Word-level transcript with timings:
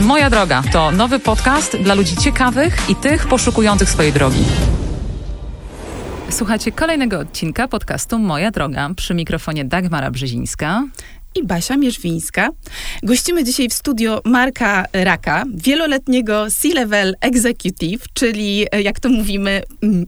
Moja 0.00 0.30
droga 0.30 0.62
to 0.72 0.90
nowy 0.90 1.18
podcast 1.18 1.76
dla 1.76 1.94
ludzi 1.94 2.16
ciekawych 2.16 2.76
i 2.90 2.96
tych 2.96 3.26
poszukujących 3.26 3.90
swojej 3.90 4.12
drogi. 4.12 4.44
Słuchajcie 6.30 6.72
kolejnego 6.72 7.18
odcinka 7.18 7.68
podcastu 7.68 8.18
Moja 8.18 8.50
droga 8.50 8.90
przy 8.96 9.14
mikrofonie 9.14 9.64
Dagmara 9.64 10.10
Brzezińska 10.10 10.84
i 11.34 11.46
Basia 11.46 11.76
Mierzwińska. 11.76 12.48
Gościmy 13.02 13.44
dzisiaj 13.44 13.68
w 13.68 13.72
studio 13.72 14.20
Marka 14.24 14.84
Raka, 14.92 15.44
wieloletniego 15.54 16.46
C-Level 16.50 17.14
Executive, 17.20 18.04
czyli 18.14 18.66
e, 18.72 18.82
jak 18.82 19.00
to 19.00 19.08
mówimy, 19.08 19.62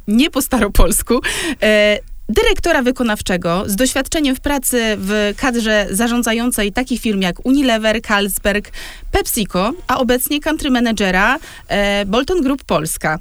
nie 0.09 0.31
po 0.31 0.43
staropolsku, 0.43 1.21
e, 1.63 1.99
dyrektora 2.29 2.83
wykonawczego 2.83 3.65
z 3.67 3.77
doświadczeniem 3.77 4.37
w 4.37 4.41
pracy 4.41 4.97
w 4.99 5.35
kadrze 5.37 5.87
zarządzającej 5.91 6.73
takich 6.73 7.01
firm 7.01 7.21
jak 7.21 7.47
Unilever, 7.47 8.03
Carlsberg, 8.03 8.73
PepsiCo, 9.13 9.73
a 9.87 9.99
obecnie 9.99 10.41
country 10.41 10.71
managera 10.71 11.39
e, 11.69 12.05
Bolton 12.07 12.43
Group 12.43 12.65
Polska. 12.65 13.19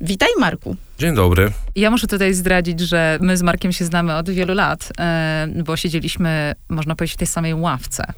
Witaj 0.00 0.28
Marku. 0.38 0.76
Dzień 0.98 1.14
dobry. 1.14 1.52
Ja 1.76 1.90
muszę 1.90 2.06
tutaj 2.06 2.34
zdradzić, 2.34 2.80
że 2.80 3.18
my 3.20 3.36
z 3.36 3.42
Markiem 3.42 3.72
się 3.72 3.84
znamy 3.84 4.16
od 4.16 4.30
wielu 4.30 4.54
lat, 4.54 4.92
e, 4.98 5.48
bo 5.64 5.76
siedzieliśmy, 5.76 6.54
można 6.68 6.94
powiedzieć, 6.94 7.14
w 7.14 7.18
tej 7.18 7.26
samej 7.26 7.54
ławce. 7.54 8.12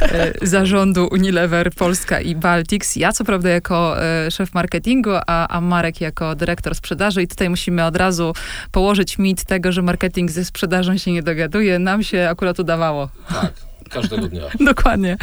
E, 0.00 0.32
zarządu 0.42 1.08
Unilever 1.12 1.70
Polska 1.70 2.20
i 2.20 2.34
Baltics. 2.34 2.96
Ja 2.96 3.12
co 3.12 3.24
prawda 3.24 3.48
jako 3.48 4.02
e, 4.02 4.30
szef 4.30 4.54
marketingu, 4.54 5.10
a, 5.26 5.48
a 5.48 5.60
Marek 5.60 6.00
jako 6.00 6.34
dyrektor 6.34 6.74
sprzedaży 6.74 7.22
i 7.22 7.28
tutaj 7.28 7.50
musimy 7.50 7.84
od 7.84 7.96
razu 7.96 8.32
położyć 8.72 9.18
mit 9.18 9.44
tego, 9.44 9.72
że 9.72 9.82
marketing 9.82 10.30
ze 10.30 10.44
sprzedażą 10.44 10.98
się 10.98 11.12
nie 11.12 11.22
dogaduje. 11.22 11.78
Nam 11.78 12.02
się 12.02 12.28
akurat 12.30 12.58
udawało. 12.58 13.08
Tak. 13.28 13.73
Każdego 13.90 14.28
dnia. 14.28 14.42
Dokładnie. 14.72 15.16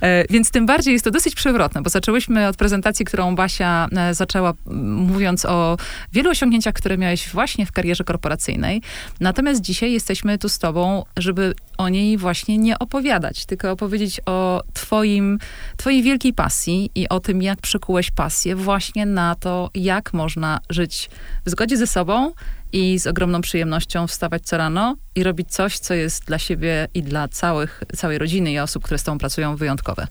E, 0.00 0.24
więc 0.30 0.50
tym 0.50 0.66
bardziej 0.66 0.92
jest 0.92 1.04
to 1.04 1.10
dosyć 1.10 1.34
przewrotne, 1.34 1.82
bo 1.82 1.90
zaczęłyśmy 1.90 2.48
od 2.48 2.56
prezentacji, 2.56 3.04
którą 3.04 3.34
Basia 3.34 3.88
e, 3.96 4.14
zaczęła 4.14 4.54
mówiąc 4.66 5.44
o 5.44 5.76
wielu 6.12 6.30
osiągnięciach, 6.30 6.74
które 6.74 6.98
miałeś 6.98 7.28
właśnie 7.28 7.66
w 7.66 7.72
karierze 7.72 8.04
korporacyjnej. 8.04 8.82
Natomiast 9.20 9.60
dzisiaj 9.60 9.92
jesteśmy 9.92 10.38
tu 10.38 10.48
z 10.48 10.58
tobą, 10.58 11.04
żeby 11.16 11.54
o 11.78 11.88
niej 11.88 12.18
właśnie 12.18 12.58
nie 12.58 12.78
opowiadać, 12.78 13.46
tylko 13.46 13.70
opowiedzieć 13.70 14.20
o 14.26 14.62
twoim, 14.72 15.38
twojej 15.76 16.02
wielkiej 16.02 16.32
pasji 16.32 16.90
i 16.94 17.08
o 17.08 17.20
tym, 17.20 17.42
jak 17.42 17.60
przekułeś 17.60 18.10
pasję 18.10 18.56
właśnie 18.56 19.06
na 19.06 19.34
to, 19.34 19.70
jak 19.74 20.12
można 20.12 20.60
żyć 20.70 21.10
w 21.44 21.50
zgodzie 21.50 21.76
ze 21.76 21.86
sobą 21.86 22.32
i 22.76 22.98
z 22.98 23.06
ogromną 23.06 23.40
przyjemnością 23.40 24.06
wstawać 24.06 24.42
co 24.42 24.56
rano 24.56 24.96
i 25.14 25.22
robić 25.22 25.50
coś, 25.50 25.78
co 25.78 25.94
jest 25.94 26.24
dla 26.24 26.38
siebie 26.38 26.88
i 26.94 27.02
dla 27.02 27.28
całych, 27.28 27.82
całej 27.96 28.18
rodziny 28.18 28.52
i 28.52 28.58
osób, 28.58 28.84
które 28.84 28.98
z 28.98 29.02
tobą 29.02 29.18
pracują, 29.18 29.56
wyjątkowe. 29.56 30.06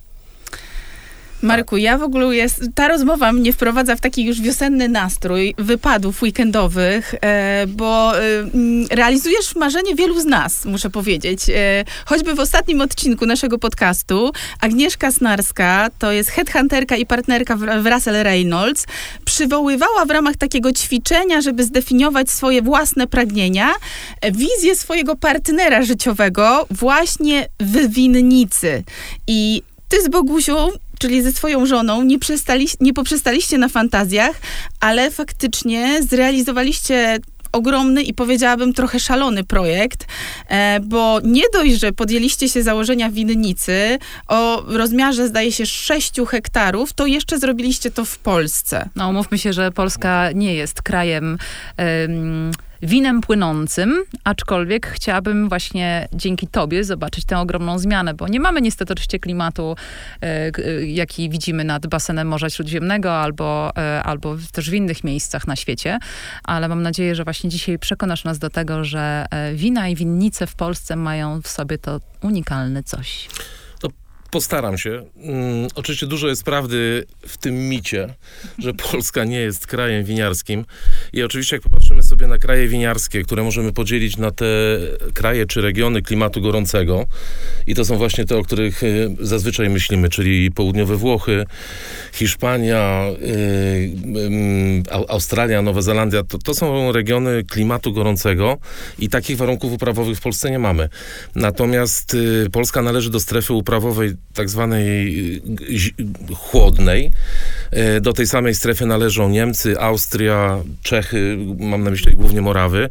Marku, 1.46 1.78
ja 1.78 1.98
w 1.98 2.04
ogóle 2.04 2.36
jest, 2.36 2.64
ta 2.76 2.88
rozmowa 2.88 3.32
mnie 3.32 3.54
wprowadza 3.54 3.96
w 3.96 4.02
taki 4.02 4.26
już 4.26 4.42
wiosenny 4.42 4.90
nastrój 4.90 5.56
wypadów 5.58 6.22
weekendowych, 6.22 7.16
e, 7.22 7.68
bo 7.68 8.20
e, 8.20 8.22
realizujesz 8.92 9.56
marzenie 9.56 9.96
wielu 9.96 10.20
z 10.20 10.26
nas, 10.26 10.66
muszę 10.66 10.90
powiedzieć. 10.90 11.50
E, 11.50 11.86
choćby 12.06 12.36
w 12.36 12.40
ostatnim 12.40 12.82
odcinku 12.82 13.26
naszego 13.26 13.60
podcastu 13.60 14.32
Agnieszka 14.62 15.12
Snarska, 15.12 15.90
to 16.00 16.12
jest 16.12 16.30
headhunterka 16.30 16.96
i 16.96 17.06
partnerka 17.06 17.56
w, 17.56 17.86
Russell 17.86 18.24
Reynolds, 18.24 18.86
przywoływała 19.26 20.06
w 20.06 20.10
ramach 20.10 20.38
takiego 20.38 20.72
ćwiczenia, 20.72 21.42
żeby 21.42 21.64
zdefiniować 21.64 22.30
swoje 22.30 22.62
własne 22.62 23.08
pragnienia, 23.08 23.74
wizję 24.32 24.76
swojego 24.76 25.16
partnera 25.16 25.82
życiowego 25.82 26.68
właśnie 26.72 27.48
w 27.60 27.94
winnicy. 27.94 28.84
I 29.28 29.62
ty 29.90 30.04
z 30.04 30.10
Bogusią 30.10 30.70
czyli 31.00 31.22
ze 31.22 31.32
swoją 31.32 31.66
żoną, 31.66 32.04
nie, 32.04 32.20
przestali, 32.20 32.68
nie 32.80 32.94
poprzestaliście 32.94 33.58
na 33.58 33.70
fantazjach, 33.70 34.36
ale 34.80 35.12
faktycznie 35.12 36.04
zrealizowaliście 36.04 37.20
ogromny 37.56 38.04
i 38.04 38.14
powiedziałabym 38.14 38.74
trochę 38.74 39.00
szalony 39.00 39.44
projekt, 39.44 40.06
e, 40.50 40.80
bo 40.80 41.20
nie 41.24 41.44
dość, 41.54 41.80
że 41.80 41.92
podjęliście 41.92 42.50
się 42.50 42.64
założenia 42.64 43.10
winnicy 43.10 44.00
o 44.28 44.64
rozmiarze 44.68 45.28
zdaje 45.28 45.52
się 45.52 45.66
6 45.66 46.14
hektarów, 46.28 46.94
to 46.94 47.06
jeszcze 47.06 47.40
zrobiliście 47.40 47.92
to 47.92 48.06
w 48.06 48.18
Polsce. 48.18 48.90
No, 48.96 49.14
mówmy 49.14 49.38
się, 49.38 49.54
że 49.54 49.72
Polska 49.72 50.32
nie 50.32 50.56
jest 50.56 50.82
krajem 50.82 51.38
winem 52.86 53.22
płynącym, 53.22 54.04
aczkolwiek 54.24 54.88
chciałabym 54.88 55.50
właśnie 55.50 56.08
dzięki 56.14 56.48
tobie 56.48 56.84
zobaczyć 56.84 57.26
tę 57.26 57.40
ogromną 57.40 57.80
zmianę, 57.80 58.14
bo 58.14 58.28
nie 58.28 58.40
mamy 58.40 58.62
niestety 58.62 58.94
oczywiście 58.94 59.20
klimatu, 59.20 59.76
e, 60.22 60.52
jaki 60.86 61.30
widzimy 61.30 61.64
nad 61.64 61.88
basenem 61.88 62.28
Morza 62.28 62.50
Śródziemnego 62.50 63.18
albo, 63.18 63.72
e, 63.78 64.04
albo 64.04 64.36
też 64.52 64.70
w 64.70 64.74
innych 64.74 65.04
miejscach 65.04 65.48
na 65.48 65.56
świecie, 65.56 66.00
ale 66.44 66.68
mam 66.68 66.82
nadzieję, 66.82 67.16
że 67.16 67.24
właśnie 67.24 67.50
dzisiaj 67.50 67.80
przekonasz 67.80 68.24
nas 68.24 68.40
do 68.40 68.50
tego, 68.50 68.84
że 68.84 69.26
e, 69.32 69.54
wina 69.54 69.88
i 69.88 69.96
winnice 69.96 70.48
w 70.48 70.56
Polsce 70.56 70.96
mają 70.96 71.42
w 71.42 71.48
sobie 71.48 71.78
to 71.78 72.00
unikalne 72.22 72.84
coś. 72.84 73.30
Postaram 74.36 74.78
się. 74.78 75.04
Hmm, 75.26 75.68
oczywiście 75.76 76.08
dużo 76.08 76.28
jest 76.28 76.44
prawdy 76.44 77.06
w 77.28 77.38
tym 77.38 77.70
micie, 77.70 78.14
że 78.58 78.74
Polska 78.92 79.24
nie 79.24 79.40
jest 79.40 79.68
krajem 79.68 80.04
winiarskim. 80.04 80.66
I 81.14 81.24
oczywiście 81.24 81.56
jak 81.56 81.64
popatrzymy 81.64 82.04
sobie 82.04 82.28
na 82.28 82.38
kraje 82.38 82.68
winiarskie, 82.68 83.24
które 83.24 83.44
możemy 83.44 83.74
podzielić 83.74 84.18
na 84.18 84.32
te 84.32 84.46
kraje 85.14 85.46
czy 85.46 85.62
regiony 85.62 86.02
klimatu 86.02 86.42
gorącego, 86.42 87.06
i 87.68 87.76
to 87.76 87.86
są 87.86 87.98
właśnie 87.98 88.26
te, 88.26 88.38
o 88.38 88.44
których 88.44 88.84
y, 88.84 89.16
zazwyczaj 89.20 89.70
myślimy, 89.70 90.10
czyli 90.10 90.52
południowe 90.52 90.96
Włochy, 90.96 91.46
Hiszpania, 92.14 93.06
y, 93.22 94.84
Australia, 95.08 95.62
Nowa 95.62 95.82
Zelandia, 95.82 96.24
to, 96.24 96.38
to 96.38 96.54
są 96.54 96.92
regiony 96.92 97.44
klimatu 97.44 97.94
gorącego 97.94 98.58
i 99.00 99.10
takich 99.10 99.38
warunków 99.38 99.74
uprawowych 99.74 100.18
w 100.18 100.22
Polsce 100.22 100.52
nie 100.52 100.60
mamy. 100.60 100.90
Natomiast 101.36 102.14
y, 102.14 102.50
Polska 102.52 102.82
należy 102.82 103.10
do 103.10 103.20
strefy 103.20 103.54
uprawowej 103.54 104.16
tak 104.34 104.50
zwanej 104.50 105.08
y, 105.36 106.36
chłodnej. 106.36 107.12
Y, 107.98 108.02
do 108.02 108.14
tej 108.14 108.28
samej 108.28 108.56
strefy 108.56 108.86
należą 108.86 109.30
Niemcy, 109.30 109.80
Austria, 109.80 110.60
Czechy, 110.84 111.38
mam 111.60 111.84
na 111.84 111.90
myśli 111.90 112.16
głównie 112.16 112.42
Morawy 112.42 112.90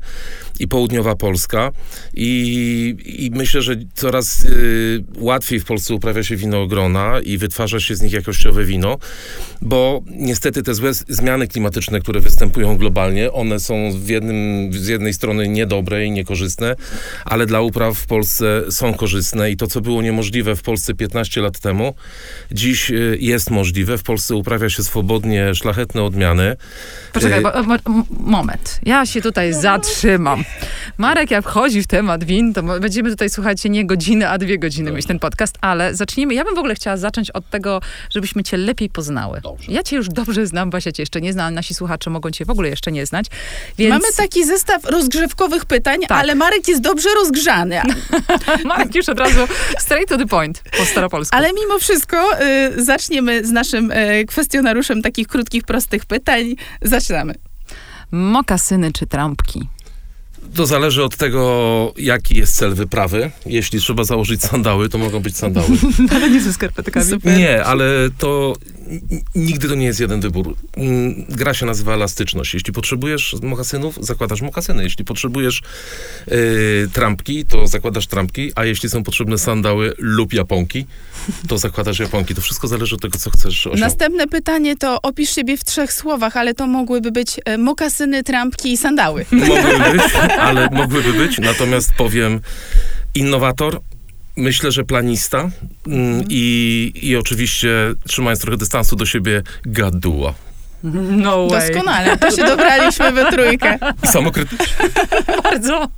i 0.61 0.69
południowa 0.69 1.17
Polska. 1.17 1.71
I, 2.15 2.97
i 3.07 3.31
myślę, 3.31 3.63
że 3.63 3.77
coraz 3.95 4.45
y, 4.45 5.05
łatwiej 5.19 5.61
w 5.61 5.65
Polsce 5.65 5.95
uprawia 5.95 6.23
się 6.23 6.37
winogrona 6.37 7.21
i 7.21 7.39
wytwarza 7.39 7.81
się 7.81 7.95
z 7.95 8.03
nich 8.03 8.13
jakościowe 8.13 8.65
wino, 8.65 8.99
bo 9.63 10.03
niestety 10.11 10.63
te 10.63 10.75
złe 10.75 10.95
zmiany 10.95 11.49
klimatyczne, 11.49 12.01
które 12.01 12.21
występują 12.21 12.77
globalnie, 12.77 13.33
one 13.33 13.61
są 13.61 13.75
w 13.93 14.09
jednym, 14.09 14.73
z 14.73 14.87
jednej 14.87 15.15
strony 15.15 15.49
niedobre 15.49 16.07
i 16.07 16.11
niekorzystne, 16.11 16.77
ale 17.25 17.47
dla 17.47 17.61
upraw 17.61 17.99
w 17.99 18.07
Polsce 18.07 18.63
są 18.71 18.95
korzystne 18.95 19.51
i 19.51 19.57
to, 19.57 19.67
co 19.67 19.81
było 19.81 20.03
niemożliwe 20.03 20.57
w 20.57 20.63
Polsce 20.63 20.95
15 20.95 21.41
lat 21.41 21.61
temu, 21.61 21.95
dziś 22.53 22.91
y, 22.91 23.19
jest 23.21 23.51
możliwe. 23.51 23.99
W 23.99 24.03
Polsce 24.03 24.35
uprawia 24.35 24.71
się 24.71 24.83
swobodnie 24.83 25.55
szlachetne 25.55 26.03
odmiany. 26.03 26.57
Poczekaj, 27.13 27.39
y, 27.39 27.43
bo, 27.43 28.05
moment. 28.11 28.81
Ja 28.83 29.07
się 29.07 29.23
tutaj 29.23 29.53
zatrzymam. 29.53 30.44
Marek, 30.99 31.31
jak 31.31 31.45
wchodzi 31.45 31.83
w 31.83 31.87
temat 31.87 32.25
win, 32.25 32.55
to 32.55 32.63
będziemy 32.63 33.11
tutaj, 33.11 33.31
słuchajcie, 33.31 33.69
nie 33.69 33.87
godziny, 33.87 34.29
a 34.29 34.39
dwie 34.39 34.59
godziny 34.59 34.93
mieć 34.93 35.07
ten 35.07 35.19
podcast, 35.19 35.59
ale 35.61 35.95
zacznijmy. 35.95 36.35
Ja 36.35 36.45
bym 36.45 36.55
w 36.55 36.59
ogóle 36.59 36.75
chciała 36.75 36.97
zacząć 36.97 37.31
od 37.31 37.51
tego, 37.51 37.81
żebyśmy 38.11 38.43
cię 38.43 38.57
lepiej 38.57 38.91
poznały. 38.91 39.41
Dobrze. 39.41 39.73
Ja 39.73 39.83
cię 39.83 39.97
już 39.97 40.09
dobrze 40.09 40.47
znam, 40.47 40.71
Basia 40.71 40.93
cię 40.93 41.03
jeszcze 41.03 41.21
nie 41.21 41.33
zna, 41.33 41.51
nasi 41.51 41.75
słuchacze 41.75 42.11
mogą 42.11 42.31
cię 42.31 42.45
w 42.45 42.51
ogóle 42.51 42.69
jeszcze 42.69 42.93
nie 42.93 43.07
znać. 43.07 43.27
Więc... 43.79 43.91
Mamy 43.91 44.13
taki 44.17 44.45
zestaw 44.45 44.85
rozgrzewkowych 44.85 45.65
pytań, 45.65 46.01
tak. 46.09 46.19
ale 46.19 46.35
Marek 46.35 46.69
jest 46.69 46.81
dobrze 46.81 47.09
rozgrzany. 47.15 47.81
Marek 48.65 48.95
już 48.95 49.09
od 49.09 49.19
razu 49.19 49.41
straight 49.79 50.09
to 50.09 50.19
the 50.19 50.27
point 50.27 50.63
po 50.79 50.85
staropolsku. 50.85 51.37
Ale 51.37 51.53
mimo 51.53 51.79
wszystko 51.79 52.43
y, 52.77 52.85
zaczniemy 52.85 53.47
z 53.47 53.51
naszym 53.51 53.91
y, 53.91 54.25
kwestionariuszem 54.27 55.03
takich 55.03 55.27
krótkich, 55.29 55.65
prostych 55.65 56.07
pytań. 56.07 56.55
Zaczynamy. 56.83 57.35
Mokasyny 58.11 58.93
czy 58.93 59.07
trampki? 59.07 59.69
To 60.55 60.67
zależy 60.67 61.05
od 61.05 61.17
tego, 61.17 61.93
jaki 61.97 62.37
jest 62.37 62.57
cel 62.57 62.75
wyprawy. 62.75 63.31
Jeśli 63.47 63.81
trzeba 63.81 64.05
założyć 64.05 64.43
sandały, 64.43 64.89
to 64.89 64.99
mogą 64.99 65.21
być 65.21 65.37
sandały. 65.37 65.67
ale 66.15 66.31
nie 66.31 66.41
ze 66.41 66.53
skarpetkami. 66.53 67.07
Super. 67.07 67.39
Nie, 67.39 67.65
ale 67.65 67.85
to 68.19 68.55
nigdy 69.35 69.69
to 69.69 69.75
nie 69.75 69.87
jest 69.87 70.01
jeden 70.01 70.21
wybór. 70.21 70.57
Mm, 70.77 71.25
gra 71.29 71.55
się 71.55 71.67
nazywa 71.67 71.95
elastyczność. 71.95 72.55
Jeśli 72.55 72.73
potrzebujesz 72.73 73.37
mokasynów, 73.43 73.99
zakładasz 74.01 74.43
mokasyny. 74.43 74.83
Jeśli 74.83 75.05
potrzebujesz 75.05 75.63
yy, 76.27 76.89
trampki, 76.93 77.45
to 77.45 77.67
zakładasz 77.67 78.07
trampki, 78.07 78.53
a 78.55 78.65
jeśli 78.65 78.89
są 78.89 79.03
potrzebne 79.03 79.39
sandały 79.39 79.93
lub 79.99 80.33
japonki, 80.33 80.87
to 81.49 81.59
zakładasz 81.59 81.99
japonki. 81.99 82.35
To 82.35 82.41
wszystko 82.41 82.69
zależy 82.69 82.95
od 82.95 83.01
tego, 83.01 83.19
co 83.19 83.31
chcesz 83.31 83.67
osiągnąć. 83.67 83.81
Następne 83.81 84.27
pytanie 84.27 84.77
to 84.77 85.03
opisz 85.03 85.31
siebie 85.31 85.57
w 85.57 85.65
trzech 85.65 85.93
słowach, 85.93 86.37
ale 86.37 86.55
to 86.55 86.67
mogłyby 86.67 87.13
być 87.13 87.41
e, 87.45 87.59
mokasyny, 87.59 88.23
trampki 88.23 88.73
i 88.73 88.77
sandały. 88.77 89.27
Mogłyby 89.31 89.91
być, 89.93 90.03
ale 90.39 90.69
mogłyby 90.73 91.13
być. 91.13 91.39
Natomiast 91.39 91.93
powiem 91.93 92.41
innowator, 93.15 93.81
Myślę, 94.37 94.73
że 94.73 94.85
planista 94.85 95.51
mm, 95.87 96.25
i, 96.29 96.93
i 97.03 97.17
oczywiście, 97.17 97.69
trzymając 98.07 98.41
trochę 98.41 98.57
dystansu 98.57 98.97
do 98.97 99.07
siebie, 99.07 99.43
gaduła. 99.65 100.35
No 101.11 101.49
way. 101.49 101.73
Doskonale, 101.73 102.17
to 102.17 102.31
się 102.31 102.45
dobraliśmy 102.45 103.13
we 103.13 103.33
trójkę. 103.33 103.79
I 104.05 104.07
samokrytyczna. 104.07 104.67
Bardzo. 105.43 105.89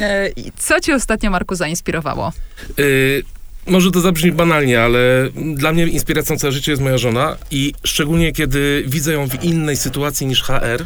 E, 0.00 0.28
i 0.28 0.52
Co 0.56 0.80
cię 0.80 0.94
ostatnio, 0.94 1.30
Marku, 1.30 1.54
zainspirowało? 1.54 2.32
Y, 2.78 3.22
może 3.66 3.90
to 3.90 4.00
zabrzmi 4.00 4.32
banalnie, 4.32 4.82
ale 4.82 5.28
dla 5.54 5.72
mnie 5.72 5.86
inspiracją 5.86 6.38
całe 6.38 6.52
życie 6.52 6.72
jest 6.72 6.82
moja 6.82 6.98
żona 6.98 7.36
i 7.50 7.74
szczególnie 7.84 8.32
kiedy 8.32 8.84
widzę 8.86 9.12
ją 9.12 9.28
w 9.28 9.44
innej 9.44 9.76
sytuacji 9.76 10.26
niż 10.26 10.42
HR, 10.42 10.84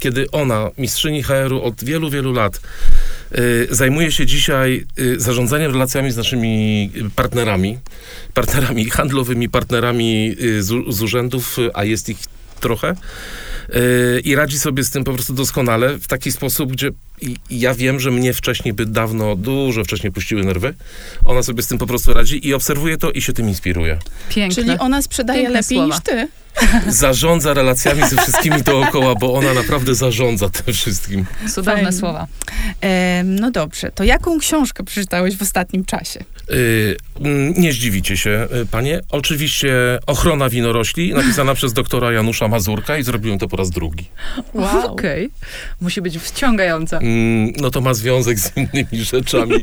kiedy 0.00 0.30
ona, 0.30 0.70
mistrzyni 0.78 1.22
HR-u 1.22 1.62
od 1.62 1.84
wielu, 1.84 2.10
wielu 2.10 2.32
lat, 2.32 2.60
y, 3.38 3.68
zajmuje 3.70 4.12
się 4.12 4.26
dzisiaj 4.26 4.86
y, 4.98 5.20
zarządzaniem 5.20 5.72
relacjami 5.72 6.12
z 6.12 6.16
naszymi 6.16 6.90
partnerami, 7.16 7.78
partnerami 8.34 8.90
handlowymi, 8.90 9.48
partnerami 9.48 10.36
y, 10.42 10.62
z, 10.62 10.68
z 10.88 11.02
urzędów, 11.02 11.58
y, 11.58 11.70
a 11.74 11.84
jest 11.84 12.08
ich 12.08 12.18
trochę. 12.60 12.94
Y, 13.74 14.20
I 14.24 14.34
radzi 14.34 14.58
sobie 14.58 14.84
z 14.84 14.90
tym 14.90 15.04
po 15.04 15.12
prostu 15.12 15.32
doskonale, 15.34 15.98
w 15.98 16.06
taki 16.06 16.32
sposób, 16.32 16.72
gdzie 16.72 16.90
i 17.22 17.36
ja 17.50 17.74
wiem, 17.74 18.00
że 18.00 18.10
mnie 18.10 18.32
wcześniej 18.34 18.74
by 18.74 18.86
dawno, 18.86 19.36
dużo 19.36 19.84
wcześniej 19.84 20.12
puściły 20.12 20.44
nerwy. 20.44 20.74
Ona 21.24 21.42
sobie 21.42 21.62
z 21.62 21.66
tym 21.66 21.78
po 21.78 21.86
prostu 21.86 22.14
radzi 22.14 22.48
i 22.48 22.54
obserwuje 22.54 22.96
to 22.96 23.10
i 23.10 23.22
się 23.22 23.32
tym 23.32 23.48
inspiruje. 23.48 23.98
Piękne. 24.28 24.62
Czyli 24.62 24.78
ona 24.78 25.02
sprzedaje 25.02 25.40
Piękne 25.40 25.60
lepiej 25.60 25.78
słowa. 25.78 25.94
niż 25.94 26.04
ty. 26.04 26.28
Zarządza 26.88 27.54
relacjami 27.54 28.08
ze 28.08 28.16
wszystkimi 28.16 28.62
dookoła, 28.62 29.14
bo 29.14 29.34
ona 29.34 29.54
naprawdę 29.54 29.94
zarządza 29.94 30.48
tym 30.48 30.74
wszystkim. 30.74 31.24
Cudowne 31.54 31.82
Fajnie. 31.82 31.92
słowa. 31.92 32.26
Em, 32.80 33.34
no 33.40 33.50
dobrze, 33.50 33.90
to 33.94 34.04
jaką 34.04 34.38
książkę 34.38 34.84
przeczytałeś 34.84 35.36
w 35.36 35.42
ostatnim 35.42 35.84
czasie? 35.84 36.20
Y, 36.50 36.96
mm, 37.20 37.54
nie 37.56 37.72
zdziwicie 37.72 38.16
się, 38.16 38.48
y, 38.62 38.66
panie. 38.66 39.00
Oczywiście 39.10 39.72
Ochrona 40.06 40.48
winorośli, 40.48 41.14
napisana 41.14 41.54
przez 41.54 41.72
doktora 41.72 42.12
Janusza 42.12 42.48
Mazurka 42.48 42.98
i 42.98 43.02
zrobiłem 43.02 43.38
to 43.38 43.48
po 43.48 43.56
raz 43.56 43.70
drugi. 43.70 44.04
Wow. 44.54 44.86
Okej. 44.92 45.30
Musi 45.80 46.02
być 46.02 46.18
wciągająca. 46.18 46.98
Mm, 46.98 47.52
no 47.56 47.70
to 47.70 47.80
ma 47.80 47.94
związek 47.94 48.38
z 48.38 48.52
innymi 48.56 49.04
rzeczami, 49.04 49.54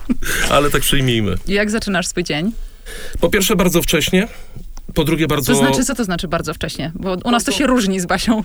ale 0.50 0.70
tak 0.70 0.82
przyjmijmy. 0.82 1.34
I 1.46 1.52
Jak 1.52 1.70
zaczynasz 1.70 2.06
swój 2.06 2.24
dzień? 2.24 2.52
Po 3.20 3.28
pierwsze 3.30 3.56
bardzo 3.56 3.82
wcześnie, 3.82 4.28
po 4.94 5.04
drugie 5.04 5.26
bardzo... 5.26 5.52
To 5.52 5.58
znaczy, 5.58 5.84
co 5.84 5.94
to 5.94 6.04
znaczy 6.04 6.28
bardzo 6.28 6.54
wcześnie? 6.54 6.92
Bo 6.94 7.16
u 7.24 7.30
nas 7.30 7.44
to 7.44 7.52
się 7.52 7.66
różni 7.66 8.00
z 8.00 8.06
Basią. 8.06 8.44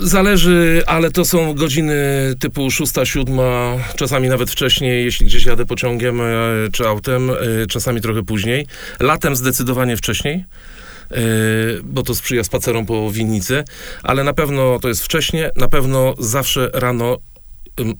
Zależy, 0.00 0.82
ale 0.86 1.10
to 1.10 1.24
są 1.24 1.54
godziny 1.54 1.94
typu 2.38 2.70
szósta, 2.70 3.04
siódma, 3.04 3.72
czasami 3.96 4.28
nawet 4.28 4.50
wcześniej, 4.50 5.04
jeśli 5.04 5.26
gdzieś 5.26 5.46
jadę 5.46 5.66
pociągiem 5.66 6.20
e, 6.20 6.24
czy 6.72 6.88
autem, 6.88 7.30
e, 7.30 7.66
czasami 7.68 8.00
trochę 8.00 8.22
później. 8.22 8.66
Latem 9.00 9.36
zdecydowanie 9.36 9.96
wcześniej, 9.96 10.44
e, 11.10 11.16
bo 11.82 12.02
to 12.02 12.14
sprzyja 12.14 12.44
spacerom 12.44 12.86
po 12.86 13.10
winnicy, 13.10 13.64
ale 14.02 14.24
na 14.24 14.32
pewno 14.32 14.78
to 14.78 14.88
jest 14.88 15.04
wcześnie, 15.04 15.50
na 15.56 15.68
pewno 15.68 16.14
zawsze 16.18 16.70
rano 16.74 17.18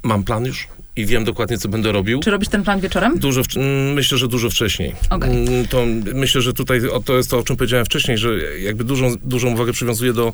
mam 0.02 0.25
plan 0.25 0.44
już 0.44 0.69
i 0.96 1.06
wiem 1.06 1.25
dokładnie, 1.25 1.58
co 1.58 1.69
będę 1.69 1.93
robił. 1.93 2.20
Czy 2.20 2.31
robisz 2.31 2.48
ten 2.48 2.62
plan 2.62 2.81
wieczorem? 2.81 3.19
Dużo, 3.19 3.43
mm, 3.56 3.93
myślę, 3.93 4.19
że 4.19 4.28
dużo 4.28 4.50
wcześniej. 4.50 4.94
Okej. 5.10 5.31
Mm, 5.31 5.66
To 5.69 5.87
myślę, 6.14 6.40
że 6.40 6.52
tutaj 6.52 6.81
to 7.04 7.16
jest 7.16 7.31
to, 7.31 7.38
o 7.38 7.43
czym 7.43 7.56
powiedziałem 7.56 7.87
wcześniej, 7.87 8.19
że 8.19 8.58
jakby 8.60 8.84
dużą, 8.84 9.14
dużą 9.25 9.52
uwagę 9.52 9.72
przywiązuję 9.72 10.12
do 10.12 10.32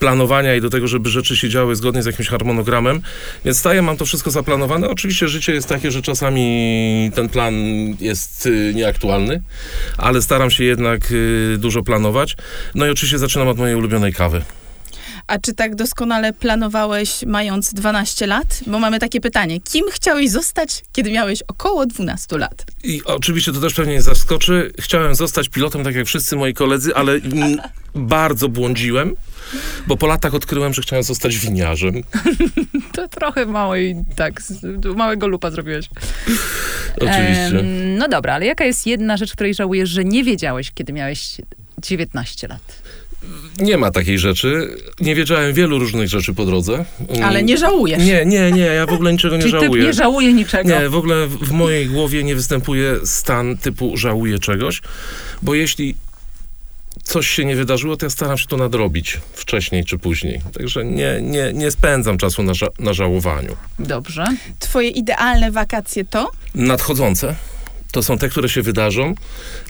planowania 0.00 0.54
i 0.54 0.60
do 0.60 0.70
tego, 0.70 0.88
żeby 0.88 1.10
rzeczy 1.10 1.36
się 1.36 1.48
działy 1.48 1.76
zgodnie 1.76 2.02
z 2.02 2.06
jakimś 2.06 2.28
harmonogramem. 2.28 3.00
Więc 3.44 3.58
staję, 3.58 3.82
mam 3.82 3.96
to 3.96 4.06
wszystko 4.06 4.30
zaplanowane. 4.30 4.88
Oczywiście 4.88 5.28
życie 5.28 5.52
jest 5.54 5.68
takie, 5.68 5.90
że 5.90 6.02
czasami 6.02 7.10
ten 7.14 7.28
plan 7.28 7.54
jest 8.00 8.46
y, 8.46 8.72
nieaktualny, 8.74 9.42
ale 9.96 10.22
staram 10.22 10.50
się 10.50 10.64
jednak 10.64 11.12
y, 11.12 11.56
dużo 11.58 11.82
planować. 11.82 12.36
No 12.74 12.86
i 12.86 12.90
oczywiście 12.90 13.18
zaczynam 13.18 13.48
od 13.48 13.58
mojej 13.58 13.76
ulubionej 13.76 14.12
kawy. 14.12 14.42
A 15.28 15.38
czy 15.38 15.54
tak 15.54 15.74
doskonale 15.74 16.32
planowałeś 16.32 17.22
mając 17.26 17.74
12 17.74 18.26
lat? 18.26 18.60
Bo 18.66 18.78
mamy 18.78 18.98
takie 18.98 19.20
pytanie. 19.20 19.60
Kim 19.60 19.84
chciałeś 19.92 20.30
zostać, 20.30 20.84
kiedy 20.92 21.10
miałeś 21.10 21.42
około 21.42 21.86
12 21.86 22.38
lat? 22.38 22.66
I 22.84 23.00
oczywiście 23.04 23.52
to 23.52 23.60
też 23.60 23.74
pewnie 23.74 23.92
nie 23.92 24.02
zaskoczy. 24.02 24.72
Chciałem 24.80 25.14
zostać 25.14 25.48
pilotem, 25.48 25.84
tak 25.84 25.94
jak 25.94 26.06
wszyscy 26.06 26.36
moi 26.36 26.54
koledzy, 26.54 26.94
ale 26.94 27.12
mm, 27.12 27.56
bardzo 27.94 28.48
błądziłem, 28.48 29.14
bo 29.86 29.96
po 29.96 30.06
latach 30.06 30.34
odkryłem, 30.34 30.74
że 30.74 30.82
chciałem 30.82 31.02
zostać 31.02 31.36
winiarzem. 31.36 31.94
To 32.92 33.08
trochę 33.08 33.46
małej, 33.46 33.96
tak, 34.16 34.42
małego 34.96 35.26
lupa 35.28 35.50
zrobiłeś. 35.50 35.88
Oczywiście. 36.96 37.58
Em, 37.58 37.98
no 37.98 38.08
dobra, 38.08 38.34
ale 38.34 38.46
jaka 38.46 38.64
jest 38.64 38.86
jedna 38.86 39.16
rzecz, 39.16 39.32
której 39.32 39.54
żałujesz, 39.54 39.90
że 39.90 40.04
nie 40.04 40.24
wiedziałeś, 40.24 40.72
kiedy 40.74 40.92
miałeś 40.92 41.36
19 41.82 42.48
lat? 42.48 42.87
Nie 43.60 43.76
ma 43.76 43.90
takiej 43.90 44.18
rzeczy. 44.18 44.76
Nie 45.00 45.14
wiedziałem 45.14 45.54
wielu 45.54 45.78
różnych 45.78 46.08
rzeczy 46.08 46.34
po 46.34 46.44
drodze. 46.46 46.84
Mm, 47.08 47.22
Ale 47.24 47.42
nie 47.42 47.58
żałujesz. 47.58 48.04
Nie, 48.04 48.26
nie, 48.26 48.52
nie, 48.52 48.60
ja 48.62 48.86
w 48.86 48.92
ogóle 48.92 49.12
niczego 49.12 49.36
nie 49.36 49.42
Czyli 49.42 49.52
typ 49.52 49.62
żałuję. 49.62 49.82
nie 49.84 49.92
żałuje 49.92 50.32
niczego. 50.32 50.68
Nie, 50.80 50.88
w 50.88 50.94
ogóle 50.96 51.26
w 51.26 51.38
w 51.38 51.52
mojej 51.52 51.86
głowie 51.86 52.24
nie 52.24 52.34
występuje 52.34 52.96
stan 53.04 53.56
typu 53.56 53.96
żałuję 53.96 54.38
czegoś, 54.38 54.82
bo 55.42 55.54
jeśli 55.54 55.94
coś 57.02 57.28
się 57.28 57.44
nie 57.44 57.56
wydarzyło, 57.56 57.96
to 57.96 58.06
ja 58.06 58.10
staram 58.10 58.38
się 58.38 58.46
to 58.46 58.56
nadrobić 58.56 59.20
wcześniej 59.32 59.84
czy 59.84 59.98
później. 59.98 60.40
Także 60.58 60.84
nie, 60.84 61.18
nie, 61.22 61.52
nie 61.54 61.70
spędzam 61.70 62.18
czasu 62.18 62.42
na, 62.42 62.52
ża- 62.52 62.70
na 62.78 62.92
żałowaniu. 62.92 63.56
Dobrze. 63.78 64.24
Twoje 64.58 64.88
idealne 64.88 65.50
wakacje 65.50 66.04
to? 66.04 66.30
Nadchodzące 66.54 67.34
to 67.92 68.02
są 68.02 68.18
te, 68.18 68.28
które 68.28 68.48
się 68.48 68.62
wydarzą, 68.62 69.14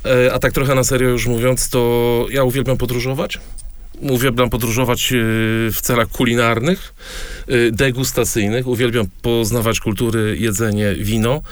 e, 0.05 0.32
a 0.32 0.38
tak 0.38 0.53
trochę 0.53 0.75
na 0.75 0.85
serio 0.85 1.09
już 1.09 1.26
mówiąc, 1.26 1.70
to 1.70 2.26
ja 2.31 2.44
uwielbiam 2.44 2.76
podróżować. 2.76 3.38
Uwielbiam 4.00 4.50
podróżować 4.50 5.12
e, 5.12 5.16
w 5.72 5.78
celach 5.82 6.08
kulinarnych, 6.08 6.94
e, 7.48 7.70
degustacyjnych. 7.70 8.66
Uwielbiam 8.66 9.06
poznawać 9.22 9.80
kultury, 9.80 10.36
jedzenie, 10.40 10.94
wino 10.94 11.42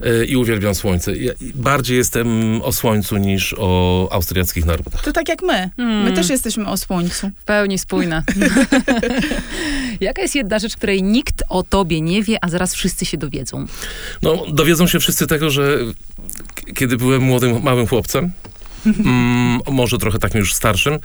e, 0.00 0.24
i 0.24 0.36
uwielbiam 0.36 0.74
słońce. 0.74 1.16
Ja 1.16 1.32
bardziej 1.54 1.96
jestem 1.96 2.62
o 2.62 2.72
słońcu 2.72 3.16
niż 3.16 3.54
o 3.58 4.08
austriackich 4.12 4.64
narodach. 4.66 5.02
To 5.04 5.12
tak 5.12 5.28
jak 5.28 5.42
my. 5.42 5.70
My 5.76 5.84
Mm. 5.84 6.14
też 6.14 6.30
jesteśmy 6.30 6.68
o 6.68 6.76
słońcu. 6.76 7.30
W 7.40 7.44
pełni 7.44 7.78
spójne. 7.78 8.22
Jaka 10.00 10.22
jest 10.22 10.34
jedna 10.34 10.58
rzecz, 10.58 10.76
której 10.76 11.02
nikt 11.02 11.42
o 11.48 11.62
tobie 11.62 12.00
nie 12.00 12.22
wie, 12.22 12.38
a 12.44 12.48
zaraz 12.48 12.74
wszyscy 12.74 13.04
się 13.06 13.16
dowiedzą? 13.16 13.66
No, 14.22 14.42
dowiedzą 14.52 14.86
się 14.86 15.00
wszyscy 15.00 15.26
tego, 15.26 15.50
że 15.50 15.78
kiedy 16.74 16.96
byłem 16.96 17.22
młodym, 17.22 17.62
małym 17.62 17.86
chłopcem, 17.86 18.30
mm, 18.86 19.60
może 19.70 19.98
trochę 19.98 20.18
takim 20.18 20.38
już 20.40 20.54
starszym, 20.54 20.98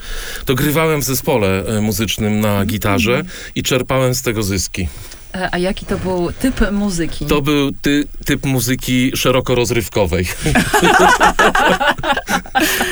to 0.46 0.54
grywałem 0.54 1.00
w 1.00 1.04
zespole 1.04 1.64
e, 1.66 1.80
muzycznym 1.80 2.40
na 2.40 2.64
gitarze 2.66 3.22
i 3.54 3.62
czerpałem 3.62 4.14
z 4.14 4.22
tego 4.22 4.42
zyski. 4.42 4.88
E, 5.34 5.48
A 5.54 5.58
jaki 5.58 5.86
to 5.86 5.98
był 5.98 6.32
typ 6.32 6.60
muzyki? 6.72 7.26
To 7.26 7.42
był 7.42 7.72
ty, 7.72 8.06
typ 8.24 8.46
muzyki 8.46 9.12
szeroko 9.16 9.54
rozrywkowej. 9.54 10.26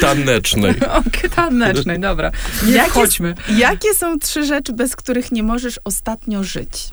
Tanecznej. 0.01 0.75
Okej, 1.07 1.31
tanecznej, 1.31 2.01
dobra. 2.01 2.31
Nie 2.67 2.73
Jakie- 2.73 2.91
wchodźmy. 2.91 3.35
Jakie 3.57 3.95
są 3.95 4.19
trzy 4.19 4.45
rzeczy, 4.47 4.73
bez 4.73 4.97
których 4.97 5.33
nie 5.33 5.43
możesz 5.43 5.81
ostatnio 5.85 6.45
żyć? 6.45 6.89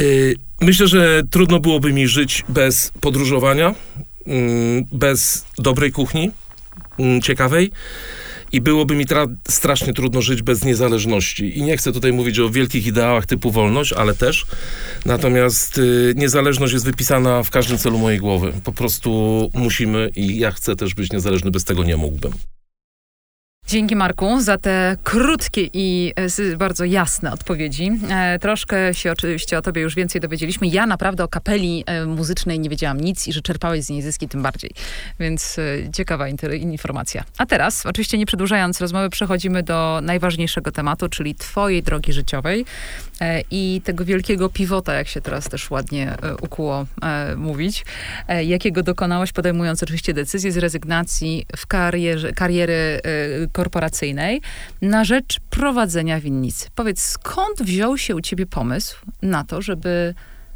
Y, 0.00 0.36
Myślę, 0.60 0.88
że 0.88 1.22
trudno 1.30 1.60
byłoby 1.60 1.92
mi 1.92 2.08
żyć 2.08 2.44
bez 2.48 2.92
podróżowania, 3.00 3.74
mm, 4.26 4.84
bez 4.92 5.44
dobrej 5.58 5.92
kuchni, 5.92 6.30
ciekawej. 7.22 7.70
I 8.52 8.60
byłoby 8.60 8.94
mi 8.94 9.06
tra- 9.06 9.36
strasznie 9.48 9.92
trudno 9.92 10.22
żyć 10.22 10.42
bez 10.42 10.64
niezależności. 10.64 11.58
I 11.58 11.62
nie 11.62 11.76
chcę 11.76 11.92
tutaj 11.92 12.12
mówić 12.12 12.38
o 12.38 12.50
wielkich 12.50 12.86
ideałach 12.86 13.26
typu 13.26 13.50
wolność, 13.50 13.92
ale 13.92 14.14
też. 14.14 14.46
Natomiast 15.04 15.78
y, 15.78 16.14
niezależność 16.16 16.72
jest 16.72 16.84
wypisana 16.84 17.42
w 17.42 17.50
każdym 17.50 17.78
celu 17.78 17.98
mojej 17.98 18.18
głowy. 18.18 18.52
Po 18.64 18.72
prostu 18.72 19.50
musimy 19.54 20.10
i 20.16 20.38
ja 20.38 20.50
chcę 20.50 20.76
też 20.76 20.94
być 20.94 21.12
niezależny, 21.12 21.50
bez 21.50 21.64
tego 21.64 21.84
nie 21.84 21.96
mógłbym. 21.96 22.32
Dzięki 23.68 23.96
Marku 23.96 24.40
za 24.40 24.58
te 24.58 24.96
krótkie 25.04 25.68
i 25.72 26.12
e, 26.52 26.56
bardzo 26.56 26.84
jasne 26.84 27.32
odpowiedzi. 27.32 27.90
E, 28.10 28.38
troszkę 28.38 28.94
się 28.94 29.12
oczywiście 29.12 29.58
o 29.58 29.62
tobie 29.62 29.82
już 29.82 29.94
więcej 29.94 30.20
dowiedzieliśmy. 30.20 30.66
Ja 30.66 30.86
naprawdę 30.86 31.24
o 31.24 31.28
kapeli 31.28 31.84
e, 31.86 32.06
muzycznej 32.06 32.60
nie 32.60 32.70
wiedziałam 32.70 33.00
nic 33.00 33.28
i 33.28 33.32
że 33.32 33.40
czerpałeś 33.40 33.84
z 33.84 33.90
niej 33.90 34.02
zyski 34.02 34.28
tym 34.28 34.42
bardziej. 34.42 34.70
Więc 35.20 35.56
ciekawa 35.92 36.28
informacja. 36.60 37.24
A 37.38 37.46
teraz, 37.46 37.86
oczywiście 37.86 38.18
nie 38.18 38.26
przedłużając 38.26 38.80
rozmowy, 38.80 39.10
przechodzimy 39.10 39.62
do 39.62 40.00
najważniejszego 40.02 40.72
tematu, 40.72 41.08
czyli 41.08 41.34
twojej 41.34 41.82
drogi 41.82 42.12
życiowej 42.12 42.64
i 43.50 43.80
tego 43.84 44.04
wielkiego 44.04 44.48
pivota, 44.48 44.94
jak 44.94 45.08
się 45.08 45.20
teraz 45.20 45.48
też 45.48 45.70
ładnie 45.70 46.16
ukuło 46.42 46.86
mówić, 47.36 47.84
jakiego 48.44 48.82
dokonałaś 48.82 49.32
podejmując 49.32 49.82
oczywiście 49.82 50.14
decyzję 50.14 50.52
z 50.52 50.56
rezygnacji 50.56 51.46
w 51.56 51.66
karierze, 51.66 52.32
kariery 52.32 53.00
korporacyjnej 53.60 54.40
na 54.82 55.04
rzecz 55.04 55.40
prowadzenia 55.50 56.20
winnicy. 56.20 56.66
Powiedz, 56.74 57.02
skąd 57.02 57.62
wziął 57.62 57.98
się 57.98 58.16
u 58.16 58.20
ciebie 58.20 58.46
pomysł 58.46 58.96
na 59.22 59.44
to, 59.44 59.62
żeby 59.62 60.14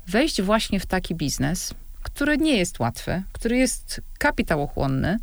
wejść 0.09 0.42
właśnie 0.42 0.80
w 0.80 0.87
taki 0.87 1.14
biznes, 1.14 1.75
który 2.02 2.38
nie 2.38 2.57
jest 2.59 2.80
łatwy, 2.80 3.23
który 3.33 3.57
jest 3.57 4.00
kapitałochłonny 4.19 5.16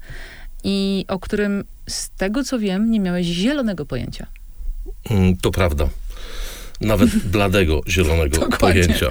i 0.63 1.05
o 1.07 1.19
którym 1.19 1.63
z 1.89 2.09
tego 2.09 2.43
co 2.43 2.59
wiem 2.59 2.91
nie 2.91 2.99
miałeś 2.99 3.25
zielonego 3.27 3.85
pojęcia. 3.85 4.27
Mm, 5.09 5.37
To 5.37 5.51
prawda. 5.51 5.89
Nawet 6.81 7.09
bladego, 7.35 7.81
zielonego 7.87 8.37
Dokładnie. 8.37 8.57
pojęcia. 8.59 9.07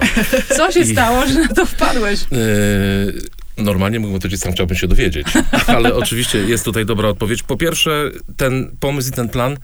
Co 0.57 0.71
się 0.71 0.79
I- 0.79 0.91
stało, 0.93 1.25
że 1.27 1.33
na 1.41 1.47
to 1.47 1.65
wpadłeś? 1.65 2.19
Yy, 2.31 2.37
Normalnie 3.57 3.99
mógłbym 3.99 4.21
powiedzieć, 4.21 4.41
sam 4.41 4.53
chciałbym 4.53 4.77
się 4.77 4.87
dowiedzieć, 4.87 5.27
ale 5.67 5.95
oczywiście 5.95 6.37
jest 6.37 6.65
tutaj 6.65 6.85
dobra 6.85 7.09
odpowiedź. 7.09 7.43
Po 7.43 7.57
pierwsze, 7.57 8.11
ten 8.37 8.71
pomysł 8.79 9.09
i 9.09 9.11
ten 9.11 9.29
plan 9.29 9.57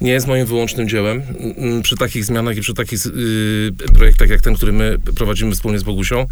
nie 0.00 0.12
jest 0.12 0.26
moim 0.26 0.46
wyłącznym 0.46 0.88
dziełem. 0.88 1.22
Mm, 1.56 1.82
Przy 1.82 1.96
takich 1.96 2.24
zmianach 2.24 2.56
i 2.56 2.60
przy 2.60 2.74
takich 2.74 3.04
yy, 3.06 3.72
projektach 3.94 4.28
jak 4.28 4.40
ten, 4.40 4.54
który 4.54 4.72
my 4.72 4.96
prowadzimy 5.16 5.52
wspólnie 5.52 5.78
z 5.78 5.82
Bogusią, 5.82 6.26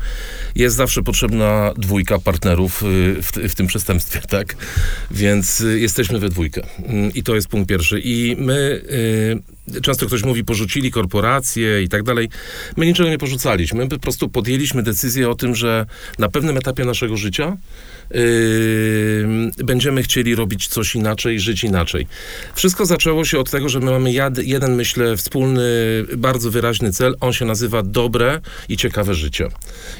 jest 0.54 0.76
zawsze 0.76 1.02
potrzebna 1.02 1.72
dwójka 1.78 2.18
partnerów 2.18 2.82
yy, 2.82 3.22
w, 3.22 3.32
w 3.52 3.54
tym 3.54 3.66
przestępstwie, 3.66 4.20
tak? 4.36 4.56
Więc 5.10 5.60
yy, 5.60 5.80
jesteśmy 5.80 6.18
we 6.18 6.28
dwójkę. 6.28 6.60
Yy, 6.78 7.10
I 7.14 7.22
to 7.22 7.34
jest 7.34 7.48
punkt 7.48 7.68
pierwszy. 7.68 8.00
I 8.00 8.36
my, 8.38 8.82
yy, 8.90 9.55
często 9.82 10.06
ktoś 10.06 10.22
mówi, 10.22 10.44
porzucili 10.44 10.90
korporacje 10.90 11.82
i 11.82 11.88
tak 11.88 12.02
dalej. 12.02 12.28
My 12.76 12.86
niczego 12.86 13.08
nie 13.08 13.18
porzucaliśmy. 13.18 13.84
My 13.84 13.88
po 13.88 13.98
prostu 13.98 14.28
podjęliśmy 14.28 14.82
decyzję 14.82 15.30
o 15.30 15.34
tym, 15.34 15.54
że 15.54 15.86
na 16.18 16.28
pewnym 16.28 16.56
etapie 16.56 16.84
naszego 16.84 17.16
życia 17.16 17.56
yy, 18.10 19.50
będziemy 19.64 20.02
chcieli 20.02 20.34
robić 20.34 20.68
coś 20.68 20.94
inaczej, 20.94 21.40
żyć 21.40 21.64
inaczej. 21.64 22.06
Wszystko 22.54 22.86
zaczęło 22.86 23.24
się 23.24 23.38
od 23.38 23.50
tego, 23.50 23.68
że 23.68 23.80
my 23.80 23.90
mamy 23.90 24.12
jad, 24.12 24.38
jeden, 24.38 24.74
myślę, 24.74 25.16
wspólny, 25.16 25.62
bardzo 26.16 26.50
wyraźny 26.50 26.92
cel. 26.92 27.14
On 27.20 27.32
się 27.32 27.44
nazywa 27.44 27.82
dobre 27.82 28.40
i 28.68 28.76
ciekawe 28.76 29.14
życie. 29.14 29.48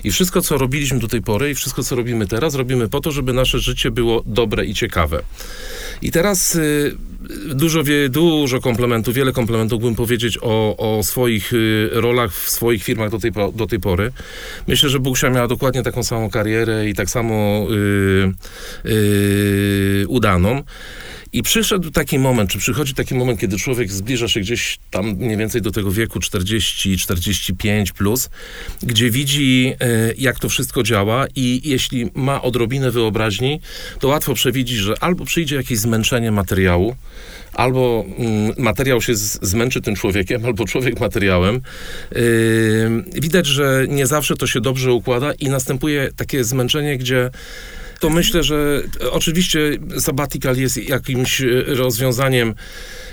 I 0.05 0.11
wszystko, 0.11 0.43
co 0.43 0.59
robiliśmy 0.59 0.99
do 0.99 1.09
tej 1.09 1.23
pory 1.23 1.51
i 1.51 1.55
wszystko, 1.55 1.83
co 1.83 1.97
robimy 1.97 2.27
teraz, 2.27 2.55
robimy 2.55 2.89
po 2.89 3.01
to, 3.01 3.13
żeby 3.13 3.33
nasze 3.33 3.59
życie 3.59 3.91
było 3.91 4.23
dobre 4.27 4.65
i 4.65 4.75
ciekawe. 4.75 5.23
I 6.03 6.11
teraz 6.11 6.55
y, 6.55 6.97
dużo, 7.55 7.85
wie, 7.85 8.09
dużo 8.09 8.61
komplementów, 8.61 9.15
wiele 9.15 9.33
komplementów 9.33 9.83
bym 9.83 9.95
powiedzieć 9.95 10.39
o, 10.43 10.77
o 10.77 11.03
swoich 11.03 11.53
y, 11.53 11.89
rolach 11.93 12.33
w 12.33 12.51
swoich 12.51 12.85
firmach 12.85 13.11
do 13.11 13.19
tej, 13.19 13.33
do 13.55 13.67
tej 13.67 13.81
pory. 13.81 14.13
Myślę, 14.67 14.89
że 14.89 15.01
Bugsia 15.01 15.31
miała 15.31 15.49
dokładnie 15.49 15.83
taką 15.83 16.03
samą 16.03 16.31
karierę 16.31 16.89
i 16.89 16.95
tak 16.95 17.11
samo 17.11 17.67
y, 17.71 18.89
y, 18.91 20.05
udaną. 20.09 20.63
I 21.37 21.43
przyszedł 21.43 21.91
taki 21.91 22.19
moment, 22.19 22.51
czy 22.51 22.59
przychodzi 22.59 22.95
taki 22.95 23.15
moment, 23.15 23.41
kiedy 23.41 23.59
człowiek 23.59 23.93
zbliża 23.93 24.29
się 24.29 24.41
gdzieś 24.41 24.79
tam 24.91 25.07
mniej 25.07 25.37
więcej 25.37 25.63
do 25.63 25.71
tego 25.71 25.91
wieku 25.91 26.21
40, 26.21 26.99
45 26.99 27.93
plus, 27.93 28.31
gdzie 28.83 29.11
widzi, 29.11 29.75
e, 29.81 30.13
jak 30.19 30.39
to 30.39 30.49
wszystko 30.49 30.83
działa 30.83 31.27
i 31.35 31.61
jeśli 31.65 32.11
ma 32.15 32.43
odrobinę 32.43 32.91
wyobraźni, 32.91 33.61
to 34.01 34.09
łatwo 34.09 34.35
przewidzieć, 34.35 34.79
że 34.79 34.95
albo 35.01 35.25
przyjdzie 35.25 35.57
jakieś 35.57 35.79
zmęczenie 35.79 36.33
materiału, 36.33 36.97
albo 37.53 38.05
mm, 38.19 38.53
materiał 38.59 39.03
się 39.03 39.17
zmęczy 39.17 39.81
tym 39.81 39.97
człowiekiem, 39.97 40.45
albo 40.45 40.65
człowiek 40.65 41.01
materiałem. 41.01 41.61
Widać, 43.15 43.47
że 43.47 43.87
nie 43.89 44.07
zawsze 44.07 44.37
to 44.37 44.47
się 44.47 44.61
dobrze 44.61 44.93
układa 44.93 45.33
i 45.33 45.49
następuje 45.49 46.11
takie 46.17 46.45
zmęczenie, 46.45 46.99
gdzie 46.99 47.31
to 48.01 48.11
myślę, 48.11 48.43
że 48.43 48.83
e, 49.03 49.11
oczywiście 49.11 49.59
sabbatical 49.99 50.57
jest 50.57 50.77
jakimś 50.77 51.41
e, 51.41 51.47
rozwiązaniem 51.67 52.55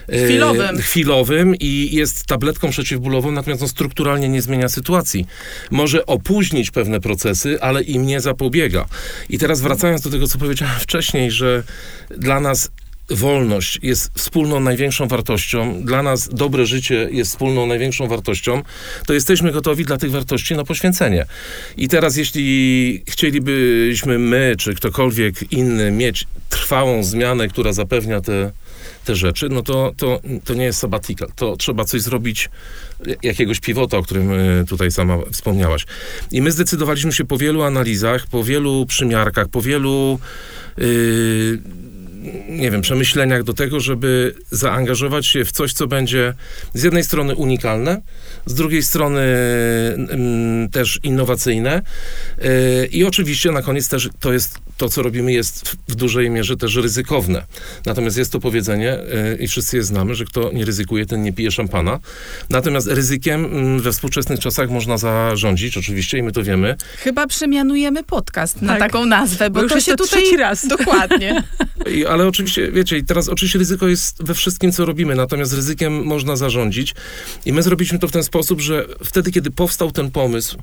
e, 0.09 0.25
Chwilowym. 0.25 0.77
chwilowym 0.77 1.55
i 1.59 1.89
jest 1.95 2.25
tabletką 2.25 2.69
przeciwbólową, 2.69 3.31
natomiast 3.31 3.61
on 3.61 3.67
strukturalnie 3.67 4.29
nie 4.29 4.41
zmienia 4.41 4.69
sytuacji. 4.69 5.25
Może 5.71 6.05
opóźnić 6.05 6.71
pewne 6.71 6.99
procesy, 6.99 7.61
ale 7.61 7.83
im 7.83 8.05
nie 8.05 8.21
zapobiega. 8.21 8.85
I 9.29 9.39
teraz 9.39 9.61
wracając 9.61 10.01
do 10.01 10.09
tego, 10.09 10.27
co 10.27 10.37
powiedziałem 10.37 10.79
wcześniej, 10.79 11.31
że 11.31 11.63
dla 12.17 12.39
nas 12.39 12.69
wolność 13.09 13.79
jest 13.81 14.11
wspólną 14.15 14.59
największą 14.59 15.07
wartością, 15.07 15.83
dla 15.83 16.03
nas 16.03 16.29
dobre 16.29 16.65
życie 16.65 17.07
jest 17.11 17.31
wspólną 17.31 17.67
największą 17.67 18.07
wartością, 18.07 18.61
to 19.07 19.13
jesteśmy 19.13 19.51
gotowi 19.51 19.85
dla 19.85 19.97
tych 19.97 20.11
wartości 20.11 20.55
na 20.55 20.63
poświęcenie. 20.63 21.25
I 21.77 21.87
teraz, 21.87 22.15
jeśli 22.15 23.03
chcielibyśmy 23.07 24.19
my, 24.19 24.55
czy 24.57 24.75
ktokolwiek 24.75 25.51
inny 25.51 25.91
mieć 25.91 26.27
trwałą 26.49 27.03
zmianę, 27.03 27.47
która 27.47 27.73
zapewnia 27.73 28.21
te, 28.21 28.51
te 29.05 29.15
rzeczy, 29.15 29.49
no 29.49 29.61
to, 29.61 29.93
to, 29.97 30.21
to 30.43 30.53
nie 30.53 30.63
jest 30.63 30.79
sabbatical. 30.79 31.29
To 31.35 31.57
trzeba 31.57 31.85
coś 31.85 32.01
zrobić, 32.01 32.49
jakiegoś 33.23 33.59
pivota, 33.59 33.97
o 33.97 34.03
którym 34.03 34.31
e, 34.31 34.65
tutaj 34.65 34.91
sama 34.91 35.17
wspomniałaś. 35.31 35.85
I 36.31 36.41
my 36.41 36.51
zdecydowaliśmy 36.51 37.11
się 37.11 37.25
po 37.25 37.37
wielu 37.37 37.63
analizach, 37.63 38.27
po 38.27 38.43
wielu 38.43 38.85
przymiarkach, 38.85 39.47
po 39.47 39.61
wielu 39.61 40.19
yy, 40.77 41.59
nie 42.49 42.71
wiem, 42.71 42.81
przemyśleniach 42.81 43.43
do 43.43 43.53
tego, 43.53 43.79
żeby 43.79 44.35
zaangażować 44.51 45.27
się 45.27 45.45
w 45.45 45.51
coś, 45.51 45.73
co 45.73 45.87
będzie 45.87 46.33
z 46.73 46.83
jednej 46.83 47.03
strony 47.03 47.35
unikalne, 47.35 48.01
z 48.45 48.53
drugiej 48.53 48.83
strony 48.83 49.21
mm, 50.09 50.69
też 50.69 50.99
innowacyjne 51.03 51.81
yy, 52.37 52.85
i 52.85 53.03
oczywiście 53.03 53.51
na 53.51 53.61
koniec 53.61 53.89
też 53.89 54.09
to 54.19 54.33
jest, 54.33 54.59
to 54.77 54.89
co 54.89 55.01
robimy 55.01 55.33
jest 55.33 55.69
w, 55.69 55.75
w 55.87 55.95
dużej 55.95 56.29
mierze 56.29 56.57
też 56.57 56.75
ryzykowne. 56.75 57.43
Natomiast 57.85 58.17
jest 58.17 58.31
to 58.31 58.39
powiedzenie 58.39 58.99
yy, 59.29 59.35
i 59.35 59.47
wszyscy 59.47 59.77
je 59.77 59.83
znamy, 59.83 60.15
że 60.15 60.25
kto 60.25 60.51
nie 60.51 60.65
ryzykuje, 60.65 61.05
ten 61.05 61.23
nie 61.23 61.33
pije 61.33 61.51
szampana. 61.51 61.99
Natomiast 62.49 62.87
ryzykiem 62.87 63.45
mm, 63.45 63.79
we 63.79 63.91
współczesnych 63.91 64.39
czasach 64.39 64.69
można 64.69 64.97
zarządzić, 64.97 65.77
oczywiście 65.77 66.17
i 66.17 66.23
my 66.23 66.31
to 66.31 66.43
wiemy. 66.43 66.75
Chyba 66.97 67.27
przemianujemy 67.27 68.03
podcast 68.03 68.61
na 68.61 68.73
Tak. 68.73 68.79
taką 68.79 69.05
nazwę, 69.05 69.49
bo, 69.49 69.61
Bo 69.61 69.69
to 69.69 69.79
się 69.79 69.95
to 69.95 70.03
tutaj... 70.03 70.37
raz. 70.37 70.67
Dokładnie. 70.67 71.43
I, 71.95 72.05
ale 72.13 72.27
oczywiście, 72.27 72.71
wiecie, 72.71 72.97
i 72.97 73.03
teraz 73.03 73.29
oczywiście 73.29 73.59
ryzyko 73.59 73.87
jest 73.87 74.23
we 74.23 74.33
wszystkim, 74.33 74.71
co 74.71 74.85
robimy, 74.85 75.15
natomiast 75.15 75.53
ryzykiem 75.53 76.03
można 76.03 76.35
zarządzić. 76.35 76.95
I 77.45 77.53
my 77.53 77.63
zrobiliśmy 77.63 77.99
to 77.99 78.07
w 78.07 78.11
ten 78.11 78.23
sposób, 78.23 78.61
że 78.61 78.85
wtedy, 79.03 79.31
kiedy 79.31 79.51
powstał 79.51 79.91
ten 79.91 80.11
pomysł 80.11 80.57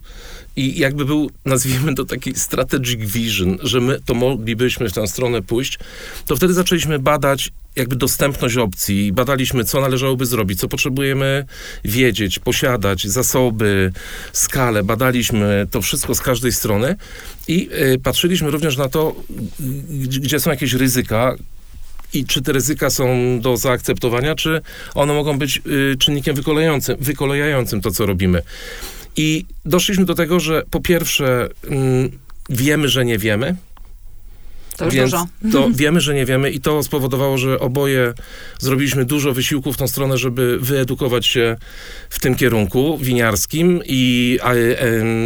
i 0.57 0.79
jakby 0.79 1.05
był, 1.05 1.31
nazwijmy 1.45 1.95
to 1.95 2.05
taki 2.05 2.35
strategic 2.35 3.01
vision, 3.01 3.59
że 3.63 3.81
my 3.81 4.01
to 4.05 4.15
moglibyśmy 4.15 4.89
w 4.89 4.93
tę 4.93 5.07
stronę 5.07 5.43
pójść, 5.43 5.79
to 6.27 6.37
wtedy 6.37 6.55
zaczęliśmy 6.55 6.99
badać 6.99 7.51
jakby 7.77 7.97
dostępność 7.97 8.57
opcji, 8.57 9.13
badaliśmy, 9.13 9.65
co 9.65 9.81
należałoby 9.81 10.27
zrobić, 10.27 10.61
co 10.61 10.69
potrzebujemy 10.69 11.45
wiedzieć, 11.85 12.39
posiadać, 12.39 13.07
zasoby, 13.07 13.93
skalę, 14.33 14.83
badaliśmy 14.83 15.67
to 15.71 15.83
wszystko 15.83 16.15
z 16.15 16.21
każdej 16.21 16.53
strony 16.53 16.97
i 17.49 17.69
y, 17.95 17.99
patrzyliśmy 17.99 18.51
również 18.51 18.77
na 18.77 18.89
to, 18.89 19.15
gdzie, 19.99 20.41
są 20.41 20.51
jakieś 20.51 20.73
ryzyka, 20.73 21.37
i 22.13 22.25
czy 22.25 22.43
te 22.43 22.53
ryzyka 22.53 22.91
są 22.91 23.39
do 23.41 23.57
zaakceptowania, 23.57 24.35
czy 24.35 24.61
one 24.95 25.13
mogą 25.13 25.39
być 25.39 25.63
y, 25.67 25.97
czynnikiem 25.99 26.37
wykolejającym, 26.37 26.97
wykolejającym 27.01 27.81
to, 27.81 27.91
co 27.91 28.07
robimy. 28.07 28.43
I 29.17 29.45
doszliśmy 29.65 30.05
do 30.05 30.15
tego, 30.15 30.41
że 30.41 30.63
po 30.71 30.81
pierwsze 30.81 31.49
mm, 31.67 32.11
wiemy, 32.51 32.89
że 32.89 33.05
nie 33.05 33.19
wiemy, 33.19 33.57
To 34.81 34.85
już 34.87 34.95
więc 34.95 35.11
dużo. 35.11 35.27
to 35.53 35.69
wiemy, 35.83 36.01
że 36.01 36.15
nie 36.15 36.25
wiemy 36.27 36.51
i 36.51 36.61
to 36.61 36.83
spowodowało, 36.83 37.39
że 37.39 37.61
oboje 37.61 38.15
zrobiliśmy 38.59 39.05
dużo 39.05 39.33
wysiłków 39.33 39.75
w 39.75 39.79
tą 39.79 39.89
stronę, 39.89 40.19
żeby 40.19 40.59
wyedukować 40.61 41.27
się 41.27 41.57
w 42.11 42.21
tym 42.21 42.35
kierunku 42.35 42.99
winiarskim 42.99 43.83
i, 43.87 44.39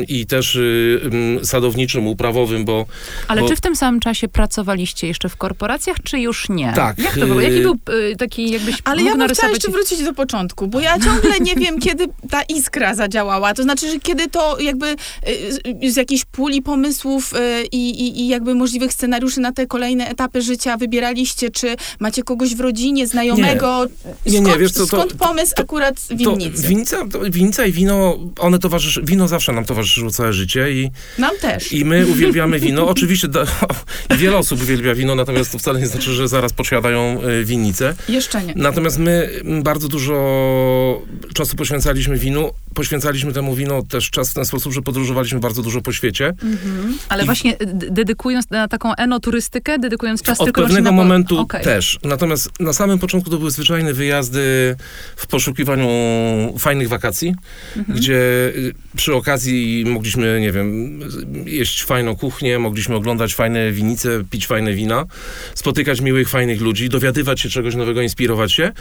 i 0.08 0.26
też 0.26 0.54
y, 0.56 1.00
sadowniczym, 1.42 2.06
uprawowym, 2.06 2.64
bo 2.64 2.86
Ale 3.28 3.40
bo- 3.40 3.48
czy 3.48 3.56
w 3.56 3.60
tym 3.60 3.76
samym 3.76 4.00
czasie 4.00 4.28
pracowaliście 4.28 5.06
jeszcze 5.06 5.28
w 5.28 5.36
korporacjach, 5.36 5.96
czy 6.04 6.18
już 6.18 6.48
nie? 6.48 6.72
Tak, 6.76 6.98
Jak 6.98 7.14
to 7.18 7.26
było? 7.26 7.40
Jaki 7.40 7.56
y- 7.56 7.62
był 7.62 7.78
y, 8.12 8.16
taki, 8.16 8.50
jakbyś 8.50 8.76
Ale 8.84 9.02
ja 9.02 9.16
bym 9.16 9.28
chciała 9.28 9.52
jeszcze 9.52 9.70
wrócić 9.70 10.02
do 10.04 10.14
początku, 10.14 10.66
bo 10.66 10.80
ja 10.80 10.98
ciągle 10.98 11.40
nie 11.40 11.54
wiem, 11.54 11.80
kiedy 11.80 12.06
ta 12.30 12.42
iskra 12.42 12.94
zadziałała. 12.94 13.54
To 13.54 13.62
znaczy, 13.62 13.90
że 13.90 14.00
kiedy 14.00 14.28
to 14.28 14.60
jakby 14.60 14.86
y, 14.88 14.96
z, 15.52 15.92
z 15.94 15.96
jakiejś 15.96 16.24
puli 16.24 16.62
pomysłów 16.62 17.34
y, 17.34 17.64
i, 17.72 17.90
i, 17.90 18.20
i 18.20 18.28
jakby 18.28 18.54
możliwych 18.54 18.92
scenariuszy 18.92 19.40
na 19.44 19.52
te 19.52 19.66
kolejne 19.66 20.08
etapy 20.08 20.42
życia 20.42 20.76
wybieraliście, 20.76 21.50
czy 21.50 21.76
macie 22.00 22.22
kogoś 22.22 22.54
w 22.54 22.60
rodzinie, 22.60 23.06
znajomego? 23.06 23.86
Nie, 24.26 24.40
nie, 24.40 24.46
skąd, 24.46 24.60
wiesz 24.60 24.72
co, 24.72 24.80
to- 24.80 24.86
skąd 24.86 25.12
pomysł 25.12 25.54
to- 25.56 25.62
akurat 25.62 25.94
winnicy? 26.10 26.68
winica, 26.68 26.96
to 27.12 27.20
winica 27.30 27.66
i 27.66 27.72
wino, 27.72 28.18
one 28.38 28.58
towarzyszy, 28.58 29.02
wino 29.02 29.28
zawsze 29.28 29.52
nam 29.52 29.64
towarzyszyło 29.64 30.10
całe 30.10 30.32
życie 30.32 30.70
i 30.72 30.90
Nam 31.18 31.30
też. 31.40 31.72
I 31.72 31.84
my 31.84 32.06
uwielbiamy 32.06 32.58
wino. 32.60 32.88
Oczywiście 32.88 33.28
da, 33.28 33.44
wiele 34.18 34.36
osób 34.36 34.62
uwielbia 34.62 34.94
wino, 34.94 35.14
natomiast 35.14 35.52
to 35.52 35.58
wcale 35.58 35.80
nie 35.80 35.86
znaczy, 35.86 36.10
że 36.12 36.28
zaraz 36.28 36.52
posiadają 36.52 37.20
y, 37.40 37.44
winnicę. 37.44 37.94
Jeszcze 38.08 38.42
nie. 38.44 38.52
Natomiast 38.56 38.98
my 38.98 39.30
bardzo 39.62 39.88
dużo 39.88 40.14
czasu 41.34 41.56
poświęcaliśmy 41.56 42.16
winu 42.18 42.50
poświęcaliśmy 42.74 43.32
temu 43.32 43.54
wino 43.54 43.82
też 43.82 44.10
czas 44.10 44.30
w 44.30 44.34
ten 44.34 44.44
sposób, 44.44 44.72
że 44.72 44.82
podróżowaliśmy 44.82 45.40
bardzo 45.40 45.62
dużo 45.62 45.80
po 45.80 45.92
świecie. 45.92 46.32
Ale 47.08 47.22
I- 47.22 47.26
właśnie 47.26 47.56
dedykując 47.90 48.50
na 48.50 48.68
taką 48.68 48.94
enoturystykę, 48.94 49.78
dedykując 49.78 50.22
czas 50.22 50.40
Od 50.40 50.44
tylko 50.46 50.60
pewnego 50.62 50.82
właśnie 50.82 50.96
na... 50.96 51.02
momentu 51.04 51.38
Okej. 51.38 51.64
też. 51.64 51.98
Natomiast 52.04 52.50
na 52.60 52.72
samym 52.72 52.98
początku 52.98 53.30
to 53.30 53.38
były 53.38 53.50
zwyczajne 53.50 53.92
wyjazdy 53.92 54.76
w 55.16 55.26
poszukiwaniu 55.26 55.88
fajnych 56.58 56.88
wakacji, 56.88 57.34
Mhm. 57.76 57.98
gdzie 57.98 58.14
y, 58.56 58.74
przy 58.96 59.14
okazji 59.14 59.84
mogliśmy, 59.86 60.38
nie 60.40 60.52
wiem, 60.52 61.00
jeść 61.46 61.84
fajną 61.84 62.16
kuchnię, 62.16 62.58
mogliśmy 62.58 62.94
oglądać 62.94 63.34
fajne 63.34 63.72
winice, 63.72 64.24
pić 64.30 64.46
fajne 64.46 64.74
wina, 64.74 65.04
spotykać 65.54 66.00
miłych, 66.00 66.28
fajnych 66.28 66.60
ludzi, 66.60 66.88
dowiadywać 66.88 67.40
się 67.40 67.48
czegoś 67.48 67.74
nowego, 67.74 68.02
inspirować 68.02 68.52
się. 68.52 68.72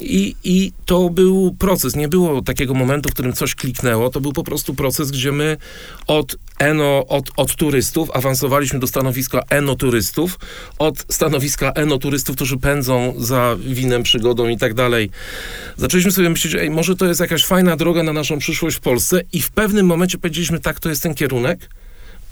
I, 0.00 0.34
I 0.44 0.72
to 0.86 1.10
był 1.10 1.56
proces. 1.58 1.96
Nie 1.96 2.08
było 2.08 2.42
takiego 2.42 2.74
momentu, 2.74 3.08
w 3.08 3.12
którym 3.12 3.31
coś 3.32 3.54
kliknęło. 3.54 4.10
To 4.10 4.20
był 4.20 4.32
po 4.32 4.44
prostu 4.44 4.74
proces, 4.74 5.10
gdzie 5.10 5.32
my 5.32 5.56
od 6.06 6.36
eno, 6.58 7.06
od, 7.06 7.30
od 7.36 7.56
turystów 7.56 8.10
awansowaliśmy 8.10 8.78
do 8.78 8.86
stanowiska 8.86 9.42
enoturystów, 9.50 10.38
od 10.78 11.04
stanowiska 11.08 11.72
enoturystów, 11.72 12.36
którzy 12.36 12.58
pędzą 12.58 13.14
za 13.18 13.56
winem, 13.58 14.02
przygodą 14.02 14.48
i 14.48 14.58
tak 14.58 14.74
dalej. 14.74 15.10
Zaczęliśmy 15.76 16.12
sobie 16.12 16.30
myśleć, 16.30 16.54
ej, 16.54 16.70
może 16.70 16.96
to 16.96 17.06
jest 17.06 17.20
jakaś 17.20 17.44
fajna 17.44 17.76
droga 17.76 18.02
na 18.02 18.12
naszą 18.12 18.38
przyszłość 18.38 18.76
w 18.76 18.80
Polsce 18.80 19.22
i 19.32 19.40
w 19.40 19.50
pewnym 19.50 19.86
momencie 19.86 20.18
powiedzieliśmy, 20.18 20.60
tak, 20.60 20.80
to 20.80 20.88
jest 20.88 21.02
ten 21.02 21.14
kierunek, 21.14 21.68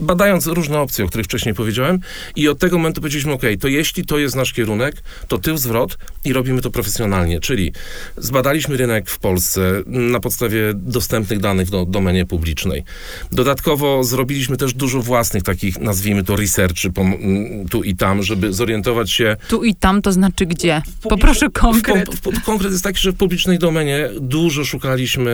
badając 0.00 0.46
różne 0.46 0.78
opcje, 0.78 1.04
o 1.04 1.08
których 1.08 1.26
wcześniej 1.26 1.54
powiedziałem 1.54 1.98
i 2.36 2.48
od 2.48 2.58
tego 2.58 2.78
momentu 2.78 3.00
powiedzieliśmy, 3.00 3.32
ok, 3.32 3.42
to 3.60 3.68
jeśli 3.68 4.04
to 4.04 4.18
jest 4.18 4.36
nasz 4.36 4.52
kierunek, 4.52 5.02
to 5.28 5.38
tył 5.38 5.56
zwrot 5.56 5.98
i 6.24 6.32
robimy 6.32 6.62
to 6.62 6.70
profesjonalnie, 6.70 7.40
czyli 7.40 7.72
zbadaliśmy 8.16 8.76
rynek 8.76 9.10
w 9.10 9.18
Polsce 9.18 9.82
na 9.86 10.20
podstawie 10.20 10.60
dostępnych 10.74 11.40
danych 11.40 11.70
do, 11.70 11.86
domenie 11.86 12.26
publicznej. 12.26 12.84
Dodatkowo 13.32 14.04
zrobiliśmy 14.04 14.56
też 14.56 14.74
dużo 14.74 15.02
własnych 15.02 15.42
takich, 15.42 15.78
nazwijmy 15.78 16.24
to 16.24 16.36
researchy 16.36 16.90
tu 17.70 17.82
i 17.82 17.96
tam, 17.96 18.22
żeby 18.22 18.52
zorientować 18.52 19.10
się, 19.10 19.36
Tu 19.48 19.64
i 19.64 19.74
tam, 19.74 20.02
to 20.02 20.12
znaczy 20.12 20.46
gdzie? 20.46 20.82
Poproszę 21.02 21.50
konkret. 21.50 22.14
w, 22.14 22.20
w, 22.20 22.44
konkret 22.44 22.72
jest 22.72 22.84
taki, 22.84 22.98
że 22.98 23.12
w 23.12 23.16
publicznej 23.16 23.58
domenie 23.58 24.08
dużo 24.20 24.64
szukaliśmy, 24.64 25.30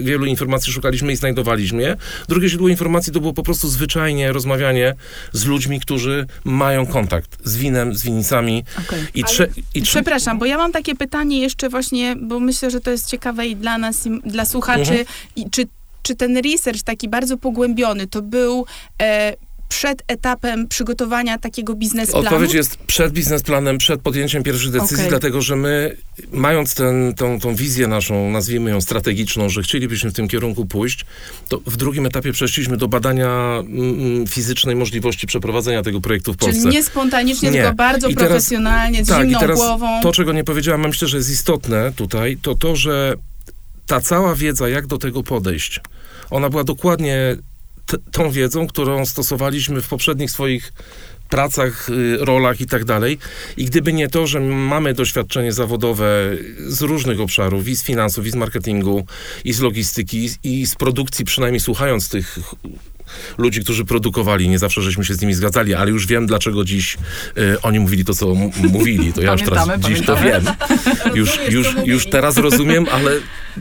wielu 0.00 0.26
informacji 0.26 0.72
szukaliśmy 0.72 1.12
i 1.12 1.16
znajdowaliśmy 1.16 1.82
je. 1.82 1.96
Drugie 2.28 2.48
źródło 2.48 2.68
informacji 2.68 3.12
to 3.12 3.20
było 3.20 3.32
po 3.32 3.42
prostu 3.42 3.68
zwyczajnie 3.78 4.32
rozmawianie 4.32 4.94
z 5.32 5.44
ludźmi, 5.44 5.80
którzy 5.80 6.26
mają 6.44 6.86
kontakt 6.86 7.38
z 7.44 7.56
winem, 7.56 7.94
z 7.94 8.02
winicami. 8.02 8.64
Okej. 8.86 9.02
I, 9.14 9.24
trze, 9.24 9.48
i 9.74 9.82
trze- 9.82 9.92
Przepraszam, 9.92 10.38
bo 10.38 10.46
ja 10.46 10.56
mam 10.56 10.72
takie 10.72 10.94
pytanie 10.94 11.40
jeszcze 11.40 11.68
właśnie, 11.68 12.16
bo 12.16 12.40
myślę, 12.40 12.70
że 12.70 12.80
to 12.80 12.90
jest 12.90 13.06
ciekawe 13.06 13.46
i 13.46 13.56
dla 13.56 13.78
nas, 13.78 14.06
i 14.06 14.10
dla 14.30 14.44
słuchaczy. 14.44 14.80
Mhm. 14.80 15.04
I 15.36 15.50
czy, 15.50 15.66
czy 16.02 16.14
ten 16.16 16.36
research 16.36 16.82
taki 16.82 17.08
bardzo 17.08 17.36
pogłębiony 17.36 18.06
to 18.06 18.22
był 18.22 18.66
e, 19.02 19.36
przed 19.68 20.02
etapem 20.08 20.68
przygotowania 20.68 21.38
takiego 21.38 21.74
biznesplanu? 21.74 22.26
Odpowiedź 22.26 22.52
jest 22.54 22.76
przed 22.76 23.12
biznesplanem, 23.12 23.78
przed 23.78 24.00
podjęciem 24.00 24.42
pierwszych 24.42 24.70
decyzji, 24.70 24.96
Okej. 24.96 25.08
dlatego 25.08 25.42
że 25.42 25.56
my, 25.56 25.96
mając 26.32 26.74
ten, 26.74 27.14
tą, 27.14 27.40
tą 27.40 27.54
wizję 27.54 27.86
naszą, 27.86 28.30
nazwijmy 28.30 28.70
ją 28.70 28.80
strategiczną, 28.80 29.48
że 29.48 29.62
chcielibyśmy 29.62 30.10
w 30.10 30.12
tym 30.14 30.28
kierunku 30.28 30.66
pójść, 30.66 31.04
to 31.48 31.60
w 31.66 31.76
drugim 31.76 32.06
etapie 32.06 32.32
przeszliśmy 32.32 32.76
do 32.76 32.88
badania 32.88 33.58
mm, 33.60 34.26
fizycznej 34.26 34.76
możliwości 34.76 35.26
przeprowadzenia 35.26 35.82
tego 35.82 36.00
projektu 36.00 36.32
w 36.32 36.36
Polsce. 36.36 36.62
Czyli 36.62 36.74
nie 36.74 36.82
spontanicznie, 36.82 37.50
Nie. 37.50 37.60
tylko 37.60 37.74
bardzo 37.74 38.08
I 38.08 38.14
teraz- 38.14 38.28
profesjonalnie, 38.28 39.04
z 39.04 39.08
tak, 39.08 39.22
zimną 39.22 39.40
teraz 39.40 39.58
głową. 39.58 40.00
To, 40.02 40.12
czego 40.12 40.32
nie 40.32 40.44
powiedziałam, 40.44 40.80
myślę, 40.80 41.08
że 41.08 41.16
jest 41.16 41.30
istotne 41.30 41.92
tutaj, 41.96 42.36
to 42.42 42.54
to, 42.54 42.76
że 42.76 43.14
ta 43.86 44.00
cała 44.00 44.34
wiedza, 44.34 44.68
jak 44.68 44.86
do 44.86 44.98
tego 44.98 45.22
podejść, 45.22 45.80
ona 46.30 46.50
była 46.50 46.64
dokładnie 46.64 47.36
tą 48.12 48.30
wiedzą, 48.30 48.66
którą 48.66 49.06
stosowaliśmy 49.06 49.82
w 49.82 49.88
poprzednich 49.88 50.30
swoich 50.30 50.72
pracach, 51.28 51.88
y, 51.90 52.16
rolach 52.20 52.60
i 52.60 52.66
tak 52.66 52.84
dalej. 52.84 53.18
I 53.56 53.64
gdyby 53.64 53.92
nie 53.92 54.08
to, 54.08 54.26
że 54.26 54.40
mamy 54.40 54.94
doświadczenie 54.94 55.52
zawodowe 55.52 56.06
z 56.66 56.82
różnych 56.82 57.20
obszarów, 57.20 57.68
i 57.68 57.76
z 57.76 57.82
finansów, 57.82 58.26
i 58.26 58.30
z 58.30 58.34
marketingu, 58.34 59.06
i 59.44 59.52
z 59.52 59.60
logistyki, 59.60 60.24
i 60.24 60.28
z- 60.28 60.38
i 60.44 60.66
z 60.66 60.74
produkcji, 60.74 61.24
przynajmniej 61.24 61.60
słuchając 61.60 62.08
tych 62.08 62.38
ludzi, 63.38 63.60
którzy 63.60 63.84
produkowali, 63.84 64.48
nie 64.48 64.58
zawsze 64.58 64.82
żeśmy 64.82 65.04
się 65.04 65.14
z 65.14 65.20
nimi 65.20 65.34
zgadzali, 65.34 65.74
ale 65.74 65.90
już 65.90 66.06
wiem, 66.06 66.26
dlaczego 66.26 66.64
dziś 66.64 66.96
y, 67.38 67.60
oni 67.62 67.80
mówili 67.80 68.04
to, 68.04 68.14
co 68.14 68.34
mówili. 68.72 69.12
To 69.12 69.22
ja 69.22 69.32
już 69.32 69.42
teraz 69.42 69.66
Pamiętamy, 69.66 69.94
dziś 69.94 70.06
to 70.06 70.16
wiem. 70.16 70.44
Już, 71.14 71.38
już, 71.50 71.76
już 71.84 72.06
teraz 72.06 72.36
rozumiem, 72.36 72.86
ale 72.92 73.12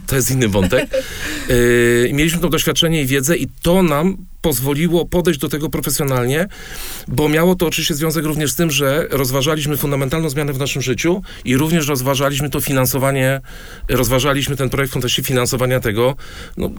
to 0.08 0.16
jest 0.16 0.32
inny 0.32 0.48
wątek. 0.48 0.90
Y, 1.50 2.10
mieliśmy 2.14 2.40
to 2.40 2.50
doświadczenie 2.50 3.02
i 3.02 3.06
wiedzę 3.06 3.38
i 3.38 3.48
to 3.62 3.84
nam 3.84 4.18
pozwoliło 4.48 5.06
podejść 5.06 5.40
do 5.40 5.50
tego 5.50 5.70
profesjonalnie, 5.70 6.48
bo 7.08 7.30
miało 7.30 7.56
to 7.56 7.68
oczywiście 7.68 7.96
związek 7.96 8.26
również 8.26 8.52
z 8.52 8.56
tym, 8.56 8.72
że 8.72 9.08
rozważaliśmy 9.12 9.78
fundamentalną 9.78 10.30
zmianę 10.30 10.54
w 10.54 10.60
naszym 10.60 10.82
życiu 10.82 11.22
i 11.46 11.58
również 11.58 11.88
rozważaliśmy 11.88 12.50
to 12.50 12.62
finansowanie, 12.62 13.42
rozważaliśmy 13.90 14.56
ten 14.56 14.70
projekt 14.70 14.92
w 14.92 14.94
kontekście 14.94 15.24
finansowania 15.24 15.80
tego, 15.80 16.16
no, 16.58 16.70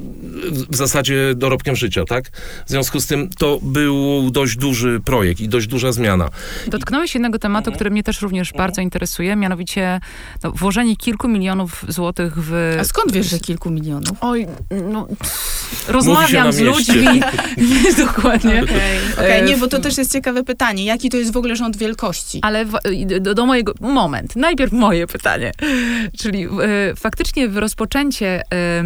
w 0.71 0.77
zasadzie 0.77 1.35
dorobkiem 1.35 1.77
życia, 1.77 2.05
tak? 2.05 2.31
W 2.67 2.71
związku 2.71 3.01
z 3.01 3.07
tym 3.07 3.31
to 3.39 3.59
był 3.63 4.31
dość 4.31 4.57
duży 4.57 5.01
projekt 5.05 5.41
i 5.41 5.49
dość 5.49 5.67
duża 5.67 5.93
zmiana. 5.93 6.29
Dotknąłeś 6.67 7.15
jednego 7.15 7.39
tematu, 7.39 7.73
który 7.73 7.91
mnie 7.91 8.03
też 8.03 8.23
również 8.23 8.53
bardzo 8.53 8.81
interesuje, 8.81 9.37
mianowicie 9.37 10.01
no, 10.43 10.53
włożenie 10.53 10.97
kilku 10.97 11.29
milionów 11.29 11.85
złotych 11.89 12.33
w... 12.37 12.77
A 12.81 12.85
skąd 12.85 13.13
wiesz, 13.13 13.31
że 13.31 13.39
kilku 13.39 13.71
milionów? 13.71 14.19
Oj, 14.21 14.47
no, 14.93 15.07
pff, 15.07 15.58
rozmawiam 15.89 16.53
z 16.53 16.61
ludźmi. 16.61 17.07
Dokładnie. 18.07 18.63
Okej, 18.63 18.99
okej, 19.13 19.41
E, 19.41 19.43
nie, 19.43 19.57
bo 19.57 19.67
to 19.67 19.79
też 19.79 19.99
jest 19.99 20.13
ciekawe 20.13 20.45
pytanie. 20.45 20.85
Jaki 20.85 21.11
to 21.11 21.17
jest 21.17 21.33
w 21.33 21.37
ogóle 21.37 21.57
rząd 21.57 21.77
wielkości? 21.77 22.39
Ale 22.43 22.65
w, 22.65 22.73
do, 23.21 23.35
do 23.35 23.47
mojego. 23.47 23.73
Moment, 23.81 24.37
najpierw 24.37 24.73
moje 24.73 25.07
pytanie. 25.07 25.53
Czyli 26.19 26.45
e, 26.45 26.49
faktycznie 26.97 27.49
w 27.49 27.57
rozpoczęcie 27.57 28.43
e, 28.53 28.85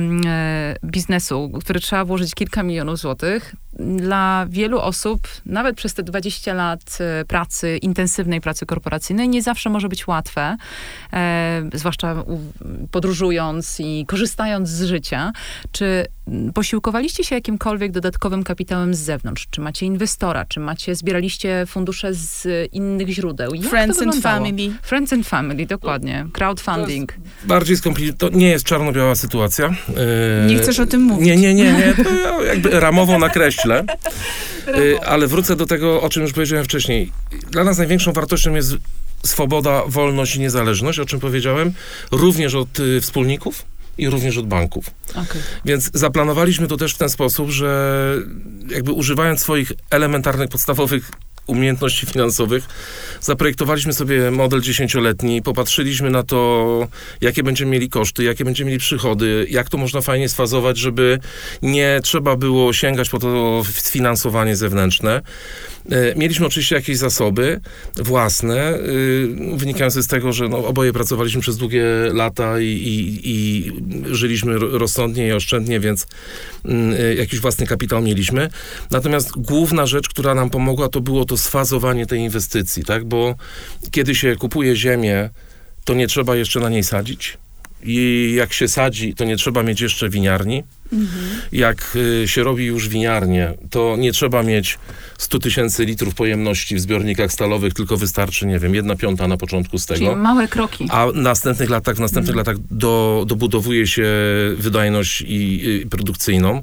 biznesu, 0.85 1.53
który 1.61 1.81
trzeba 1.81 2.05
włożyć 2.05 2.35
kilka 2.35 2.63
milionów 2.63 2.99
złotych, 2.99 3.55
dla 3.79 4.47
wielu 4.51 4.79
osób, 4.81 5.21
nawet 5.47 5.77
przez 5.77 5.95
te 5.95 6.03
20 6.03 6.55
lat 6.55 6.99
e, 7.01 7.25
pracy, 7.25 7.79
intensywnej 7.83 8.41
pracy 8.41 8.67
korporacyjnej, 8.67 9.29
nie 9.29 9.43
zawsze 9.43 9.71
może 9.71 9.89
być 9.89 10.07
łatwe, 10.07 10.57
e, 11.13 11.63
zwłaszcza 11.75 12.13
u, 12.23 12.39
podróżując 12.91 13.81
i 13.81 14.05
korzystając 14.09 14.69
z 14.69 14.83
życia. 14.85 15.33
Czy 15.73 16.07
posiłkowaliście 16.55 17.25
się 17.25 17.35
jakimkolwiek 17.35 17.93
dodatkowym 17.93 18.45
kapitałem 18.45 18.95
z 18.95 18.99
zewnątrz? 18.99 19.47
Czy 19.51 19.61
macie 19.61 19.87
inwestora? 19.87 20.45
Czy 20.45 20.61
macie, 20.61 20.95
zbieraliście 20.95 21.65
fundusze 21.67 22.15
z 22.15 22.49
innych 22.73 23.09
źródeł? 23.09 23.55
Jak 23.55 23.65
Friends 23.71 24.03
and 24.03 24.17
family. 24.17 24.73
Friends 24.83 25.13
and 25.13 25.29
family, 25.29 25.67
dokładnie. 25.67 26.27
Crowdfunding. 26.33 27.15
Bardziej 27.45 27.77
skomplikowane, 27.77 28.19
to 28.19 28.39
nie 28.39 28.49
jest 28.49 28.65
czarno-biała 28.65 29.15
sytuacja. 29.15 29.67
E, 30.43 30.47
Nie 30.47 30.59
chcesz 30.59 30.81
o 30.81 30.87
tym 30.87 31.03
mówić. 31.03 31.27
Nie, 31.27 31.37
nie, 31.37 31.55
nie, 31.55 31.73
nie. 31.73 31.95
To 32.05 32.45
jakby 32.45 32.81
ramowo 32.81 33.19
nakreślę. 33.19 33.62
Y, 34.69 35.01
Ale 35.01 35.27
wrócę 35.27 35.57
do 35.57 35.67
tego, 35.67 36.03
o 36.03 36.09
czym 36.09 36.23
już 36.23 36.33
powiedziałem 36.33 36.65
wcześniej. 36.65 37.13
Dla 37.51 37.65
nas 37.65 37.79
największą 37.79 38.13
wartością 38.13 38.55
jest 38.55 38.77
swoboda, 39.25 39.83
wolność 39.87 40.37
i 40.37 40.41
niezależność, 40.41 40.99
o 40.99 41.07
czym 41.07 41.21
powiedziałem, 41.21 41.73
również 42.11 42.55
od 42.55 42.81
y, 42.81 43.01
wspólników 43.01 43.65
i 43.99 44.11
również 44.11 44.39
od 44.39 44.47
banków. 44.47 44.91
Okej. 45.11 45.43
Więc 45.65 45.91
zaplanowaliśmy 45.95 46.69
to 46.69 46.77
też 46.77 46.95
w 46.95 46.99
ten 46.99 47.09
sposób, 47.09 47.51
że 47.51 48.15
jakby 48.69 48.93
używając 48.93 49.41
swoich 49.41 49.73
elementarnych, 49.91 50.49
podstawowych 50.49 51.11
umiejętności 51.47 52.07
finansowych, 52.07 52.65
zaprojektowaliśmy 53.21 53.93
sobie 53.93 54.31
model 54.31 54.61
dziesięcioletni, 54.61 55.43
popatrzyliśmy 55.43 56.11
na 56.11 56.23
to, 56.23 56.89
jakie 57.21 57.43
będziemy 57.43 57.71
mieli 57.71 57.91
koszty, 57.91 58.25
jakie 58.25 58.45
będziemy 58.45 58.69
mieli 58.69 58.81
przychody, 58.81 59.47
jak 59.51 59.69
to 59.69 59.79
można 59.79 60.01
fajnie 60.01 60.29
sfazować, 60.29 60.79
żeby 60.79 61.19
nie 61.63 62.01
trzeba 62.03 62.37
było 62.37 62.73
sięgać 62.73 63.09
po 63.09 63.19
to 63.19 63.63
sfinansowanie 63.65 64.57
zewnętrzne. 64.57 65.23
E, 65.91 66.15
Mieliśmy 66.17 66.47
oczywiście 66.47 66.75
jakieś 66.75 66.97
zasoby 66.99 67.61
własne, 67.97 68.75
y, 68.79 69.29
wynikające 69.57 70.03
z 70.03 70.07
tego, 70.07 70.33
że 70.33 70.49
no, 70.49 70.59
oboje 70.67 70.93
pracowaliśmy 70.93 71.41
przez 71.41 71.57
długie 71.57 71.85
lata 72.13 72.61
i, 72.61 72.65
i, 72.67 73.21
i 73.25 73.73
żyliśmy 74.15 74.59
ro- 74.59 74.79
rozsądnie 74.79 75.29
i 75.29 75.33
oszczędnie, 75.33 75.81
więc 75.81 76.07
mm, 76.65 76.93
y, 77.01 77.15
jakiś 77.15 77.41
własny 77.41 77.67
kapitał 77.67 78.03
mieliśmy. 78.03 78.49
Natomiast 78.91 79.31
główna 79.37 79.87
rzecz, 79.87 80.09
która 80.09 80.35
nam 80.35 80.51
pomogła, 80.51 80.89
to 80.89 81.01
było 81.01 81.25
to 81.25 81.37
sfazowanie 81.37 82.07
tej 82.07 82.21
inwestycji, 82.21 82.85
tak? 82.85 83.05
Bo 83.05 83.35
kiedy 83.91 84.15
się 84.15 84.37
kupuje 84.37 84.77
ziemię, 84.77 85.31
to 85.85 85.95
nie 85.95 86.07
trzeba 86.07 86.37
jeszcze 86.37 86.61
na 86.61 86.69
niej 86.69 86.85
sadzić. 86.85 87.39
I 87.85 88.33
jak 88.37 88.53
się 88.53 88.69
sadzi, 88.69 89.15
to 89.15 89.25
nie 89.25 89.37
trzeba 89.37 89.63
mieć 89.63 89.81
jeszcze 89.81 90.09
winiarni. 90.09 90.63
Jak 91.53 91.97
y, 92.23 92.29
się 92.29 92.43
robi 92.43 92.65
już 92.65 92.89
winiarnię, 92.89 93.55
to 93.71 93.97
nie 93.99 94.13
trzeba 94.13 94.43
mieć 94.43 94.79
100 95.19 95.39
tysięcy 95.39 95.85
litrów 95.85 96.15
pojemności 96.15 96.77
w 96.77 96.81
zbiornikach 96.81 97.33
stalowych, 97.33 97.75
tylko 97.75 97.97
wystarczy, 97.97 98.47
nie 98.47 98.59
wiem, 98.59 98.75
jedna 98.75 98.97
piąta 98.97 99.29
na 99.29 99.37
początku 99.37 99.79
z 99.79 99.87
Czyli 99.87 100.01
tego. 100.01 100.17
małe 100.17 100.49
kroki. 100.49 100.87
A 100.91 101.07
w 101.07 101.15
następnych 101.15 101.71
latach, 101.71 101.97
w 101.97 102.01
następnych 102.01 102.37
latach 102.37 102.57
do, 102.71 103.25
dobudowuje 103.29 103.87
się 103.87 104.07
wydajność 104.57 105.21
i, 105.21 105.65
i 105.83 105.87
produkcyjną. 105.87 106.63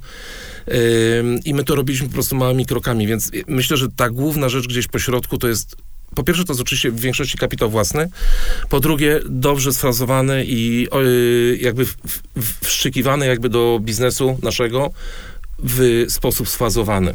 I 1.45 1.53
my 1.53 1.63
to 1.63 1.75
robiliśmy 1.75 2.07
po 2.07 2.13
prostu 2.13 2.35
małymi 2.35 2.65
krokami, 2.65 3.07
więc 3.07 3.31
myślę, 3.47 3.77
że 3.77 3.87
ta 3.95 4.09
główna 4.09 4.49
rzecz 4.49 4.67
gdzieś 4.67 4.87
po 4.87 4.99
środku 4.99 5.37
to 5.37 5.47
jest 5.47 5.75
po 6.15 6.23
pierwsze, 6.23 6.43
to 6.45 6.53
jest 6.53 6.61
oczywiście 6.61 6.91
w 6.91 6.99
większości 6.99 7.37
kapitał 7.37 7.69
własny. 7.69 8.09
Po 8.69 8.79
drugie, 8.79 9.19
dobrze 9.25 9.73
sfrazowany 9.73 10.45
i 10.47 10.87
y, 10.95 11.57
jakby 11.61 11.85
w, 11.85 11.95
w, 12.35 12.65
wszczykiwany 12.65 13.25
jakby 13.25 13.49
do 13.49 13.79
biznesu 13.81 14.37
naszego 14.43 14.91
w 15.63 16.05
sposób 16.09 16.49
sfazowany. 16.49 17.13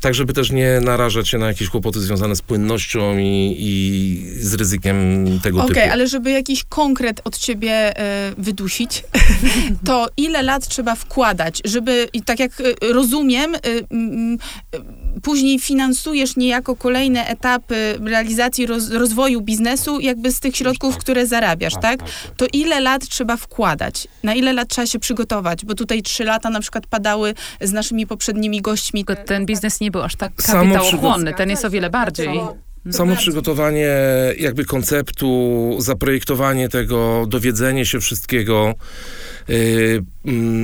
Tak, 0.00 0.14
żeby 0.14 0.32
też 0.32 0.50
nie 0.50 0.80
narażać 0.80 1.28
się 1.28 1.38
na 1.38 1.46
jakieś 1.46 1.68
kłopoty 1.68 2.00
związane 2.00 2.36
z 2.36 2.42
płynnością 2.42 3.18
i, 3.18 3.56
i 3.58 4.44
z 4.44 4.54
ryzykiem 4.54 5.26
tego 5.42 5.64
Okej, 5.64 5.74
typu. 5.74 5.92
ale 5.92 6.08
żeby 6.08 6.30
jakiś 6.30 6.64
konkret 6.64 7.20
od 7.24 7.38
ciebie 7.38 7.72
e, 7.72 8.32
wydusić, 8.38 9.04
to 9.86 10.08
ile 10.16 10.42
lat 10.42 10.68
trzeba 10.68 10.94
wkładać, 10.94 11.60
żeby, 11.64 12.08
i 12.12 12.22
tak 12.22 12.40
jak 12.40 12.60
e, 12.60 12.92
rozumiem, 12.92 13.54
mm, 13.90 14.38
e, 14.74 15.20
później 15.22 15.58
finansujesz 15.58 16.36
niejako 16.36 16.76
kolejne 16.76 17.26
etapy 17.26 17.98
realizacji 18.04 18.66
roz, 18.66 18.90
rozwoju 18.90 19.40
biznesu, 19.40 20.00
jakby 20.00 20.32
z 20.32 20.40
tych 20.40 20.56
środków, 20.56 20.96
które 20.96 21.26
zarabiasz, 21.26 21.74
tak? 21.82 22.00
To 22.36 22.46
ile 22.52 22.80
lat 22.80 23.08
trzeba 23.08 23.36
wkładać? 23.36 24.08
Na 24.22 24.34
ile 24.34 24.52
lat 24.52 24.68
trzeba 24.68 24.86
się 24.86 24.98
przygotować? 24.98 25.64
Bo 25.64 25.74
tutaj 25.74 26.02
trzy 26.02 26.24
lata 26.24 26.50
na 26.50 26.60
przykład 26.60 26.86
padały 26.86 27.34
z 27.60 27.72
naszymi 27.72 28.06
poprzednimi 28.06 28.60
gośćmi. 28.60 29.04
Ten 29.26 29.46
biznes 29.46 29.80
nie 29.80 29.90
był 29.90 30.02
aż 30.02 30.16
tak 30.16 30.34
kapitałochłonny, 30.34 31.34
ten 31.34 31.50
jest 31.50 31.64
o 31.64 31.70
wiele 31.70 31.90
bardziej. 31.90 32.40
Samo 32.90 33.16
przygotowanie 33.16 33.88
jakby 34.38 34.64
konceptu, 34.64 35.76
zaprojektowanie 35.78 36.68
tego, 36.68 37.26
dowiedzenie 37.28 37.86
się 37.86 38.00
wszystkiego, 38.00 38.74
yy, 39.48 40.02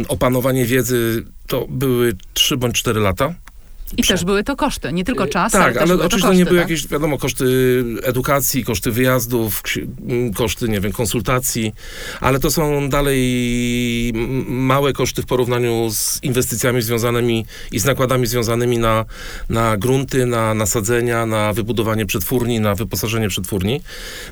opanowanie 0.08 0.64
wiedzy, 0.64 1.24
to 1.46 1.66
były 1.68 2.12
3 2.34 2.56
bądź 2.56 2.78
4 2.78 3.00
lata. 3.00 3.34
I 3.96 4.02
też 4.02 4.24
były 4.24 4.44
to 4.44 4.56
koszty, 4.56 4.92
nie 4.92 5.04
tylko 5.04 5.26
czas, 5.26 5.52
tak, 5.52 5.76
ale 5.76 5.92
ale 5.92 5.94
oczywiście 5.94 6.28
koszty, 6.28 6.38
nie 6.38 6.44
były 6.44 6.58
tak? 6.60 6.70
jakieś, 6.70 6.86
wiadomo, 6.88 7.18
koszty 7.18 7.44
edukacji, 8.02 8.64
koszty 8.64 8.90
wyjazdów, 8.92 9.62
ksi- 9.62 9.86
m, 10.08 10.32
koszty, 10.32 10.68
nie 10.68 10.80
wiem, 10.80 10.92
konsultacji, 10.92 11.72
ale 12.20 12.38
to 12.38 12.50
są 12.50 12.88
dalej 12.88 14.12
małe 14.48 14.92
koszty 14.92 15.22
w 15.22 15.26
porównaniu 15.26 15.90
z 15.90 16.18
inwestycjami 16.22 16.82
związanymi 16.82 17.46
i 17.72 17.78
z 17.78 17.84
nakładami 17.84 18.26
związanymi 18.26 18.78
na, 18.78 19.04
na 19.48 19.76
grunty, 19.76 20.26
na 20.26 20.54
nasadzenia, 20.54 21.26
na 21.26 21.52
wybudowanie 21.52 22.06
przetwórni, 22.06 22.60
na 22.60 22.74
wyposażenie 22.74 23.28
przetwórni. 23.28 23.80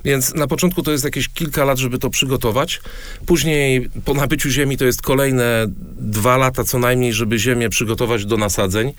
Więc 0.04 0.34
na 0.34 0.46
początku 0.46 0.82
to 0.82 0.92
jest 0.92 1.04
jakieś 1.04 1.28
kilka 1.28 1.64
lat, 1.64 1.78
żeby 1.78 1.98
to 1.98 2.10
przygotować. 2.10 2.80
Później 3.26 3.88
po 4.04 4.14
nabyciu 4.14 4.50
ziemi 4.50 4.76
to 4.76 4.84
jest 4.84 5.02
kolejne 5.02 5.66
dwa 5.98 6.36
lata 6.36 6.64
co 6.64 6.78
najmniej, 6.78 7.12
żeby 7.12 7.38
ziemię 7.38 7.68
przygotować 7.68 8.26
do 8.26 8.36
nasadzeń. 8.36 8.92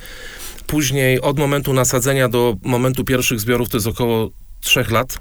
Później 0.68 1.22
od 1.22 1.40
momentu 1.40 1.74
nasadzenia 1.74 2.30
do 2.30 2.56
momentu 2.64 3.04
pierwszych 3.04 3.40
zbiorów 3.40 3.70
to 3.70 3.78
jest 3.78 3.88
około 3.88 4.30
trzech 4.62 4.92
lat. 4.92 5.20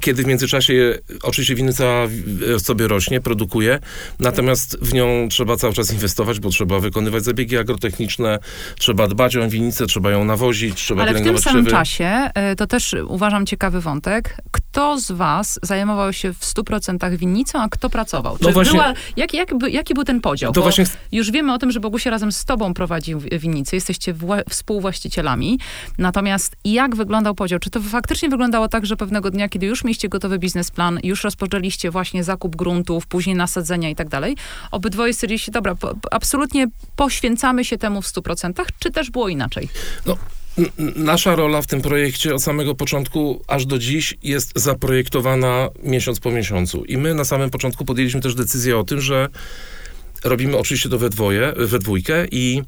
Kiedy 0.00 0.22
w 0.22 0.26
międzyczasie 0.26 0.98
oczywiście 1.22 1.54
winnica 1.54 1.84
sobie 2.58 2.88
rośnie, 2.88 3.20
produkuje, 3.20 3.78
natomiast 4.18 4.78
w 4.82 4.94
nią 4.94 5.28
trzeba 5.30 5.56
cały 5.56 5.72
czas 5.72 5.92
inwestować, 5.92 6.40
bo 6.40 6.48
trzeba 6.50 6.78
wykonywać 6.80 7.24
zabiegi 7.24 7.56
agrotechniczne, 7.58 8.38
trzeba 8.78 9.08
dbać 9.08 9.36
o 9.36 9.48
winnicę, 9.48 9.86
trzeba 9.86 10.10
ją 10.10 10.24
nawozić, 10.24 10.74
trzeba 10.74 11.02
Ale 11.02 11.14
w 11.14 11.22
tym 11.22 11.38
samym 11.38 11.64
krzewy. 11.64 11.70
czasie, 11.70 12.30
y, 12.52 12.56
to 12.56 12.66
też 12.66 12.94
uważam 13.08 13.46
ciekawy 13.46 13.80
wątek, 13.80 14.36
kto 14.50 14.98
z 15.00 15.12
was 15.12 15.58
zajmował 15.62 16.12
się 16.12 16.32
w 16.32 16.44
100% 16.44 17.16
winnicą, 17.16 17.60
a 17.62 17.68
kto 17.68 17.90
pracował? 17.90 18.38
Czy 18.38 18.44
No 18.44 18.52
właśnie- 18.52 18.72
była, 18.72 18.92
jak, 19.16 19.34
jak, 19.34 19.48
jaki 19.70 19.94
był 19.94 20.04
ten 20.04 20.20
podział? 20.20 20.52
To 20.52 20.60
Bo 20.60 20.62
właśnie 20.62 20.84
Już 21.12 21.30
wiemy 21.30 21.52
o 21.54 21.58
tym, 21.58 21.70
że 21.70 21.80
Bogusia 21.80 22.10
razem 22.10 22.32
z 22.32 22.44
tobą 22.44 22.74
prowadzi 22.74 23.14
w- 23.14 23.38
winnicę, 23.38 23.76
jesteście 23.76 24.14
wła- 24.14 24.42
współwłaścicielami. 24.50 25.58
Natomiast 25.98 26.56
jak 26.64 26.96
wyglądał 26.96 27.34
podział? 27.34 27.58
Czy 27.58 27.70
to 27.70 27.80
faktycznie 27.80 28.28
wyglądało 28.28 28.68
tak, 28.68 28.86
że 28.86 28.96
pewnego 28.96 29.30
dnia, 29.30 29.48
kiedy 29.48 29.66
już 29.72 29.84
mieliście 29.84 30.08
gotowy 30.08 30.38
biznesplan, 30.38 30.98
już 31.02 31.24
rozpoczęliście 31.24 31.90
właśnie 31.90 32.24
zakup 32.24 32.56
gruntów, 32.56 33.06
później 33.06 33.36
nasadzenia 33.36 33.90
i 33.90 33.94
tak 33.96 34.08
dalej, 34.08 34.36
obydwoje 34.70 35.14
stwierdziliście, 35.14 35.52
dobra, 35.52 35.74
po, 35.74 35.94
absolutnie 36.10 36.66
poświęcamy 36.96 37.64
się 37.64 37.78
temu 37.78 38.02
w 38.02 38.06
100%, 38.06 38.52
czy 38.78 38.90
też 38.90 39.10
było 39.10 39.28
inaczej? 39.28 39.68
N- 40.58 40.66
n- 40.78 40.92
Nasza 40.96 41.36
rola 41.36 41.62
w 41.62 41.66
tym 41.66 41.82
projekcie 41.82 42.34
od 42.34 42.42
samego 42.42 42.74
początku 42.74 43.42
aż 43.48 43.66
do 43.66 43.78
dziś 43.78 44.14
jest 44.22 44.52
zaprojektowana 44.56 45.68
miesiąc 45.82 46.20
po 46.20 46.30
miesiącu. 46.30 46.84
I 46.84 46.96
my 46.96 47.14
na 47.14 47.24
samym 47.24 47.50
początku 47.50 47.84
podjęliśmy 47.84 48.20
też 48.20 48.34
decyzję 48.34 48.78
o 48.78 48.84
tym, 48.84 49.00
że 49.00 49.28
robimy 50.24 50.56
oczywiście 50.58 50.88
to 50.88 50.98
we 50.98 51.10
dwoje, 51.10 51.52
we 51.56 51.78
dwójkę 51.78 52.26
i, 52.30 52.62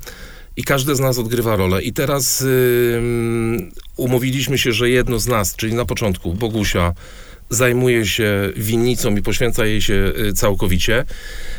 i 0.57 0.64
każdy 0.64 0.95
z 0.97 1.01
nas 1.01 1.19
odgrywa 1.19 1.57
rolę. 1.57 1.83
I 1.83 1.93
teraz 1.93 2.45
ym, 2.97 3.73
umówiliśmy 3.97 4.59
się, 4.59 4.73
że 4.73 4.90
jedno 4.90 5.19
z 5.19 5.27
nas, 5.27 5.57
czyli 5.57 5.75
na 5.75 5.85
początku 5.85 6.35
Bogusia, 6.35 6.95
zajmuje 7.51 8.07
się 8.07 8.53
winnicą 8.57 9.17
i 9.17 9.23
poświęca 9.23 9.67
jej 9.67 9.83
się 9.83 10.12
y, 10.29 10.33
całkowicie. 10.33 11.05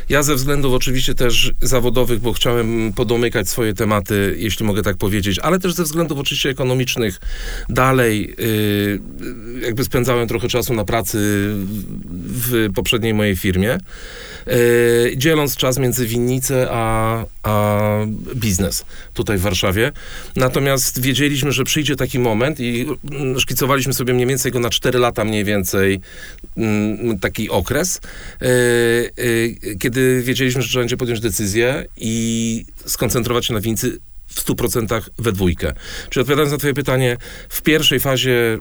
Ja 0.08 0.22
ze 0.22 0.34
względów 0.34 0.74
oczywiście 0.74 1.14
też 1.14 1.52
zawodowych, 1.62 2.20
bo 2.20 2.32
chciałem 2.32 2.92
podomykać 2.92 3.48
swoje 3.48 3.74
tematy, 3.74 4.34
jeśli 4.38 4.66
mogę 4.66 4.82
tak 4.82 4.96
powiedzieć, 4.96 5.38
ale 5.38 5.58
też 5.58 5.72
ze 5.72 5.84
względów 5.84 6.18
oczywiście 6.18 6.50
ekonomicznych 6.50 7.20
dalej 7.68 8.34
y, 8.40 9.00
jakby 9.62 9.84
spędzałem 9.84 10.28
trochę 10.28 10.48
czasu 10.48 10.74
na 10.74 10.84
pracy 10.84 11.18
w 12.24 12.68
poprzedniej 12.74 13.14
mojej 13.14 13.36
firmie, 13.36 13.78
dzieląc 15.16 15.56
czas 15.56 15.78
między 15.78 16.06
winnicę 16.06 16.68
a, 16.70 17.24
a 17.42 17.80
biznes 18.34 18.84
tutaj 19.14 19.38
w 19.38 19.40
Warszawie. 19.40 19.92
Natomiast 20.36 21.00
wiedzieliśmy, 21.00 21.52
że 21.52 21.64
przyjdzie 21.64 21.96
taki 21.96 22.18
moment 22.18 22.60
i 22.60 22.86
szkicowaliśmy 23.38 23.92
sobie 23.92 24.14
mniej 24.14 24.26
więcej 24.26 24.52
go 24.52 24.60
na 24.60 24.70
4 24.70 24.98
lata 24.98 25.24
mniej 25.24 25.44
więcej 25.44 26.00
mm, 26.56 27.18
taki 27.18 27.50
okres, 27.50 28.00
y, 28.42 28.46
y, 29.18 29.76
kiedy 29.78 30.22
wiedzieliśmy, 30.22 30.62
że 30.62 30.68
trzeba 30.68 30.82
będzie 30.82 30.96
podjąć 30.96 31.20
decyzję 31.20 31.86
i 31.96 32.64
skoncentrować 32.86 33.46
się 33.46 33.54
na 33.54 33.60
winnicy 33.60 33.98
w 34.26 34.44
100% 34.44 35.02
we 35.18 35.32
dwójkę. 35.32 35.72
Czyli 36.10 36.20
odpowiadając 36.20 36.52
na 36.52 36.58
twoje 36.58 36.74
pytanie, 36.74 37.16
w 37.48 37.62
pierwszej 37.62 38.00
fazie 38.00 38.58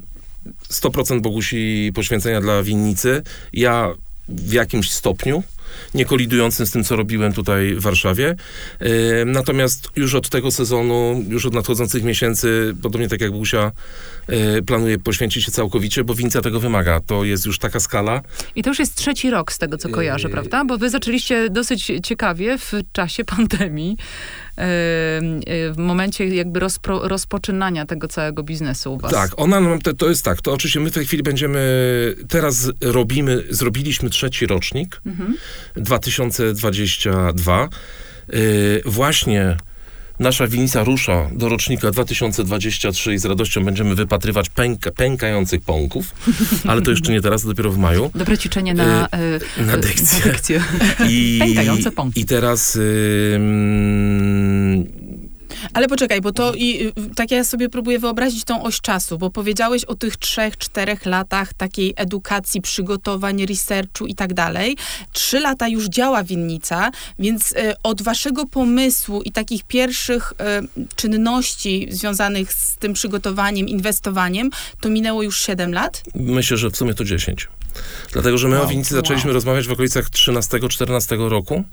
100% 0.71 1.21
Bogusi 1.21 1.91
poświęcenia 1.95 2.41
dla 2.41 2.63
winnicy, 2.63 3.21
ja 3.53 3.93
w 4.29 4.53
jakimś 4.53 4.91
stopniu, 4.91 5.43
nie 5.93 6.05
kolidującym 6.05 6.65
z 6.65 6.71
tym, 6.71 6.83
co 6.83 6.95
robiłem 6.95 7.33
tutaj 7.33 7.75
w 7.75 7.81
Warszawie. 7.81 8.35
Natomiast 9.25 9.89
już 9.95 10.15
od 10.15 10.29
tego 10.29 10.51
sezonu, 10.51 11.23
już 11.29 11.45
od 11.45 11.53
nadchodzących 11.53 12.03
miesięcy, 12.03 12.75
podobnie 12.81 13.09
tak 13.09 13.21
jak 13.21 13.31
Bogusia, 13.31 13.71
yy, 14.27 14.61
planuję 14.63 14.97
poświęcić 14.99 15.45
się 15.45 15.51
całkowicie, 15.51 16.03
bo 16.03 16.13
winnica 16.15 16.41
tego 16.41 16.59
wymaga. 16.59 16.99
To 16.99 17.23
jest 17.23 17.45
już 17.45 17.59
taka 17.59 17.79
skala. 17.79 18.21
I 18.55 18.63
to 18.63 18.69
już 18.69 18.79
jest 18.79 18.95
trzeci 18.95 19.29
rok 19.29 19.51
z 19.51 19.57
tego, 19.57 19.77
co 19.77 19.89
kojarzę, 19.89 20.27
Yy. 20.27 20.31
prawda? 20.33 20.65
Bo 20.65 20.77
wy 20.77 20.89
zaczęliście 20.89 21.49
dosyć 21.49 21.91
ciekawie 22.03 22.57
w 22.57 22.71
czasie 22.91 23.25
pandemii, 23.35 23.89
yy, 23.89 23.95
w 25.71 25.75
momencie 25.77 26.27
jakby 26.27 26.59
rozpro, 26.59 27.07
rozpoczynania 27.07 27.85
tego 27.85 28.07
całego 28.07 28.43
biznesu 28.43 28.93
u 28.93 28.97
was. 28.97 29.11
Tak, 29.11 29.31
ona 29.37 29.59
nam, 29.59 29.81
to, 29.81 29.93
to 29.93 30.09
jest 30.09 30.23
tak, 30.23 30.41
to 30.41 30.53
oczywiście 30.53 30.79
my 30.79 30.89
w 30.89 30.93
tej 30.93 31.05
chwili 31.05 31.23
będziemy, 31.23 31.59
teraz 32.29 32.71
robimy, 32.81 33.43
zrobiliśmy 33.49 34.09
trzeci 34.09 34.47
rocznik, 34.47 35.01
2022. 35.75 37.69
Yy, 38.29 38.81
właśnie 38.85 39.57
nasza 40.19 40.47
winnica 40.47 40.83
rusza 40.83 41.29
do 41.31 41.49
rocznika 41.49 41.91
2023 41.91 43.13
i 43.13 43.17
z 43.17 43.25
radością 43.25 43.65
będziemy 43.65 43.95
wypatrywać 43.95 44.49
pęka, 44.49 44.91
pękających 44.91 45.61
pąków, 45.61 46.13
ale 46.67 46.81
to 46.81 46.91
jeszcze 46.91 47.11
nie 47.11 47.21
teraz, 47.21 47.45
dopiero 47.45 47.71
w 47.71 47.77
maju. 47.77 48.11
Dobre 48.15 48.37
ćwiczenie 48.37 48.73
na, 48.73 49.07
yy, 49.57 49.65
na 49.65 49.73
yy, 49.73 49.79
dykcję. 49.79 50.59
Na. 50.99 51.07
I, 51.09 51.39
Pękające 51.39 51.91
pąki. 51.91 52.21
I 52.21 52.25
teraz... 52.25 52.79
Ale 55.73 55.87
poczekaj, 55.87 56.21
bo 56.21 56.31
to 56.31 56.53
i 56.53 56.87
y, 56.87 57.15
tak 57.15 57.31
ja 57.31 57.43
sobie 57.43 57.69
próbuję 57.69 57.99
wyobrazić 57.99 58.43
tą 58.43 58.63
oś 58.63 58.81
czasu, 58.81 59.17
bo 59.17 59.29
powiedziałeś 59.29 59.85
o 59.85 59.95
tych 59.95 60.17
trzech, 60.17 60.57
czterech 60.57 61.05
latach 61.05 61.53
takiej 61.53 61.93
edukacji, 61.95 62.61
przygotowań, 62.61 63.45
researchu 63.45 64.07
i 64.07 64.15
tak 64.15 64.33
dalej. 64.33 64.77
Trzy 65.11 65.39
lata 65.39 65.67
już 65.67 65.85
działa 65.85 66.23
winnica, 66.23 66.91
więc 67.19 67.51
y, 67.51 67.55
od 67.83 68.01
waszego 68.01 68.45
pomysłu 68.45 69.21
i 69.21 69.31
takich 69.31 69.63
pierwszych 69.63 70.33
y, 70.33 70.85
czynności 70.95 71.87
związanych 71.91 72.53
z 72.53 72.75
tym 72.75 72.93
przygotowaniem, 72.93 73.67
inwestowaniem, 73.67 74.49
to 74.79 74.89
minęło 74.89 75.23
już 75.23 75.41
siedem 75.41 75.73
lat? 75.73 76.03
myślę, 76.15 76.57
że 76.57 76.69
w 76.69 76.77
sumie 76.77 76.93
to 76.93 77.03
10. 77.03 77.47
Dlatego, 78.11 78.37
że 78.37 78.47
my 78.47 78.57
o 78.57 78.59
Wow, 78.59 78.69
winnicy 78.69 78.95
wow. 78.95 79.03
zaczęliśmy 79.03 79.33
rozmawiać 79.33 79.67
w 79.67 79.71
okolicach 79.71 80.09
13-14 80.09 81.29
roku. 81.29 81.63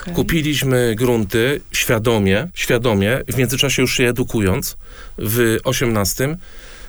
Okej. 0.00 0.14
Kupiliśmy 0.14 0.94
grunty 0.94 1.60
świadomie, 1.72 2.48
świadomie, 2.54 3.20
w 3.28 3.36
międzyczasie 3.36 3.82
już 3.82 3.96
się 3.96 4.08
edukując 4.08 4.76
w 5.18 5.58
18. 5.64 6.36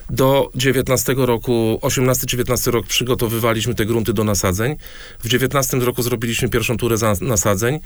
Do 0.10 0.50
19 0.56 1.14
roku, 1.18 1.80
18-19 1.82 2.72
rok 2.72 2.88
przygotowywaliśmy 2.88 3.76
te 3.76 3.86
grunty 3.86 4.14
do 4.14 4.24
nasadzeń. 4.24 4.76
W 5.24 5.28
19 5.28 5.78
roku 5.78 6.04
zrobiliśmy 6.04 6.50
pierwszą 6.50 6.78
turę 6.78 6.96
nasadzeń. 7.22 7.80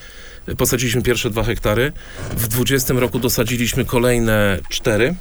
Posadziliśmy 0.57 1.01
pierwsze 1.01 1.29
dwa 1.29 1.43
hektary. 1.43 1.91
W 2.37 2.47
20 2.47 2.93
roku 2.93 3.19
dosadziliśmy 3.19 3.85
kolejne 3.85 4.59
cztery. 4.69 5.15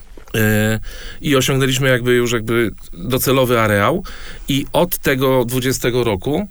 I 1.20 1.36
osiągnęliśmy 1.36 1.88
jakby 1.88 2.14
już 2.14 2.32
jakby 2.32 2.70
docelowy 2.92 3.60
areał. 3.60 4.04
I 4.48 4.66
od 4.72 4.98
tego 4.98 5.44
20 5.44 5.88
roku 5.92 6.48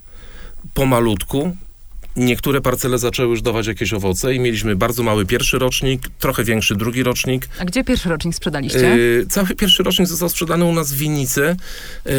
pomalutku 0.74 1.56
niektóre 2.16 2.62
parcele 2.62 2.98
zaczęły 2.98 3.30
już 3.30 3.42
dawać 3.42 3.68
jakieś 3.68 3.94
owoce 3.94 4.36
i 4.36 4.40
mieliśmy 4.40 4.76
bardzo 4.76 5.04
mały 5.04 5.26
pierwszy 5.26 5.60
rocznik, 5.60 6.02
trochę 6.20 6.44
większy 6.44 6.76
drugi 6.76 7.04
rocznik. 7.04 7.48
A 7.60 7.66
gdzie 7.66 7.84
pierwszy 7.84 8.10
rocznik 8.10 8.36
sprzedaliście? 8.36 8.80
Yy, 8.80 9.26
cały 9.30 9.48
pierwszy 9.48 9.84
rocznik 9.84 10.08
został 10.08 10.30
sprzedany 10.30 10.66
u 10.66 10.74
nas 10.74 10.94
w 10.94 10.98
winnicy. 10.98 11.56
Yy, 12.06 12.12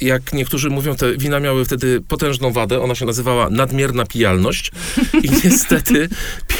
jak 0.00 0.32
niektórzy 0.32 0.70
mówią, 0.70 0.96
te 0.96 1.16
wina 1.16 1.40
miały 1.40 1.64
wtedy 1.64 2.00
potężną 2.08 2.52
wadę. 2.52 2.80
Ona 2.80 2.94
się 2.94 3.06
nazywała 3.06 3.50
nadmierna 3.50 4.06
pijalność. 4.06 4.70
I 5.22 5.30
niestety 5.44 6.08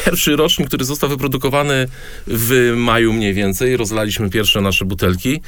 pierwszy 0.05 0.37
rocznik, 0.37 0.69
który 0.69 0.85
został 0.85 1.11
wyprodukowany 1.11 1.89
w 2.27 2.73
maju 2.77 3.13
mniej 3.13 3.35
więcej, 3.35 3.77
rozlaliśmy 3.77 4.31
pierwsze 4.31 4.61
nasze 4.61 4.85
butelki. 4.85 5.31
Yy, 5.31 5.41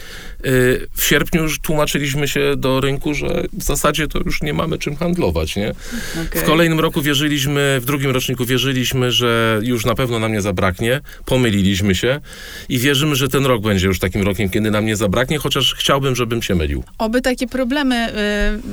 w 0.94 1.04
sierpniu 1.04 1.42
już 1.42 1.60
tłumaczyliśmy 1.60 2.28
się 2.28 2.56
do 2.56 2.80
rynku, 2.80 3.14
że 3.14 3.44
w 3.52 3.62
zasadzie 3.62 4.08
to 4.08 4.18
już 4.18 4.42
nie 4.42 4.52
mamy 4.52 4.78
czym 4.78 4.96
handlować, 4.96 5.56
nie? 5.56 5.74
Okej. 6.26 6.42
W 6.42 6.44
kolejnym 6.44 6.80
roku 6.80 7.02
wierzyliśmy, 7.02 7.21
w 7.80 7.82
drugim 7.84 8.10
roczniku 8.10 8.44
wierzyliśmy, 8.44 9.12
że 9.12 9.60
już 9.62 9.84
na 9.84 9.94
pewno 9.94 10.18
nam 10.18 10.32
nie 10.32 10.42
zabraknie. 10.42 11.00
Pomyliliśmy 11.24 11.94
się 11.94 12.20
i 12.68 12.78
wierzymy, 12.78 13.16
że 13.16 13.28
ten 13.28 13.46
rok 13.46 13.62
będzie 13.62 13.86
już 13.86 13.98
takim 13.98 14.22
rokiem, 14.22 14.50
kiedy 14.50 14.70
nam 14.70 14.86
nie 14.86 14.96
zabraknie, 14.96 15.38
chociaż 15.38 15.74
chciałbym, 15.74 16.16
żebym 16.16 16.42
się 16.42 16.54
mylił. 16.54 16.84
Oby 16.98 17.20
takie 17.22 17.46
problemy, 17.46 18.12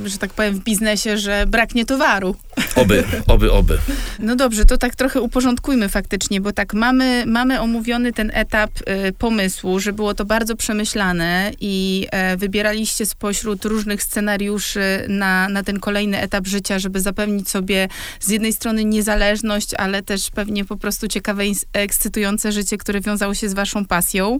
y, 0.04 0.08
że 0.08 0.18
tak 0.18 0.32
powiem, 0.32 0.54
w 0.54 0.64
biznesie, 0.64 1.18
że 1.18 1.44
braknie 1.46 1.86
towaru. 1.86 2.36
Oby, 2.76 3.04
oby, 3.26 3.52
oby. 3.52 3.78
No 4.18 4.36
dobrze, 4.36 4.64
to 4.64 4.76
tak 4.76 4.96
trochę 4.96 5.20
uporządkujmy 5.20 5.88
faktycznie, 5.88 6.40
bo 6.40 6.52
tak 6.52 6.74
mamy, 6.74 7.24
mamy 7.26 7.60
omówiony 7.60 8.12
ten 8.12 8.30
etap 8.34 8.70
y, 9.08 9.12
pomysłu, 9.12 9.80
że 9.80 9.92
było 9.92 10.14
to 10.14 10.24
bardzo 10.24 10.56
przemyślane 10.56 11.52
i 11.60 12.06
e, 12.10 12.36
wybieraliście 12.36 13.06
spośród 13.06 13.64
różnych 13.64 14.02
scenariuszy 14.02 14.80
na, 15.08 15.48
na 15.48 15.62
ten 15.62 15.80
kolejny 15.80 16.20
etap 16.20 16.46
życia, 16.46 16.78
żeby 16.78 17.00
zapewnić 17.00 17.48
sobie 17.48 17.88
z 18.20 18.28
jednej 18.28 18.39
strony 18.52 18.84
niezależność, 18.84 19.74
ale 19.74 20.02
też 20.02 20.30
pewnie 20.30 20.64
po 20.64 20.76
prostu 20.76 21.08
ciekawe, 21.08 21.42
ekscytujące 21.72 22.52
życie, 22.52 22.78
które 22.78 23.00
wiązało 23.00 23.34
się 23.34 23.48
z 23.48 23.54
waszą 23.54 23.86
pasją. 23.86 24.38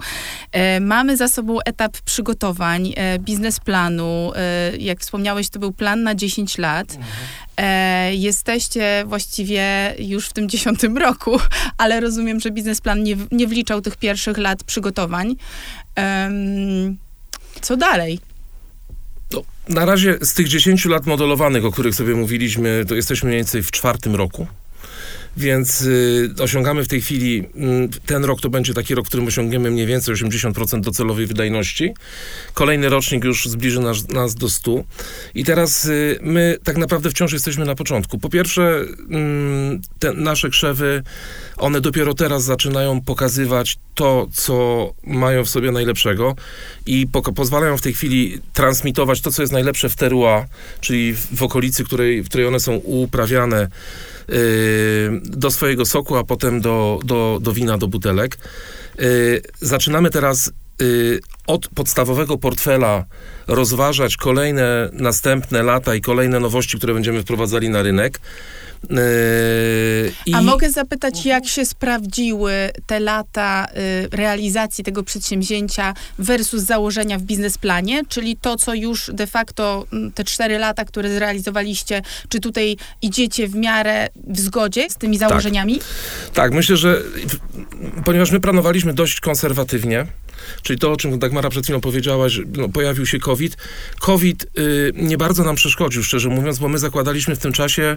E, 0.52 0.80
mamy 0.80 1.16
za 1.16 1.28
sobą 1.28 1.58
etap 1.64 2.00
przygotowań, 2.00 2.92
e, 2.96 3.18
biznesplanu. 3.18 4.32
E, 4.34 4.76
jak 4.76 5.00
wspomniałeś, 5.00 5.48
to 5.48 5.58
był 5.58 5.72
plan 5.72 6.02
na 6.02 6.14
10 6.14 6.58
lat. 6.58 6.98
E, 7.56 8.14
jesteście 8.14 9.04
właściwie 9.06 9.94
już 9.98 10.28
w 10.28 10.32
tym 10.32 10.48
dziesiątym 10.52 10.98
roku, 10.98 11.40
ale 11.78 12.00
rozumiem, 12.00 12.40
że 12.40 12.50
biznesplan 12.50 13.02
nie, 13.02 13.16
nie 13.32 13.46
wliczał 13.46 13.80
tych 13.80 13.96
pierwszych 13.96 14.38
lat 14.38 14.64
przygotowań. 14.64 15.36
Co 17.60 17.76
dalej? 17.76 18.29
Na 19.70 19.84
razie 19.84 20.18
z 20.20 20.34
tych 20.34 20.48
10 20.48 20.84
lat 20.84 21.06
modelowanych, 21.06 21.64
o 21.64 21.70
których 21.70 21.94
sobie 21.94 22.14
mówiliśmy, 22.14 22.84
to 22.88 22.94
jesteśmy 22.94 23.26
mniej 23.26 23.38
więcej 23.38 23.62
w 23.62 23.70
czwartym 23.70 24.14
roku. 24.14 24.46
Więc 25.36 25.82
y, 25.82 26.30
osiągamy 26.40 26.84
w 26.84 26.88
tej 26.88 27.00
chwili, 27.00 27.44
mm, 27.54 27.88
ten 28.06 28.24
rok 28.24 28.40
to 28.40 28.50
będzie 28.50 28.74
taki 28.74 28.94
rok, 28.94 29.06
w 29.06 29.08
którym 29.08 29.26
osiągniemy 29.26 29.70
mniej 29.70 29.86
więcej 29.86 30.14
80% 30.14 30.80
docelowej 30.80 31.26
wydajności. 31.26 31.94
Kolejny 32.54 32.88
rocznik 32.88 33.24
już 33.24 33.46
zbliży 33.46 33.80
nas, 33.80 34.08
nas 34.08 34.34
do 34.34 34.50
100. 34.50 34.84
I 35.34 35.44
teraz 35.44 35.84
y, 35.84 36.18
my 36.22 36.58
tak 36.64 36.76
naprawdę 36.76 37.10
wciąż 37.10 37.32
jesteśmy 37.32 37.64
na 37.64 37.74
początku. 37.74 38.18
Po 38.18 38.28
pierwsze, 38.28 38.84
mm, 39.10 39.80
te 39.98 40.12
nasze 40.12 40.50
krzewy, 40.50 41.02
one 41.56 41.80
dopiero 41.80 42.14
teraz 42.14 42.44
zaczynają 42.44 43.00
pokazywać 43.00 43.78
to, 43.94 44.28
co 44.32 44.94
mają 45.06 45.44
w 45.44 45.48
sobie 45.48 45.72
najlepszego 45.72 46.36
i 46.86 47.06
poko- 47.06 47.32
pozwalają 47.32 47.76
w 47.76 47.82
tej 47.82 47.94
chwili 47.94 48.38
transmitować 48.52 49.20
to, 49.20 49.32
co 49.32 49.42
jest 49.42 49.52
najlepsze 49.52 49.88
w 49.88 49.96
terroir, 49.96 50.44
czyli 50.80 51.12
w, 51.12 51.36
w 51.36 51.42
okolicy, 51.42 51.84
której, 51.84 52.22
w 52.22 52.28
której 52.28 52.46
one 52.46 52.60
są 52.60 52.74
uprawiane 52.74 53.68
do 55.22 55.50
swojego 55.50 55.86
soku, 55.86 56.16
a 56.16 56.24
potem 56.24 56.60
do, 56.60 56.98
do, 57.04 57.38
do 57.42 57.52
wina, 57.52 57.78
do 57.78 57.88
butelek. 57.88 58.38
Yy, 58.98 59.42
zaczynamy 59.60 60.10
teraz 60.10 60.52
yy, 60.80 61.20
od 61.46 61.68
podstawowego 61.68 62.38
portfela 62.38 63.04
rozważać 63.46 64.16
kolejne 64.16 64.90
następne 64.92 65.62
lata 65.62 65.94
i 65.94 66.00
kolejne 66.00 66.40
nowości, 66.40 66.78
które 66.78 66.94
będziemy 66.94 67.22
wprowadzali 67.22 67.68
na 67.68 67.82
rynek. 67.82 68.20
Yy, 68.90 70.12
i- 70.26 70.34
A 70.34 70.42
mogę 70.42 70.70
zapytać, 70.70 71.26
jak 71.26 71.46
się 71.46 71.66
sprawdziły 71.66 72.52
te 72.86 73.00
lata 73.00 73.66
y, 74.04 74.16
realizacji 74.16 74.84
tego 74.84 75.02
przedsięwzięcia 75.02 75.94
versus 76.18 76.62
założenia 76.62 77.18
w 77.18 77.22
biznesplanie, 77.22 78.02
czyli 78.08 78.36
to, 78.36 78.56
co 78.56 78.74
już 78.74 79.10
de 79.14 79.26
facto 79.26 79.86
mm, 79.92 80.12
te 80.12 80.24
cztery 80.24 80.58
lata, 80.58 80.84
które 80.84 81.14
zrealizowaliście, 81.14 82.02
czy 82.28 82.40
tutaj 82.40 82.76
idziecie 83.02 83.48
w 83.48 83.54
miarę 83.54 84.08
w 84.26 84.40
zgodzie 84.40 84.90
z 84.90 84.96
tymi 84.96 85.18
założeniami? 85.18 85.80
Tak, 86.34 86.52
myślę, 86.52 86.76
że 86.76 87.02
ponieważ 88.04 88.30
my 88.30 88.40
planowaliśmy 88.40 88.94
dość 88.94 89.20
konserwatywnie, 89.20 90.06
czyli 90.62 90.78
to, 90.78 90.92
o 90.92 90.96
czym 90.96 91.18
Dagmara 91.18 91.50
przed 91.50 91.64
chwilą 91.64 91.80
powiedziałaś, 91.80 92.32
że, 92.32 92.42
no, 92.56 92.68
pojawił 92.68 93.06
się 93.06 93.18
COVID. 93.18 93.56
COVID 94.00 94.46
y, 94.58 94.92
nie 94.94 95.18
bardzo 95.18 95.44
nam 95.44 95.56
przeszkodził, 95.56 96.02
szczerze 96.02 96.28
mówiąc, 96.28 96.58
bo 96.58 96.68
my 96.68 96.78
zakładaliśmy 96.78 97.36
w 97.36 97.38
tym 97.38 97.52
czasie 97.52 97.96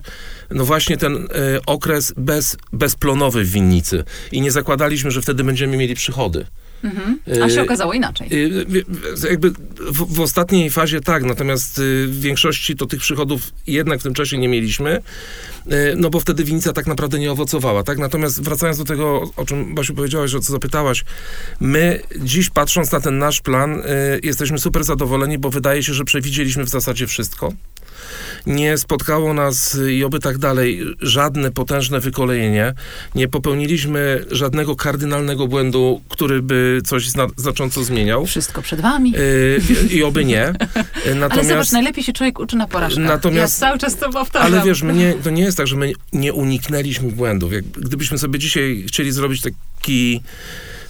no 0.51 0.65
właśnie 0.65 0.97
ten 0.97 1.15
y, 1.15 1.27
okres 1.65 2.13
bez, 2.17 2.57
bezplonowy 2.73 3.43
w 3.43 3.51
winnicy 3.51 4.03
i 4.31 4.41
nie 4.41 4.51
zakładaliśmy, 4.51 5.11
że 5.11 5.21
wtedy 5.21 5.43
będziemy 5.43 5.77
mieli 5.77 5.95
przychody. 5.95 6.45
Mhm. 6.83 7.19
A 7.43 7.49
się 7.49 7.59
Y, 7.59 7.63
okazało 7.63 7.93
inaczej. 7.93 8.29
W- 8.67 8.83
w- 9.19 9.23
Jakby 9.29 9.49
w, 9.79 10.15
w 10.15 10.19
ostatniej 10.19 10.69
fazie 10.69 11.01
tak, 11.01 11.23
natomiast 11.23 11.79
y, 11.79 12.07
w 12.07 12.19
większości 12.21 12.75
to 12.75 12.85
tych 12.85 12.99
przychodów 12.99 13.41
jednak 13.67 13.99
w 13.99 14.03
tym 14.03 14.13
czasie 14.13 14.37
nie 14.37 14.47
mieliśmy, 14.49 15.01
no 15.97 16.09
bo 16.09 16.19
wtedy 16.19 16.43
winica 16.43 16.73
tak 16.73 16.87
naprawdę 16.87 17.19
nie 17.19 17.31
owocowała, 17.31 17.83
tak? 17.83 17.97
Natomiast 17.97 18.43
wracając 18.43 18.77
do 18.77 18.85
tego, 18.85 19.31
o 19.35 19.45
czym 19.45 19.75
Basiu 19.75 19.93
powiedziałaś, 19.93 20.33
o 20.35 20.39
co 20.39 20.51
zapytałaś, 20.53 21.05
my 21.59 21.99
dziś 22.21 22.49
patrząc 22.49 22.91
na 22.91 22.99
ten 22.99 23.17
nasz 23.17 23.41
plan, 23.41 23.83
jesteśmy 24.23 24.59
super 24.59 24.83
zadowoleni, 24.83 25.37
bo 25.37 25.49
wydaje 25.49 25.83
się, 25.83 25.93
że 25.93 26.03
przewidzieliśmy 26.03 26.63
w 26.63 26.69
zasadzie 26.69 27.07
wszystko. 27.07 27.53
Nie 28.45 28.77
spotkało 28.77 29.33
nas 29.33 29.77
i 29.91 30.03
oby 30.03 30.19
tak 30.19 30.37
dalej 30.37 30.81
żadne 31.01 31.51
potężne 31.51 31.99
wykolejenie. 31.99 32.73
Nie 33.15 33.27
popełniliśmy 33.27 34.25
żadnego 34.31 34.75
kardynalnego 34.75 35.47
błędu, 35.47 36.01
który 36.09 36.41
by 36.41 36.81
coś 36.85 37.09
zna- 37.09 37.27
znacząco 37.37 37.83
zmieniał. 37.83 38.25
Wszystko 38.25 38.61
przed 38.61 38.81
wami. 38.81 39.13
Y, 39.17 39.61
I 39.91 40.03
oby 40.03 40.25
nie. 40.25 40.43
Y, 41.05 41.09
Ale 41.09 41.13
zobacz, 41.19 41.37
Natomiast, 41.37 41.71
najlepiej 41.73 42.03
się 42.03 42.13
człowiek 42.13 42.39
uczy 42.39 42.55
na 42.55 42.67
porażkach. 42.67 43.03
Natomiast- 43.03 43.61
ja 43.61 43.67
cały 43.67 43.79
czas 43.79 43.97
to 43.97 44.09
powtarzam. 44.11 44.53
ale 44.53 44.63
wiesz, 44.65 44.83
nie, 44.83 45.13
to 45.23 45.29
nie 45.29 45.43
jest 45.43 45.57
tak, 45.57 45.67
że 45.67 45.75
my 45.75 45.93
nie 46.13 46.33
uniknęliśmy 46.33 47.11
błędów. 47.11 47.53
Jak, 47.53 47.65
gdybyśmy 47.65 48.17
sobie 48.17 48.39
dzisiaj 48.39 48.83
chcieli 48.87 49.11
zrobić 49.11 49.41
taki 49.41 50.21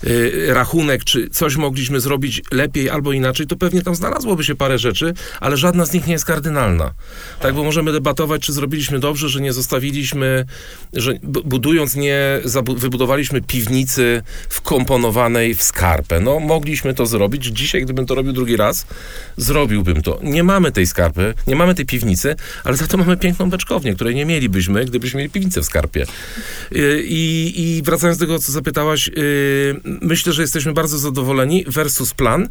y, 0.04 0.54
rachunek, 0.54 1.04
czy 1.04 1.30
coś 1.30 1.56
mogliśmy 1.56 2.00
zrobić 2.00 2.42
lepiej 2.52 2.89
albo 2.89 3.13
inaczej, 3.13 3.48
to 3.48 3.56
pewnie 3.56 3.82
tam 3.82 3.96
znalazłoby 3.96 4.44
się 4.44 4.56
parę 4.56 4.80
rzeczy, 4.80 5.13
ale 5.39 5.58
żadna 5.58 5.86
z 5.86 5.94
nich 5.94 6.08
nie 6.08 6.13
jest 6.13 6.26
kardynalna. 6.26 6.94
Tak, 7.39 7.54
bo 7.56 7.63
możemy 7.63 7.92
debatować, 7.92 8.42
czy 8.42 8.54
zrobiliśmy 8.54 9.00
dobrze, 9.00 9.30
że 9.30 9.42
nie 9.42 9.54
zostawiliśmy, 9.54 10.46
że 10.94 11.13
bu- 11.24 11.44
budując 11.44 11.96
nie 11.96 12.42
wybudowaliśmy 12.78 13.42
piwnicy 13.42 14.22
wkomponowanej 14.50 15.56
w 15.56 15.63
skarpę. 15.63 16.20
No, 16.20 16.39
mogliśmy 16.39 16.94
to 16.94 17.06
zrobić. 17.06 17.46
Dzisiaj, 17.46 17.82
gdybym 17.82 18.06
to 18.06 18.16
robił 18.16 18.34
drugi 18.34 18.58
raz, 18.58 18.86
zrobiłbym 19.38 20.02
to. 20.02 20.20
Nie 20.24 20.44
mamy 20.44 20.72
tej 20.72 20.88
skarpy, 20.88 21.34
nie 21.48 21.56
mamy 21.56 21.76
tej 21.76 21.86
piwnicy, 21.86 22.36
ale 22.63 22.78
za 22.78 22.88
to 22.88 22.98
mamy 22.98 23.18
piękną 23.18 23.50
beczkownię, 23.50 23.96
której 23.96 24.16
nie 24.16 24.26
mielibyśmy, 24.26 24.86
gdybyśmy 24.86 25.18
mieli 25.18 25.30
piwnicę 25.30 25.62
w 25.62 25.66
skarpie. 25.66 26.06
Y, 26.76 27.04
I, 27.06 27.54
i 27.78 27.82
wracając 27.84 28.20
do 28.20 28.26
tego, 28.26 28.39
co 28.39 28.52
zapytałaś, 28.52 29.08
y, 29.08 29.12
myślę, 30.01 30.34
że 30.34 30.41
jesteśmy 30.41 30.73
bardzo 30.73 30.97
zadowoleni 30.97 31.65
versus 31.67 32.13
plan. 32.13 32.49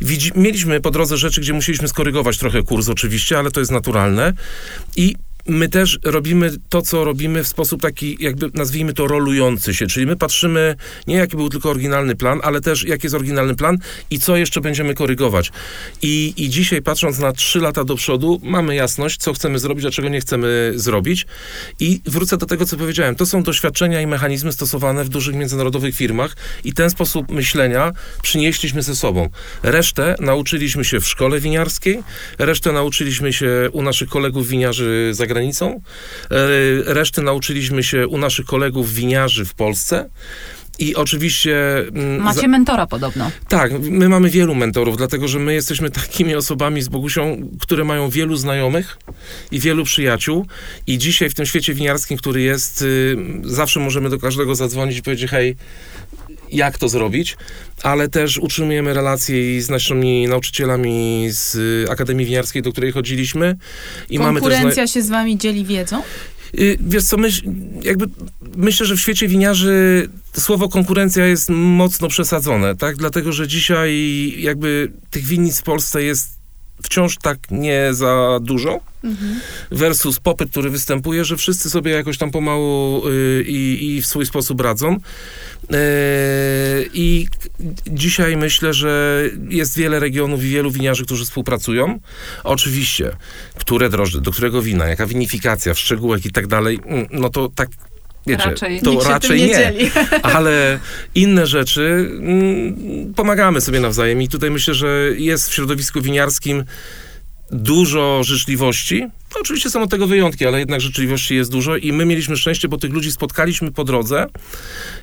Widzi, 0.00 0.32
mieliśmy 0.36 0.80
po 0.80 0.90
drodze 0.90 1.16
rzeczy, 1.16 1.40
gdzie 1.40 1.52
musieliśmy 1.52 1.88
skorygować 1.88 2.38
trochę 2.38 2.62
kurs 2.62 2.88
oczywiście, 2.88 3.38
ale 3.38 3.50
to 3.50 3.60
jest 3.60 3.72
naturalne. 3.72 4.32
I 4.96 5.16
my 5.46 5.68
też 5.68 5.98
robimy 6.04 6.50
to, 6.68 6.82
co 6.82 7.04
robimy 7.04 7.44
w 7.44 7.48
sposób 7.48 7.82
taki, 7.82 8.16
jakby 8.20 8.50
nazwijmy 8.54 8.92
to 8.92 9.06
rolujący 9.06 9.74
się, 9.74 9.86
czyli 9.86 10.06
my 10.06 10.16
patrzymy 10.16 10.76
nie 11.06 11.16
jaki 11.16 11.36
był 11.36 11.48
tylko 11.48 11.70
oryginalny 11.70 12.16
plan, 12.16 12.40
ale 12.42 12.60
też 12.60 12.84
jaki 12.84 13.06
jest 13.06 13.14
oryginalny 13.16 13.54
plan 13.56 13.78
i 14.10 14.18
co 14.18 14.36
jeszcze 14.36 14.60
będziemy 14.60 14.94
korygować. 14.94 15.52
I, 16.02 16.34
i 16.36 16.48
dzisiaj 16.48 16.82
patrząc 16.82 17.18
na 17.18 17.32
trzy 17.32 17.60
lata 17.60 17.84
do 17.84 17.94
przodu, 17.94 18.40
mamy 18.42 18.74
jasność, 18.74 19.20
co 19.20 19.32
chcemy 19.32 19.58
zrobić, 19.58 19.84
a 19.86 19.90
czego 19.90 20.08
nie 20.08 20.20
chcemy 20.20 20.72
zrobić. 20.74 21.26
I 21.80 22.00
wrócę 22.06 22.36
do 22.36 22.46
tego, 22.46 22.66
co 22.66 22.76
powiedziałem. 22.76 23.14
To 23.14 23.26
są 23.26 23.42
doświadczenia 23.42 24.00
i 24.00 24.06
mechanizmy 24.06 24.52
stosowane 24.52 25.04
w 25.04 25.08
dużych 25.08 25.34
międzynarodowych 25.34 25.94
firmach 25.94 26.36
i 26.64 26.72
ten 26.72 26.90
sposób 26.90 27.30
myślenia 27.30 27.92
przynieśliśmy 28.22 28.82
ze 28.82 28.96
sobą. 28.96 29.28
Resztę 29.62 30.14
nauczyliśmy 30.20 30.84
się 30.84 31.00
w 31.00 31.08
szkole 31.08 31.40
winiarskiej, 31.40 32.02
resztę 32.38 32.72
nauczyliśmy 32.72 33.32
się 33.32 33.68
u 33.72 33.82
naszych 33.82 34.08
kolegów 34.08 34.48
winiarzy 34.48 35.08
za 35.12 35.26
granicą. 35.30 35.80
E, 36.30 36.36
resztę 36.94 37.22
nauczyliśmy 37.22 37.82
się 37.82 38.08
u 38.08 38.18
naszych 38.18 38.46
kolegów 38.46 38.92
winiarzy 38.92 39.44
w 39.44 39.54
Polsce. 39.54 40.10
I 40.80 40.94
oczywiście. 40.94 41.78
mm, 41.78 42.22
Macie 42.22 42.40
za... 42.40 42.48
mentora 42.48 42.86
podobno. 42.86 43.30
Tak, 43.48 43.72
my 43.80 44.08
mamy 44.08 44.30
wielu 44.30 44.54
mentorów, 44.54 44.96
dlatego 44.96 45.28
że 45.28 45.38
my 45.38 45.54
jesteśmy 45.54 45.90
takimi 45.90 46.34
osobami 46.34 46.82
z 46.82 46.88
Bogusią, 46.88 47.48
które 47.60 47.84
mają 47.84 48.10
wielu 48.10 48.36
znajomych 48.36 48.98
i 49.50 49.60
wielu 49.60 49.84
przyjaciół. 49.84 50.46
I 50.86 50.98
dzisiaj 50.98 51.30
w 51.30 51.34
tym 51.34 51.46
świecie 51.46 51.74
winiarskim, 51.74 52.18
który 52.18 52.42
jest, 52.42 52.82
y, 52.82 53.16
zawsze 53.44 53.80
możemy 53.80 54.10
do 54.10 54.18
każdego 54.18 54.54
zadzwonić 54.54 54.98
i 54.98 55.02
powiedzieć: 55.02 55.30
hej, 55.30 55.56
jak 56.52 56.78
to 56.78 56.88
zrobić, 56.88 57.36
ale 57.82 58.08
też 58.08 58.38
utrzymujemy 58.38 58.94
relacje 58.94 59.62
z 59.62 59.70
naszymi 59.70 60.26
nauczycielami 60.28 61.26
z 61.30 61.56
Akademii 61.90 62.26
Winiarskiej, 62.26 62.62
do 62.62 62.72
której 62.72 62.92
chodziliśmy. 62.92 63.56
I 64.10 64.18
Konkurencja 64.18 64.62
mamy 64.62 64.74
też 64.74 64.90
się 64.90 65.02
z 65.02 65.08
wami 65.08 65.38
dzieli 65.38 65.64
wiedzą? 65.64 66.02
Y, 66.58 66.78
wiesz 66.80 67.04
co, 67.04 67.16
myśl, 67.16 67.42
jakby 67.82 68.06
myślę, 68.56 68.86
że 68.86 68.96
w 68.96 69.00
świecie 69.00 69.28
winiarzy 69.28 70.08
słowo 70.32 70.68
konkurencja 70.68 71.26
jest 71.26 71.48
mocno 71.50 72.08
przesadzone, 72.08 72.76
tak? 72.76 72.96
Dlatego, 72.96 73.32
że 73.32 73.48
dzisiaj 73.48 74.34
jakby 74.38 74.92
tych 75.10 75.24
winnic 75.24 75.60
w 75.60 75.62
Polsce 75.62 76.02
jest 76.02 76.39
wciąż 76.82 77.16
tak 77.16 77.38
nie 77.50 77.88
za 77.94 78.38
dużo 78.42 78.80
mhm. 79.04 79.40
versus 79.70 80.20
popyt, 80.20 80.50
który 80.50 80.70
występuje, 80.70 81.24
że 81.24 81.36
wszyscy 81.36 81.70
sobie 81.70 81.92
jakoś 81.92 82.18
tam 82.18 82.30
pomału 82.30 83.08
y, 83.08 83.44
i, 83.46 84.02
w 84.02 84.06
swój 84.06 84.26
sposób 84.26 84.60
radzą. 84.60 84.94
Y, 84.94 84.98
I 86.94 87.26
dzisiaj 87.86 88.36
myślę, 88.36 88.74
że 88.74 89.22
jest 89.48 89.76
wiele 89.76 90.00
regionów 90.00 90.44
i 90.44 90.48
wielu 90.48 90.70
winiarzy, 90.70 91.04
którzy 91.04 91.24
współpracują. 91.24 92.00
Oczywiście, 92.44 93.16
które 93.54 93.90
drożdże, 93.90 94.20
do 94.20 94.30
którego 94.30 94.62
wina, 94.62 94.88
jaka 94.88 95.06
winifikacja 95.06 95.74
w 95.74 95.78
szczegółach 95.78 96.26
i 96.26 96.32
tak 96.32 96.46
dalej, 96.46 96.80
mm, 96.84 97.06
no 97.10 97.28
to 97.28 97.48
tak 97.54 97.68
Wiecie, 98.26 98.44
raczej, 98.44 98.80
to 98.80 99.00
raczej 99.04 99.40
nie, 99.40 99.48
nie 99.48 99.90
ale 100.22 100.78
inne 101.14 101.46
rzeczy 101.46 102.10
mm, 102.18 103.14
pomagamy 103.14 103.60
sobie 103.60 103.80
nawzajem 103.80 104.22
i 104.22 104.28
tutaj 104.28 104.50
myślę, 104.50 104.74
że 104.74 105.10
jest 105.16 105.50
w 105.50 105.54
środowisku 105.54 106.00
winiarskim 106.00 106.64
dużo 107.52 108.22
życzliwości. 108.24 109.02
No, 109.34 109.40
oczywiście 109.40 109.70
są 109.70 109.82
od 109.82 109.90
tego 109.90 110.06
wyjątki, 110.06 110.46
ale 110.46 110.58
jednak 110.58 110.80
życzliwości 110.80 111.34
jest 111.34 111.50
dużo 111.50 111.76
i 111.76 111.92
my 111.92 112.06
mieliśmy 112.06 112.36
szczęście, 112.36 112.68
bo 112.68 112.76
tych 112.76 112.92
ludzi 112.92 113.12
spotkaliśmy 113.12 113.72
po 113.72 113.84
drodze 113.84 114.26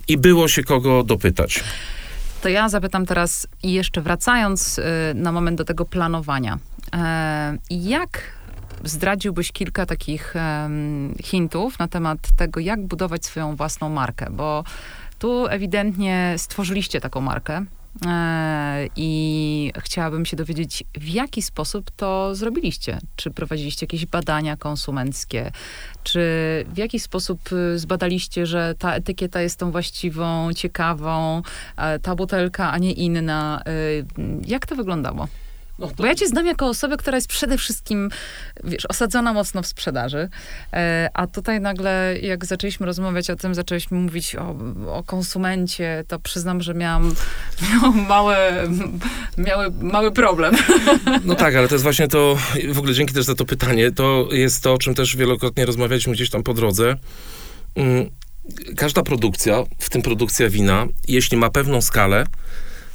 i 0.07 0.17
było 0.17 0.47
się 0.47 0.63
kogo 0.63 1.03
dopytać. 1.03 1.63
To 2.41 2.49
ja 2.49 2.69
zapytam 2.69 3.05
teraz 3.05 3.47
i 3.63 3.73
jeszcze 3.73 4.01
wracając 4.01 4.77
y, 4.77 4.83
na 5.15 5.31
moment 5.31 5.57
do 5.57 5.65
tego 5.65 5.85
planowania. 5.85 6.57
E, 6.93 7.57
jak 7.69 8.36
zdradziłbyś 8.83 9.51
kilka 9.51 9.85
takich 9.85 10.33
um, 10.35 11.15
hintów 11.23 11.79
na 11.79 11.87
temat 11.87 12.19
tego, 12.37 12.59
jak 12.59 12.85
budować 12.85 13.25
swoją 13.25 13.55
własną 13.55 13.89
markę, 13.89 14.27
bo 14.31 14.63
tu 15.19 15.47
ewidentnie 15.47 16.33
stworzyliście 16.37 17.01
taką 17.01 17.21
markę. 17.21 17.65
E, 18.05 18.87
I 18.95 19.71
chciałabym 19.79 20.25
się 20.25 20.37
dowiedzieć, 20.37 20.83
w 20.93 21.07
jaki 21.07 21.41
sposób 21.41 21.91
to 21.91 22.35
zrobiliście. 22.35 22.99
Czy 23.15 23.31
prowadziliście 23.31 23.85
jakieś 23.85 24.05
badania 24.05 24.57
konsumenckie? 24.57 25.51
Czy 26.03 26.19
w 26.73 26.77
jaki 26.77 26.99
sposób 26.99 27.51
y, 27.51 27.79
zbadaliście, 27.79 28.45
że 28.45 28.75
ta 28.79 28.93
etykieta 28.95 29.41
jest 29.41 29.59
tą 29.59 29.71
właściwą, 29.71 30.53
ciekawą, 30.53 31.41
ta 32.01 32.15
butelka, 32.15 32.71
a 32.71 32.77
nie 32.77 32.91
inna? 32.91 33.63
Y, 33.67 34.05
jak 34.47 34.65
to 34.65 34.75
wyglądało? 34.75 35.27
No 35.79 35.87
to... 35.87 35.93
Bo 35.95 36.05
ja 36.05 36.15
cię 36.15 36.27
znam 36.27 36.45
jako 36.45 36.67
osobę, 36.67 36.97
która 36.97 37.17
jest 37.17 37.27
przede 37.27 37.57
wszystkim, 37.57 38.09
wiesz, 38.63 38.85
osadzona 38.85 39.33
mocno 39.33 39.61
w 39.61 39.67
sprzedaży, 39.67 40.29
e, 40.73 41.09
a 41.13 41.27
tutaj 41.27 41.61
nagle, 41.61 42.15
jak 42.21 42.45
zaczęliśmy 42.45 42.85
rozmawiać 42.85 43.29
o 43.29 43.35
tym, 43.35 43.55
zaczęliśmy 43.55 43.97
mówić 43.97 44.35
o, 44.35 44.55
o 44.87 45.03
konsumencie, 45.03 46.03
to 46.07 46.19
przyznam, 46.19 46.61
że 46.61 46.73
miałam, 46.73 47.15
miałam 47.71 48.07
mały, 48.07 48.35
miały, 49.37 49.71
mały 49.81 50.11
problem. 50.11 50.55
No 51.23 51.35
tak, 51.35 51.55
ale 51.55 51.67
to 51.67 51.75
jest 51.75 51.83
właśnie 51.83 52.07
to, 52.07 52.37
w 52.73 52.77
ogóle 52.77 52.93
dzięki 52.93 53.13
też 53.13 53.25
za 53.25 53.35
to 53.35 53.45
pytanie, 53.45 53.91
to 53.91 54.27
jest 54.31 54.63
to, 54.63 54.73
o 54.73 54.77
czym 54.77 54.95
też 54.95 55.15
wielokrotnie 55.15 55.65
rozmawialiśmy 55.65 56.13
gdzieś 56.13 56.29
tam 56.29 56.43
po 56.43 56.53
drodze. 56.53 56.95
Mm, 57.75 58.09
każda 58.75 59.03
produkcja, 59.03 59.63
w 59.79 59.89
tym 59.89 60.01
produkcja 60.01 60.49
wina, 60.49 60.85
jeśli 61.07 61.37
ma 61.37 61.49
pewną 61.49 61.81
skalę, 61.81 62.25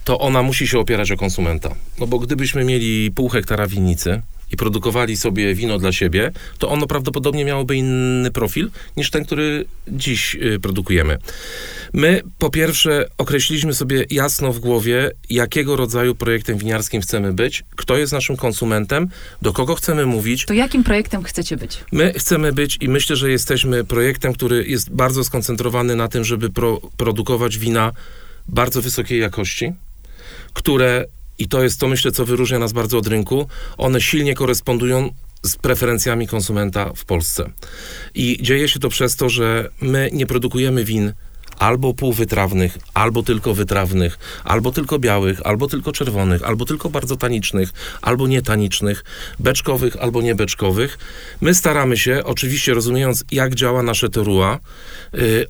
to 0.04 0.18
ona 0.18 0.42
musi 0.42 0.68
się 0.68 0.78
opierać 0.78 1.12
o 1.12 1.16
konsumenta. 1.16 1.74
No 2.00 2.06
bo 2.06 2.18
gdybyśmy 2.18 2.64
mieli 2.64 3.10
pół 3.10 3.28
hektara 3.28 3.66
winnicy 3.66 4.22
i 4.52 4.56
produkowali 4.56 5.16
sobie 5.16 5.54
wino 5.54 5.78
dla 5.78 5.92
siebie, 5.92 6.32
to 6.58 6.68
ono 6.68 6.86
prawdopodobnie 6.86 7.44
miałoby 7.44 7.76
inny 7.76 8.30
profil 8.30 8.70
niż 8.96 9.10
ten, 9.10 9.24
który 9.24 9.64
dziś 9.88 10.34
y, 10.34 10.60
produkujemy. 10.60 11.18
My 11.92 12.22
po 12.38 12.50
pierwsze 12.50 13.08
określiliśmy 13.18 13.74
sobie 13.74 14.04
jasno 14.10 14.52
w 14.52 14.58
głowie, 14.58 15.10
jakiego 15.30 15.76
rodzaju 15.76 16.14
projektem 16.14 16.58
winiarskim 16.58 17.02
chcemy 17.02 17.32
być, 17.32 17.64
kto 17.76 17.96
jest 17.96 18.12
naszym 18.12 18.36
konsumentem, 18.36 19.08
do 19.42 19.52
kogo 19.52 19.74
chcemy 19.74 20.06
mówić. 20.06 20.46
To 20.46 20.54
jakim 20.54 20.84
projektem 20.84 21.22
chcecie 21.22 21.56
być? 21.56 21.78
My 21.92 22.12
chcemy 22.12 22.52
być 22.52 22.78
i 22.80 22.88
myślę, 22.88 23.16
że 23.16 23.30
jesteśmy 23.30 23.84
projektem, 23.84 24.32
który 24.32 24.64
jest 24.66 24.90
bardzo 24.90 25.24
skoncentrowany 25.24 25.96
na 25.96 26.08
tym, 26.08 26.24
żeby 26.24 26.50
pro, 26.50 26.80
produkować 26.96 27.58
wina 27.58 27.92
bardzo 28.48 28.82
wysokiej 28.82 29.20
jakości 29.20 29.72
które, 30.52 31.04
i 31.38 31.48
to 31.48 31.62
jest 31.62 31.80
to 31.80 31.88
myślę, 31.88 32.12
co 32.12 32.24
wyróżnia 32.24 32.58
nas 32.58 32.72
bardzo 32.72 32.98
od 32.98 33.06
rynku, 33.06 33.48
one 33.78 34.00
silnie 34.00 34.34
korespondują 34.34 35.10
z 35.42 35.56
preferencjami 35.56 36.26
konsumenta 36.26 36.92
w 36.96 37.04
Polsce. 37.04 37.50
I 38.14 38.38
dzieje 38.42 38.68
się 38.68 38.78
to 38.78 38.88
przez 38.88 39.16
to, 39.16 39.28
że 39.28 39.68
my 39.80 40.10
nie 40.12 40.26
produkujemy 40.26 40.84
win 40.84 41.12
albo 41.58 41.94
półwytrawnych, 41.94 42.78
albo 42.94 43.22
tylko 43.22 43.54
wytrawnych, 43.54 44.18
albo 44.44 44.72
tylko 44.72 44.98
białych, 44.98 45.40
albo 45.44 45.66
tylko 45.66 45.92
czerwonych, 45.92 46.42
albo 46.42 46.64
tylko 46.64 46.90
bardzo 46.90 47.16
tanicznych, 47.16 47.70
albo 48.02 48.28
nietanicznych, 48.28 49.04
beczkowych, 49.38 49.96
albo 49.96 50.22
niebeczkowych. 50.22 50.98
My 51.40 51.54
staramy 51.54 51.96
się, 51.96 52.24
oczywiście 52.24 52.74
rozumiejąc, 52.74 53.24
jak 53.32 53.54
działa 53.54 53.82
nasze 53.82 54.08
terua, 54.08 54.58
y, 55.14 55.46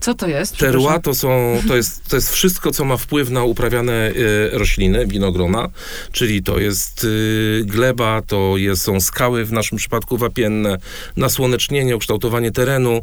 co 0.00 0.14
to 0.14 0.28
jest? 0.28 0.56
Terua 0.56 0.98
to, 0.98 1.14
są, 1.14 1.62
to, 1.68 1.76
jest, 1.76 2.08
to 2.08 2.16
jest 2.16 2.32
wszystko, 2.32 2.70
co 2.70 2.84
ma 2.84 2.96
wpływ 2.96 3.30
na 3.30 3.44
uprawiane 3.44 4.10
y, 4.10 4.50
rośliny, 4.52 5.06
winogrona, 5.06 5.68
czyli 6.12 6.42
to 6.42 6.58
jest 6.58 7.04
y, 7.04 7.62
gleba, 7.64 8.22
to 8.26 8.56
jest, 8.56 8.82
są 8.82 9.00
skały, 9.00 9.44
w 9.44 9.52
naszym 9.52 9.78
przypadku 9.78 10.16
wapienne, 10.16 10.78
nasłonecznienie, 11.16 11.96
ukształtowanie 11.96 12.50
terenu, 12.52 13.02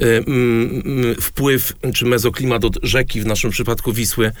y, 0.00 0.24
wpływ 1.20 1.72
czy 1.94 2.04
mezoklimat 2.04 2.64
od 2.64 2.78
rzeki, 2.82 3.20
w 3.20 3.26
naszym 3.26 3.50
przypadku 3.50 3.92
Wisły. 3.92 4.32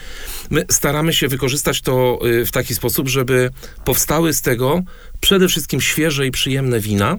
My 0.50 0.64
staramy 0.70 1.12
się 1.12 1.28
wykorzystać 1.28 1.80
to 1.80 2.18
w 2.22 2.50
taki 2.50 2.74
sposób, 2.74 3.08
żeby 3.08 3.50
powstały 3.84 4.32
z 4.32 4.42
tego 4.42 4.82
przede 5.20 5.48
wszystkim 5.48 5.80
świeże 5.80 6.26
i 6.26 6.30
przyjemne 6.30 6.80
wina. 6.80 7.16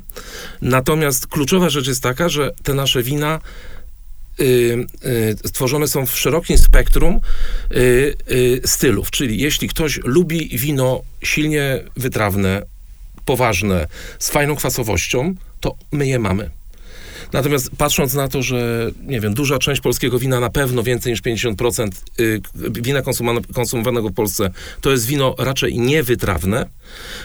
Natomiast 0.62 1.28
kluczowa 1.28 1.70
rzecz 1.70 1.88
jest 1.88 2.04
taka, 2.04 2.30
że 2.30 2.52
te 2.64 2.74
nasze 2.74 3.04
wina 3.04 3.40
Y, 4.42 4.86
y, 5.06 5.48
stworzone 5.48 5.88
są 5.88 6.06
w 6.06 6.18
szerokim 6.18 6.58
spektrum 6.58 7.20
y, 7.72 8.62
stylów. 8.66 9.12
Czyli 9.12 9.40
jeśli 9.40 9.68
ktoś 9.70 10.00
lubi 10.04 10.58
wino 10.58 11.02
silnie 11.24 11.84
wytrawne, 11.98 12.62
poważne, 13.26 13.88
z 14.20 14.30
fajną 14.30 14.56
kwasowością, 14.56 15.36
to 15.60 15.76
my 15.92 16.08
je 16.08 16.20
mamy. 16.20 16.50
Natomiast 17.34 17.70
patrząc 17.78 18.14
na 18.14 18.28
to, 18.28 18.42
że 18.44 18.92
nie 19.02 19.22
wiem, 19.22 19.34
duża 19.34 19.60
część 19.60 19.82
polskiego 19.82 20.20
wina, 20.20 20.40
na 20.40 20.50
pewno 20.50 20.84
więcej 20.84 21.12
niż 21.12 21.22
50% 21.22 21.90
wina 22.72 23.02
konsumowanego 23.54 24.10
w 24.10 24.14
Polsce, 24.14 24.50
to 24.82 24.92
jest 24.92 25.06
wino 25.06 25.36
raczej 25.38 25.80
niewytrawne, 25.80 26.66